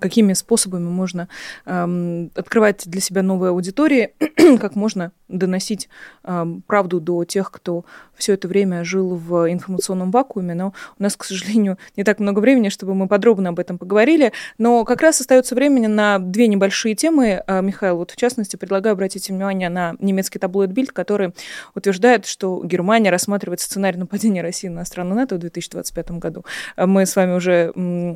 какими 0.00 0.34
способами 0.34 0.86
можно 0.86 1.28
эм, 1.64 2.30
открывать 2.34 2.82
для 2.86 3.00
себя 3.00 3.22
новые 3.22 3.50
аудитории, 3.50 4.12
как 4.60 4.76
можно 4.76 5.12
доносить 5.28 5.88
эм, 6.24 6.62
правду 6.66 7.00
до 7.00 7.24
тех, 7.24 7.50
кто 7.50 7.86
все 8.16 8.34
это 8.34 8.48
время 8.48 8.84
жил 8.84 9.16
в 9.16 9.50
информационном 9.50 10.10
вакууме. 10.10 10.54
Но 10.54 10.74
у 10.98 11.02
нас, 11.02 11.16
к 11.16 11.24
сожалению, 11.24 11.78
не 11.96 12.04
так 12.04 12.18
много 12.18 12.40
времени, 12.40 12.68
чтобы 12.68 12.94
мы 12.94 13.08
подробно 13.08 13.50
об 13.50 13.58
этом 13.58 13.78
поговорили. 13.78 14.32
Но 14.58 14.84
как 14.84 15.00
раз 15.00 15.20
остается 15.22 15.54
времени 15.54 15.86
на 15.86 16.18
две 16.18 16.48
небольшие 16.48 16.94
темы. 16.94 17.42
Э, 17.46 17.62
Михаил, 17.62 17.96
вот 17.96 18.10
в 18.10 18.16
частности, 18.16 18.56
предлагаю 18.56 18.92
обратить 18.92 19.30
внимание 19.30 19.70
на 19.70 19.94
немецкий 20.00 20.38
таблоид 20.38 20.70
Бильд, 20.70 20.92
который 20.92 21.32
утверждает, 21.74 22.26
что 22.26 22.62
Германия 22.62 23.10
рассматривает 23.10 23.37
рассматривать 23.38 23.60
сценарий 23.60 23.98
нападения 23.98 24.42
России 24.42 24.68
на 24.68 24.84
страну 24.84 25.14
НАТО 25.14 25.36
в 25.36 25.38
2025 25.38 26.10
году. 26.12 26.44
А 26.76 26.86
мы 26.86 27.06
с 27.06 27.14
вами 27.14 27.34
уже 27.34 27.72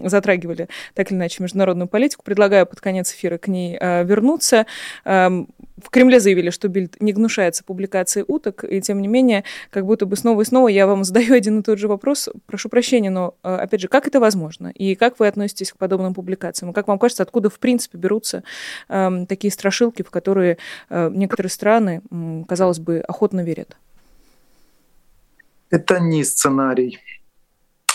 затрагивали 0.09 0.69
так 0.95 1.11
или 1.11 1.19
иначе 1.19 1.43
международную 1.43 1.89
политику. 1.89 2.25
Предлагаю 2.25 2.67
под 2.67 2.81
конец 2.81 3.13
эфира 3.13 3.39
к 3.39 3.49
ней 3.49 3.79
а, 3.81 4.03
вернуться. 4.03 4.67
В 5.05 5.91
Кремле 5.91 6.21
заявили, 6.21 6.51
что 6.51 6.69
Бильд 6.69 7.01
не 7.01 7.13
гнушается 7.13 7.65
публикацией 7.65 8.25
уток, 8.29 8.65
и 8.65 8.81
тем 8.81 9.01
не 9.03 9.09
менее, 9.09 9.43
как 9.71 9.85
будто 9.85 10.07
бы 10.07 10.17
снова 10.17 10.43
и 10.43 10.45
снова 10.45 10.69
я 10.69 10.87
вам 10.87 11.05
задаю 11.05 11.35
один 11.37 11.61
и 11.61 11.63
тот 11.63 11.79
же 11.79 11.89
вопрос. 11.89 12.29
Прошу 12.47 12.69
прощения, 12.69 13.11
но, 13.11 13.35
а, 13.43 13.59
опять 13.59 13.81
же, 13.81 13.89
как 13.89 14.07
это 14.07 14.21
возможно? 14.21 14.69
И 14.69 14.95
как 14.95 15.19
вы 15.19 15.29
относитесь 15.29 15.73
к 15.73 15.77
подобным 15.77 16.15
публикациям? 16.15 16.71
И 16.71 16.75
как 16.75 16.89
вам 16.89 16.99
кажется, 16.99 17.23
откуда, 17.23 17.49
в 17.51 17.59
принципе, 17.59 17.99
берутся 17.99 18.43
э, 18.89 19.27
такие 19.29 19.53
страшилки, 19.53 20.03
в 20.03 20.11
которые 20.11 20.59
э, 20.91 21.11
некоторые 21.13 21.51
страны, 21.51 22.03
э, 22.11 22.45
казалось 22.49 22.79
бы, 22.79 23.01
охотно 23.01 23.43
верят? 23.43 23.77
Это 25.73 26.01
не 26.01 26.23
сценарий 26.23 27.01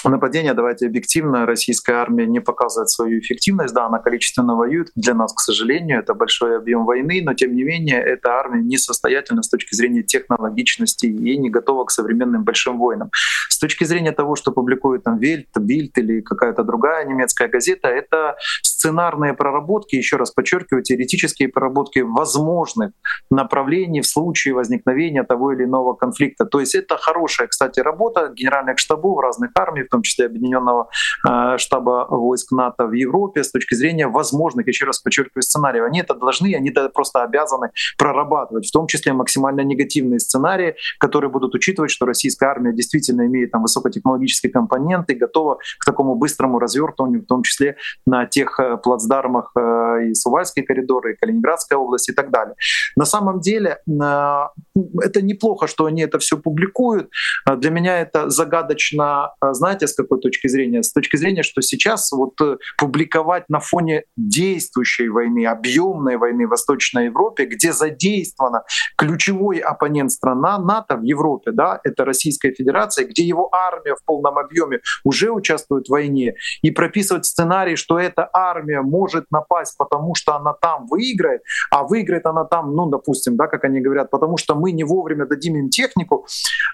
нападения, 0.05 0.53
давайте 0.53 0.87
объективно, 0.87 1.45
российская 1.45 1.93
армия 1.93 2.25
не 2.25 2.39
показывает 2.39 2.89
свою 2.89 3.19
эффективность. 3.19 3.73
Да, 3.73 3.85
она 3.85 3.99
количественно 3.99 4.55
воюет. 4.55 4.91
Для 4.95 5.13
нас, 5.13 5.33
к 5.33 5.39
сожалению, 5.39 5.99
это 5.99 6.13
большой 6.13 6.57
объем 6.57 6.85
войны, 6.85 7.21
но 7.23 7.33
тем 7.33 7.55
не 7.55 7.63
менее 7.63 8.01
эта 8.01 8.29
армия 8.31 8.61
несостоятельна 8.61 9.43
с 9.43 9.49
точки 9.49 9.75
зрения 9.75 10.03
технологичности 10.03 11.05
и 11.05 11.37
не 11.37 11.49
готова 11.49 11.85
к 11.85 11.91
современным 11.91 12.43
большим 12.43 12.77
войнам. 12.77 13.09
С 13.49 13.59
точки 13.59 13.83
зрения 13.85 14.11
того, 14.11 14.35
что 14.35 14.51
публикует 14.51 15.03
там 15.03 15.17
Вельт, 15.17 15.47
Бильд 15.59 15.97
или 15.97 16.21
какая-то 16.21 16.63
другая 16.63 17.05
немецкая 17.05 17.47
газета, 17.47 17.87
это 17.87 18.35
сценарные 18.61 19.33
проработки, 19.33 19.95
еще 19.95 20.17
раз 20.17 20.31
подчеркиваю, 20.31 20.83
теоретические 20.83 21.49
проработки 21.49 21.99
возможных 21.99 22.91
направлений 23.31 24.01
в 24.01 24.07
случае 24.07 24.53
возникновения 24.53 25.23
того 25.23 25.53
или 25.53 25.63
иного 25.63 25.93
конфликта. 25.93 26.45
То 26.45 26.59
есть 26.59 26.75
это 26.75 26.97
хорошая, 26.97 27.47
кстати, 27.47 27.79
работа 27.79 28.31
генеральных 28.35 28.77
штабов 28.77 29.19
разных 29.19 29.51
армий, 29.55 29.83
в 29.87 29.91
том 29.91 30.01
числе 30.01 30.25
Объединенного 30.25 30.89
э, 31.27 31.57
штаба 31.57 32.07
войск 32.09 32.51
НАТО 32.51 32.85
в 32.85 32.93
Европе, 32.93 33.43
с 33.43 33.51
точки 33.51 33.75
зрения 33.75 34.07
возможных, 34.07 34.67
еще 34.67 34.85
раз 34.85 34.99
подчеркиваю, 34.99 35.41
сценариев. 35.41 35.85
Они 35.85 36.01
это 36.01 36.13
должны, 36.13 36.53
они 36.55 36.69
это 36.69 36.89
просто 36.89 37.23
обязаны 37.23 37.71
прорабатывать, 37.97 38.67
в 38.67 38.71
том 38.71 38.87
числе 38.87 39.13
максимально 39.13 39.61
негативные 39.61 40.19
сценарии, 40.19 40.75
которые 40.99 41.29
будут 41.29 41.55
учитывать, 41.55 41.91
что 41.91 42.05
российская 42.05 42.47
армия 42.47 42.73
действительно 42.73 43.25
имеет 43.25 43.51
там 43.51 43.61
высокотехнологический 43.61 44.49
компонент 44.49 45.09
и 45.09 45.15
готова 45.15 45.59
к 45.79 45.85
такому 45.85 46.15
быстрому 46.15 46.59
развертыванию, 46.59 47.21
в 47.21 47.25
том 47.25 47.43
числе 47.43 47.77
на 48.05 48.25
тех 48.25 48.59
э, 48.59 48.77
плацдармах 48.77 49.53
и 49.55 50.13
Сувальский 50.13 50.63
коридор, 50.63 51.07
и 51.07 51.15
Калининградская 51.15 51.77
область 51.77 52.09
и 52.09 52.13
так 52.13 52.31
далее. 52.31 52.55
На 52.95 53.05
самом 53.05 53.39
деле 53.39 53.79
это 53.87 55.21
неплохо, 55.21 55.67
что 55.67 55.85
они 55.85 56.01
это 56.01 56.19
все 56.19 56.37
публикуют. 56.37 57.09
Для 57.57 57.69
меня 57.69 57.99
это 57.99 58.29
загадочно, 58.29 59.33
знаете, 59.51 59.76
с 59.85 59.93
какой 59.93 60.19
точки 60.19 60.47
зрения? 60.47 60.81
С 60.81 60.91
точки 60.91 61.17
зрения, 61.17 61.43
что 61.43 61.61
сейчас 61.61 62.11
вот 62.11 62.39
э, 62.41 62.57
публиковать 62.77 63.49
на 63.49 63.59
фоне 63.59 64.03
действующей 64.15 65.09
войны, 65.09 65.45
объемной 65.45 66.17
войны 66.17 66.47
в 66.47 66.49
Восточной 66.49 67.05
Европе, 67.05 67.45
где 67.45 67.73
задействована 67.73 68.63
ключевой 68.97 69.59
оппонент 69.59 70.11
страна 70.11 70.57
НАТО 70.57 70.97
в 70.97 71.03
Европе, 71.03 71.51
да, 71.51 71.79
это 71.83 72.05
Российская 72.05 72.51
Федерация, 72.51 73.05
где 73.05 73.23
его 73.23 73.49
армия 73.53 73.95
в 73.95 74.03
полном 74.05 74.37
объеме 74.37 74.79
уже 75.03 75.31
участвует 75.31 75.87
в 75.87 75.91
войне, 75.91 76.35
и 76.61 76.71
прописывать 76.71 77.25
сценарий, 77.25 77.75
что 77.75 77.99
эта 77.99 78.29
армия 78.33 78.81
может 78.81 79.25
напасть, 79.31 79.77
потому 79.77 80.15
что 80.15 80.35
она 80.35 80.53
там 80.53 80.87
выиграет, 80.87 81.41
а 81.71 81.83
выиграет 81.83 82.25
она 82.25 82.45
там, 82.45 82.75
ну, 82.75 82.87
допустим, 82.87 83.35
да, 83.35 83.47
как 83.47 83.63
они 83.65 83.81
говорят, 83.81 84.09
потому 84.09 84.37
что 84.37 84.55
мы 84.55 84.71
не 84.71 84.83
вовремя 84.83 85.25
дадим 85.25 85.55
им 85.57 85.69
технику, 85.69 86.25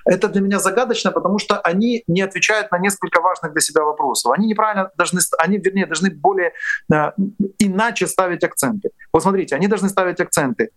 это 0.06 0.28
для 0.30 0.42
меня 0.42 0.60
загадочно, 0.60 1.12
потому 1.12 1.40
что 1.40 1.60
они 1.60 2.04
не 2.08 2.22
отвечают 2.22 2.72
на 2.72 2.80
несколько 2.80 2.93
важных 3.22 3.54
для 3.54 3.62
себя 3.62 3.84
вопросов. 3.84 4.34
Они 4.38 4.48
неправильно 4.48 4.90
должны, 4.98 5.20
они, 5.38 5.58
вернее, 5.58 5.86
должны 5.86 6.10
более 6.10 6.52
э, 6.94 7.12
иначе 7.60 8.08
ставить 8.08 8.44
акценты. 8.44 8.90
Вот 9.12 9.24
смотрите, 9.24 9.56
они 9.56 9.68
должны 9.68 9.90
ставить 9.90 10.20
акценты. 10.20 10.70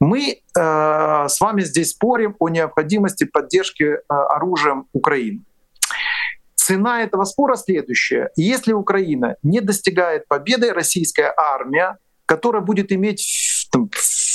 Мы 0.00 0.40
э, 0.58 1.28
с 1.28 1.40
вами 1.40 1.62
здесь 1.62 1.90
спорим 1.90 2.36
о 2.38 2.48
необходимости 2.48 3.24
поддержки 3.24 3.84
э, 3.84 3.98
оружием 4.08 4.86
Украины. 4.92 5.42
Цена 6.54 7.02
этого 7.02 7.24
спора 7.24 7.56
следующая. 7.56 8.30
Если 8.36 8.72
Украина 8.72 9.36
не 9.42 9.60
достигает 9.60 10.26
победы, 10.26 10.72
российская 10.72 11.32
армия, 11.36 11.96
которая 12.26 12.62
будет 12.62 12.90
иметь 12.90 13.22
там, 13.70 13.88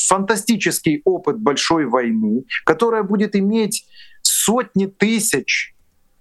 фантастический 0.07 1.01
опыт 1.03 1.39
большой 1.39 1.85
войны, 1.85 2.43
которая 2.65 3.03
будет 3.03 3.35
иметь 3.35 3.85
сотни 4.21 4.85
тысяч 4.85 5.70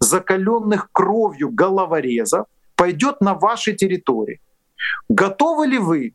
закаленных 0.00 0.90
кровью 0.92 1.50
головорезов, 1.50 2.46
пойдет 2.74 3.20
на 3.20 3.34
ваши 3.34 3.74
территории. 3.74 4.40
Готовы 5.08 5.66
ли 5.66 5.78
вы 5.78 6.14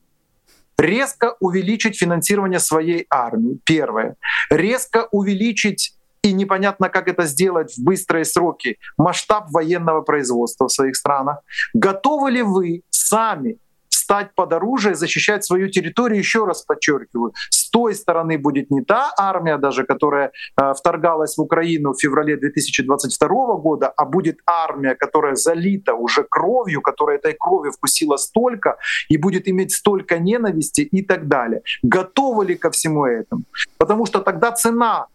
резко 0.77 1.35
увеличить 1.39 1.97
финансирование 1.97 2.59
своей 2.59 3.05
армии? 3.09 3.59
Первое. 3.63 4.15
Резко 4.49 5.07
увеличить 5.11 5.95
и 6.23 6.33
непонятно, 6.33 6.89
как 6.89 7.07
это 7.07 7.27
сделать 7.27 7.77
в 7.77 7.83
быстрые 7.83 8.25
сроки, 8.25 8.77
масштаб 8.97 9.51
военного 9.51 10.01
производства 10.01 10.67
в 10.67 10.71
своих 10.71 10.95
странах. 10.95 11.37
Готовы 11.75 12.31
ли 12.31 12.41
вы 12.41 12.81
сами 12.89 13.57
стать 14.05 14.35
под 14.35 14.53
оружие, 14.53 14.93
защищать 14.93 15.43
свою 15.43 15.67
территорию. 15.69 16.19
Еще 16.19 16.45
раз 16.45 16.61
подчеркиваю, 16.61 17.33
с 17.49 17.69
той 17.71 17.95
стороны 17.95 18.37
будет 18.37 18.69
не 18.69 18.81
та 18.81 19.11
армия 19.17 19.57
даже, 19.57 19.83
которая 19.83 20.31
э, 20.61 20.73
вторгалась 20.77 21.37
в 21.37 21.41
Украину 21.41 21.93
в 21.93 21.99
феврале 21.99 22.37
2022 22.37 23.55
года, 23.55 23.87
а 23.97 24.05
будет 24.05 24.37
армия, 24.45 24.95
которая 24.95 25.35
залита 25.35 25.95
уже 25.95 26.23
кровью, 26.23 26.81
которая 26.81 27.17
этой 27.17 27.33
крови 27.33 27.71
вкусила 27.71 28.17
столько 28.17 28.77
и 29.09 29.17
будет 29.17 29.47
иметь 29.47 29.71
столько 29.71 30.19
ненависти 30.19 30.81
и 30.81 31.01
так 31.01 31.27
далее. 31.27 31.61
Готовы 31.81 32.45
ли 32.45 32.55
ко 32.55 32.69
всему 32.69 33.05
этому? 33.05 33.41
Потому 33.77 34.05
что 34.05 34.19
тогда 34.19 34.51
цена 34.51 35.07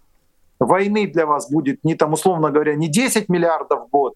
войны 0.59 1.07
для 1.07 1.27
вас 1.27 1.49
будет 1.51 1.85
не 1.85 1.95
там, 1.95 2.13
условно 2.13 2.51
говоря, 2.51 2.75
не 2.75 2.89
10 2.89 3.29
миллиардов 3.29 3.87
в 3.87 3.91
год, 3.91 4.15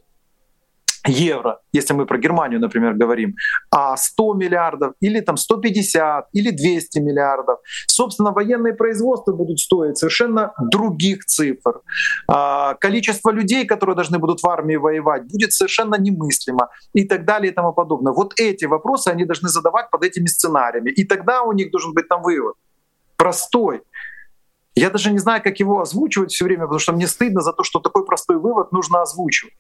евро, 1.07 1.61
если 1.73 1.95
мы 1.95 2.07
про 2.07 2.19
Германию, 2.19 2.61
например, 2.61 2.95
говорим, 2.95 3.35
а 3.71 3.97
100 3.97 4.35
миллиардов 4.35 4.95
или 5.01 5.21
там 5.21 5.37
150 5.37 6.29
или 6.33 6.51
200 6.51 6.99
миллиардов. 6.99 7.59
Собственно, 7.87 8.33
военные 8.33 8.75
производства 8.75 9.33
будут 9.33 9.59
стоить 9.59 9.99
совершенно 9.99 10.53
других 10.71 11.25
цифр. 11.25 11.81
А, 12.29 12.75
количество 12.75 13.31
людей, 13.31 13.67
которые 13.67 13.97
должны 13.97 14.19
будут 14.19 14.43
в 14.43 14.49
армии 14.49 14.77
воевать, 14.77 15.23
будет 15.31 15.53
совершенно 15.53 15.97
немыслимо 15.97 16.69
и 16.93 17.05
так 17.05 17.25
далее 17.25 17.53
и 17.53 17.55
тому 17.55 17.73
подобное. 17.73 18.13
Вот 18.13 18.35
эти 18.41 18.65
вопросы 18.65 19.09
они 19.09 19.25
должны 19.25 19.49
задавать 19.49 19.91
под 19.91 20.05
этими 20.05 20.27
сценариями. 20.27 20.91
И 20.91 21.05
тогда 21.05 21.43
у 21.43 21.53
них 21.53 21.71
должен 21.71 21.93
быть 21.93 22.09
там 22.09 22.23
вывод. 22.23 22.55
Простой. 23.17 23.83
Я 24.77 24.91
даже 24.91 25.13
не 25.13 25.19
знаю, 25.19 25.43
как 25.43 25.61
его 25.61 25.81
озвучивать 25.81 26.33
все 26.33 26.45
время, 26.45 26.63
потому 26.63 26.81
что 26.81 26.93
мне 26.93 27.07
стыдно 27.07 27.43
за 27.43 27.53
то, 27.53 27.63
что 27.63 27.79
такой 27.79 28.05
простой 28.05 28.39
вывод 28.39 28.73
нужно 28.73 29.03
озвучивать. 29.03 29.55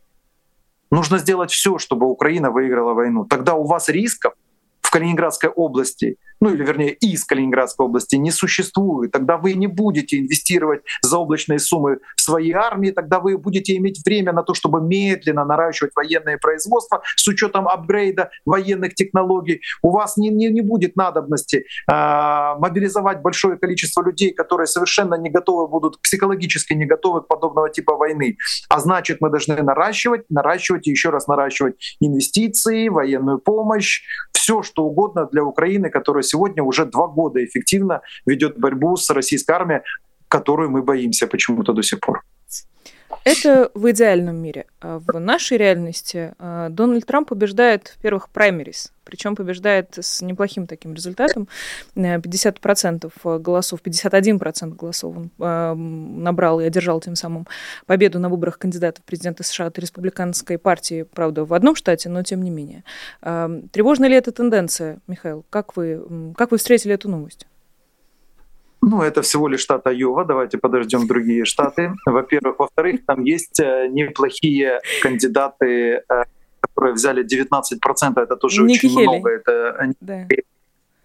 Нужно 0.94 1.18
сделать 1.18 1.50
все, 1.50 1.78
чтобы 1.78 2.06
Украина 2.06 2.52
выиграла 2.52 2.94
войну. 2.94 3.24
Тогда 3.24 3.54
у 3.54 3.64
вас 3.64 3.88
рисков 3.88 4.34
в 4.80 4.92
Калининградской 4.92 5.50
области 5.50 6.18
ну 6.40 6.52
или 6.52 6.64
вернее 6.64 6.92
из 6.92 7.24
Калининградской 7.24 7.86
области 7.86 8.16
не 8.16 8.30
существует, 8.30 9.12
тогда 9.12 9.36
вы 9.36 9.54
не 9.54 9.66
будете 9.66 10.18
инвестировать 10.18 10.82
заоблачные 11.02 11.58
суммы 11.58 11.98
в 12.16 12.20
свои 12.20 12.52
армии, 12.52 12.90
тогда 12.90 13.20
вы 13.20 13.38
будете 13.38 13.76
иметь 13.76 14.04
время 14.04 14.32
на 14.32 14.42
то, 14.42 14.54
чтобы 14.54 14.80
медленно 14.80 15.44
наращивать 15.44 15.92
военное 15.94 16.38
производство 16.38 17.02
с 17.16 17.26
учетом 17.28 17.68
апгрейда 17.68 18.30
военных 18.44 18.94
технологий. 18.94 19.60
У 19.82 19.90
вас 19.90 20.16
не, 20.16 20.28
не, 20.28 20.48
не 20.50 20.60
будет 20.60 20.96
надобности 20.96 21.64
э, 21.90 22.54
мобилизовать 22.58 23.20
большое 23.22 23.56
количество 23.56 24.02
людей, 24.02 24.32
которые 24.32 24.66
совершенно 24.66 25.14
не 25.14 25.30
готовы 25.30 25.68
будут, 25.68 26.00
психологически 26.00 26.72
не 26.74 26.86
готовы 26.86 27.22
к 27.22 27.28
подобного 27.28 27.70
типа 27.70 27.96
войны. 27.96 28.36
А 28.68 28.80
значит, 28.80 29.20
мы 29.20 29.30
должны 29.30 29.60
наращивать, 29.62 30.28
наращивать 30.30 30.86
и 30.86 30.90
еще 30.90 31.10
раз 31.10 31.26
наращивать 31.26 31.96
инвестиции, 32.00 32.88
военную 32.88 33.38
помощь, 33.38 34.02
все 34.32 34.62
что 34.62 34.84
угодно 34.84 35.26
для 35.32 35.42
Украины, 35.42 35.88
которая 35.88 36.22
сегодня 36.24 36.62
уже 36.62 36.84
два 36.84 37.06
года 37.06 37.44
эффективно 37.44 38.00
ведет 38.26 38.58
борьбу 38.58 38.96
с 38.96 39.10
российской 39.10 39.52
армией, 39.52 39.80
которую 40.28 40.70
мы 40.70 40.82
боимся 40.82 41.26
почему-то 41.26 41.72
до 41.72 41.82
сих 41.82 42.00
пор. 42.00 42.22
Это 43.24 43.70
в 43.72 43.90
идеальном 43.90 44.36
мире. 44.36 44.66
А 44.80 44.98
в 44.98 45.18
нашей 45.18 45.56
реальности 45.56 46.34
а, 46.38 46.68
Дональд 46.68 47.06
Трамп 47.06 47.28
побеждает 47.28 47.88
в 47.88 47.98
первых 47.98 48.28
праймерис, 48.28 48.92
причем 49.04 49.34
побеждает 49.34 49.96
с 49.98 50.20
неплохим 50.20 50.66
таким 50.66 50.92
результатом. 50.92 51.48
50% 51.96 53.12
э, 53.24 53.38
голосов, 53.38 53.80
51% 53.82 54.74
голосов 54.74 55.16
он 55.16 55.30
а, 55.38 55.74
набрал 55.74 56.60
и 56.60 56.64
одержал 56.64 57.00
тем 57.00 57.16
самым 57.16 57.46
победу 57.86 58.18
на 58.18 58.28
выборах 58.28 58.58
кандидата 58.58 59.00
в 59.00 59.04
президенты 59.04 59.42
США 59.42 59.66
от 59.66 59.78
республиканской 59.78 60.58
партии, 60.58 61.04
правда, 61.04 61.46
в 61.46 61.54
одном 61.54 61.76
штате, 61.76 62.10
но 62.10 62.22
тем 62.22 62.42
не 62.42 62.50
менее. 62.50 62.84
Тревожна 63.20 64.04
ли 64.04 64.16
эта 64.16 64.32
тенденция, 64.32 64.98
Михаил? 65.06 65.44
Как 65.48 65.76
вы, 65.76 66.34
как 66.36 66.50
вы 66.50 66.58
встретили 66.58 66.94
эту 66.94 67.08
новость? 67.08 67.46
Ну, 68.86 69.00
это 69.02 69.22
всего 69.22 69.48
лишь 69.48 69.60
штат 69.60 69.86
Айова, 69.86 70.24
давайте 70.24 70.58
подождем 70.58 71.06
другие 71.06 71.44
штаты. 71.44 71.92
Во-первых. 72.06 72.58
Во-вторых, 72.58 73.06
там 73.06 73.24
есть 73.24 73.58
э, 73.60 73.88
неплохие 73.88 74.80
кандидаты, 75.02 76.02
э, 76.08 76.24
которые 76.60 76.94
взяли 76.94 77.24
19%, 77.24 78.20
это 78.20 78.36
тоже 78.36 78.62
Ники 78.62 78.86
очень 78.86 78.90
Хелли. 78.90 79.06
много. 79.06 79.30
Это 79.30 79.94
да. 80.00 80.26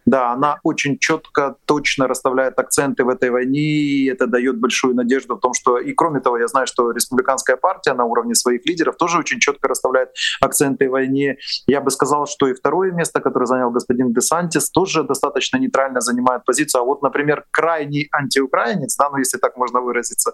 Да, 0.09 0.31
она 0.31 0.59
очень 0.63 0.97
четко, 0.97 1.55
точно 1.65 2.07
расставляет 2.07 2.57
акценты 2.59 3.03
в 3.03 3.09
этой 3.09 3.29
войне, 3.29 3.59
и 3.59 4.09
это 4.09 4.25
дает 4.25 4.59
большую 4.59 4.95
надежду 4.95 5.35
в 5.35 5.39
том, 5.39 5.53
что... 5.53 5.77
И 5.77 5.93
кроме 5.93 6.19
того, 6.19 6.39
я 6.39 6.47
знаю, 6.47 6.65
что 6.65 6.89
республиканская 6.91 7.57
партия 7.57 7.93
на 7.93 8.05
уровне 8.05 8.33
своих 8.33 8.65
лидеров 8.65 8.97
тоже 8.97 9.19
очень 9.19 9.39
четко 9.39 9.67
расставляет 9.67 10.09
акценты 10.41 10.87
в 10.89 10.91
войне. 10.91 11.37
Я 11.67 11.81
бы 11.81 11.91
сказал, 11.91 12.25
что 12.25 12.47
и 12.47 12.55
второе 12.55 12.91
место, 12.91 13.21
которое 13.21 13.45
занял 13.45 13.69
господин 13.69 14.11
Десантис, 14.11 14.71
тоже 14.71 15.03
достаточно 15.03 15.57
нейтрально 15.57 16.01
занимает 16.01 16.43
позицию. 16.43 16.81
А 16.81 16.85
вот, 16.85 17.03
например, 17.03 17.45
крайний 17.51 18.09
антиукраинец, 18.11 18.97
да, 18.97 19.09
ну 19.11 19.17
если 19.17 19.37
так 19.37 19.57
можно 19.57 19.79
выразиться, 19.79 20.31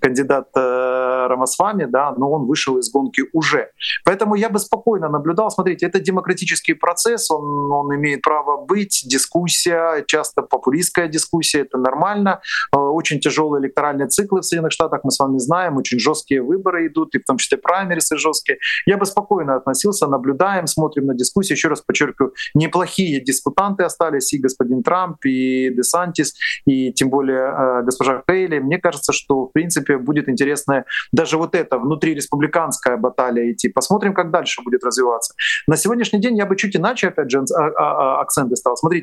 кандидат 0.00 0.48
э, 0.54 1.26
Рамасвами, 1.28 1.86
да, 1.86 2.12
но 2.18 2.30
он 2.30 2.46
вышел 2.46 2.76
из 2.76 2.90
гонки 2.90 3.22
уже. 3.32 3.70
Поэтому 4.04 4.34
я 4.34 4.50
бы 4.50 4.58
спокойно 4.58 5.08
наблюдал. 5.08 5.50
Смотрите, 5.50 5.86
это 5.86 5.98
демократический 5.98 6.74
процесс, 6.74 7.30
он, 7.30 7.72
он 7.72 7.94
имеет 7.94 8.20
право 8.20 8.62
быть 8.66 9.02
дискуссия, 9.14 10.04
часто 10.06 10.42
популистская 10.42 11.08
дискуссия, 11.08 11.60
это 11.60 11.78
нормально. 11.78 12.40
Э, 12.72 12.78
очень 12.78 13.20
тяжелые 13.20 13.62
электоральные 13.62 14.08
циклы 14.08 14.40
в 14.40 14.44
Соединенных 14.44 14.72
Штатах, 14.72 15.00
мы 15.04 15.10
с 15.10 15.18
вами 15.18 15.38
знаем, 15.38 15.76
очень 15.76 15.98
жесткие 15.98 16.42
выборы 16.42 16.86
идут, 16.86 17.14
и 17.14 17.18
в 17.18 17.24
том 17.24 17.36
числе 17.38 17.58
праймерисы 17.58 18.16
жесткие. 18.16 18.58
Я 18.86 18.96
бы 18.96 19.06
спокойно 19.06 19.56
относился, 19.56 20.06
наблюдаем, 20.06 20.66
смотрим 20.66 21.06
на 21.06 21.14
дискуссию. 21.14 21.56
Еще 21.56 21.68
раз 21.68 21.80
подчеркиваю, 21.80 22.32
неплохие 22.54 23.20
дискутанты 23.20 23.84
остались, 23.84 24.32
и 24.32 24.38
господин 24.38 24.82
Трамп, 24.82 25.24
и 25.24 25.70
Десантис, 25.70 26.34
и 26.66 26.92
тем 26.92 27.10
более 27.10 27.44
э, 27.58 27.82
госпожа 27.84 28.22
Хейли. 28.28 28.58
Мне 28.58 28.78
кажется, 28.78 29.12
что 29.12 29.46
в 29.46 29.52
принципе 29.52 29.98
будет 29.98 30.28
интересная 30.28 30.84
даже 31.12 31.36
вот 31.36 31.54
эта 31.54 31.78
внутри 31.78 32.14
республиканская 32.14 32.96
баталия 32.96 33.52
идти. 33.52 33.68
Посмотрим, 33.68 34.14
как 34.14 34.30
дальше 34.30 34.62
будет 34.64 34.84
развиваться. 34.84 35.34
На 35.66 35.76
сегодняшний 35.76 36.20
день 36.20 36.36
я 36.36 36.46
бы 36.46 36.56
чуть 36.56 36.76
иначе, 36.76 37.08
опять 37.08 37.30
же, 37.30 37.38
а, 37.38 37.62
а, 37.62 37.70
а, 37.78 38.20
акценты 38.20 38.56
ставил. 38.56 38.76
Смотрите, 38.76 38.93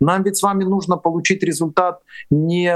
нам 0.00 0.22
ведь 0.22 0.36
с 0.36 0.42
вами 0.42 0.64
нужно 0.64 0.96
получить 0.96 1.42
результат 1.42 2.00
не 2.30 2.74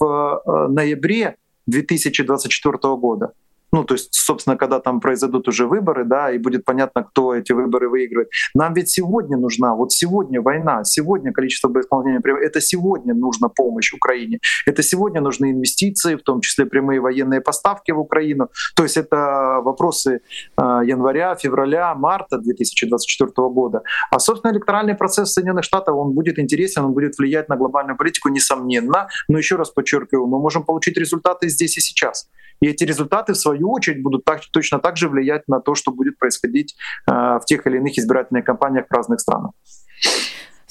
в 0.00 0.42
э, 0.46 0.68
ноябре 0.68 1.36
2024 1.66 2.78
года, 2.96 3.32
ну, 3.72 3.84
то 3.84 3.94
есть, 3.94 4.14
собственно, 4.14 4.56
когда 4.56 4.80
там 4.80 5.00
произойдут 5.00 5.48
уже 5.48 5.66
выборы, 5.66 6.04
да, 6.04 6.30
и 6.30 6.38
будет 6.38 6.64
понятно, 6.64 7.02
кто 7.02 7.34
эти 7.34 7.52
выборы 7.52 7.88
выигрывает. 7.88 8.28
Нам 8.54 8.74
ведь 8.74 8.90
сегодня 8.90 9.38
нужна, 9.38 9.74
вот 9.74 9.92
сегодня 9.92 10.42
война, 10.42 10.84
сегодня 10.84 11.32
количество 11.32 11.68
боеисполнения, 11.68 12.20
это 12.46 12.60
сегодня 12.60 13.14
нужна 13.14 13.48
помощь 13.48 13.94
Украине, 13.94 14.38
это 14.66 14.82
сегодня 14.82 15.20
нужны 15.20 15.52
инвестиции, 15.52 16.16
в 16.16 16.22
том 16.22 16.40
числе 16.40 16.66
прямые 16.66 17.00
военные 17.00 17.40
поставки 17.40 17.92
в 17.92 17.98
Украину. 17.98 18.48
То 18.76 18.82
есть 18.82 18.98
это 18.98 19.60
вопросы 19.64 20.20
э, 20.56 20.62
января, 20.84 21.34
февраля, 21.34 21.94
марта 21.94 22.38
2024 22.38 23.32
года. 23.48 23.82
А, 24.10 24.18
собственно, 24.18 24.52
электоральный 24.52 24.94
процесс 24.94 25.32
Соединенных 25.32 25.64
Штатов, 25.64 25.96
он 25.96 26.12
будет 26.12 26.38
интересен, 26.38 26.84
он 26.84 26.92
будет 26.92 27.18
влиять 27.18 27.48
на 27.48 27.56
глобальную 27.56 27.96
политику, 27.96 28.28
несомненно. 28.28 29.08
Но 29.28 29.38
еще 29.38 29.56
раз 29.56 29.70
подчеркиваю, 29.70 30.26
мы 30.26 30.38
можем 30.38 30.62
получить 30.64 30.98
результаты 30.98 31.48
здесь 31.48 31.78
и 31.78 31.80
сейчас. 31.80 32.28
И 32.60 32.68
эти 32.68 32.84
результаты, 32.84 33.32
в 33.32 33.36
свою 33.36 33.61
очередь, 33.70 34.02
будут 34.02 34.24
так, 34.24 34.40
точно 34.52 34.78
так 34.78 34.96
же 34.96 35.08
влиять 35.08 35.48
на 35.48 35.60
то, 35.60 35.74
что 35.74 35.92
будет 35.92 36.18
происходить 36.18 36.74
э, 37.06 37.12
в 37.12 37.42
тех 37.46 37.66
или 37.66 37.76
иных 37.78 37.98
избирательных 37.98 38.44
кампаниях 38.44 38.86
в 38.88 38.92
разных 38.94 39.20
странах. 39.20 39.52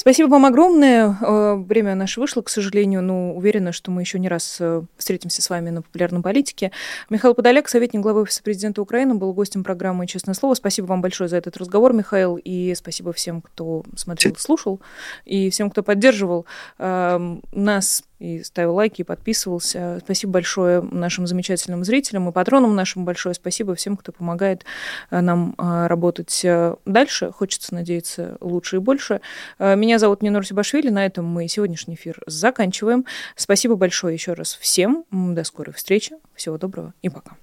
Спасибо 0.02 0.30
вам 0.30 0.48
огромное. 0.48 1.16
Э, 1.22 1.54
время 1.56 1.94
наше 1.94 2.20
вышло, 2.20 2.42
к 2.42 2.50
сожалению, 2.50 3.04
но 3.04 3.36
уверена, 3.36 3.72
что 3.72 3.92
мы 3.92 4.02
еще 4.02 4.18
не 4.18 4.30
раз 4.30 4.58
э, 4.60 4.82
встретимся 4.98 5.44
с 5.44 5.50
вами 5.52 5.70
на 5.70 5.84
популярной 5.84 6.24
политике. 6.24 6.72
Михаил 7.12 7.36
Подоляк, 7.36 7.70
советник 7.70 8.02
главы 8.02 8.22
офиса 8.22 8.42
президента 8.42 8.82
Украины, 8.82 9.14
был 9.14 9.32
гостем 9.32 9.64
программы 9.64 10.08
«Честное 10.08 10.34
слово». 10.34 10.56
Спасибо 10.56 10.88
вам 10.88 11.04
большое 11.04 11.30
за 11.30 11.38
этот 11.38 11.56
разговор, 11.58 11.94
Михаил, 11.94 12.40
и 12.44 12.74
спасибо 12.74 13.14
всем, 13.14 13.44
кто 13.44 13.84
смотрел, 13.96 14.36
слушал, 14.38 14.82
и 15.26 15.52
всем, 15.52 15.70
кто 15.70 15.84
поддерживал 15.84 16.48
эм, 16.80 17.44
нас 17.52 18.02
и 18.22 18.44
ставил 18.44 18.76
лайки, 18.76 19.02
и 19.02 19.04
подписывался. 19.04 20.00
Спасибо 20.04 20.34
большое 20.34 20.82
нашим 20.82 21.26
замечательным 21.26 21.84
зрителям 21.84 22.30
и 22.30 22.32
патронам 22.32 22.76
нашим 22.76 23.04
большое 23.04 23.34
спасибо 23.34 23.74
всем, 23.74 23.98
кто 23.98 24.12
помогает 24.12 24.64
э, 25.10 25.22
нам 25.22 25.56
э, 25.58 25.88
работать 25.88 26.42
э, 26.44 26.76
дальше. 26.86 27.32
Хочется 27.32 27.74
надеяться 27.74 28.38
лучше 28.40 28.78
и 28.78 28.80
больше. 28.80 29.22
Меня 29.60 29.98
зовут 29.98 30.22
Нинор 30.22 30.46
Сибашвили. 30.46 30.90
На 30.90 31.06
этом 31.06 31.26
мы 31.26 31.48
сегодняшний 31.48 31.96
эфир 31.96 32.20
заканчиваем. 32.28 33.06
Спасибо 33.36 33.76
большое 33.76 34.14
еще 34.14 34.34
раз 34.34 34.58
всем. 34.60 35.06
До 35.12 35.44
скорой 35.44 35.74
встречи. 35.74 36.16
Всего 36.36 36.58
доброго 36.58 36.94
и 37.02 37.10
пока. 37.10 37.36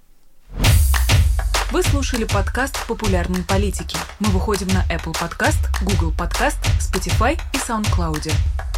Вы 1.71 1.83
слушали 1.83 2.25
подкаст 2.25 2.87
«Популярные 2.87 3.45
политики». 3.45 3.99
Мы 4.21 4.31
выходим 4.31 4.69
на 4.69 4.85
Apple 4.91 5.13
Podcast, 5.13 5.59
Google 5.83 6.15
Podcast, 6.17 6.59
Spotify 6.81 7.39
и 7.53 7.59
SoundCloud. 7.59 8.78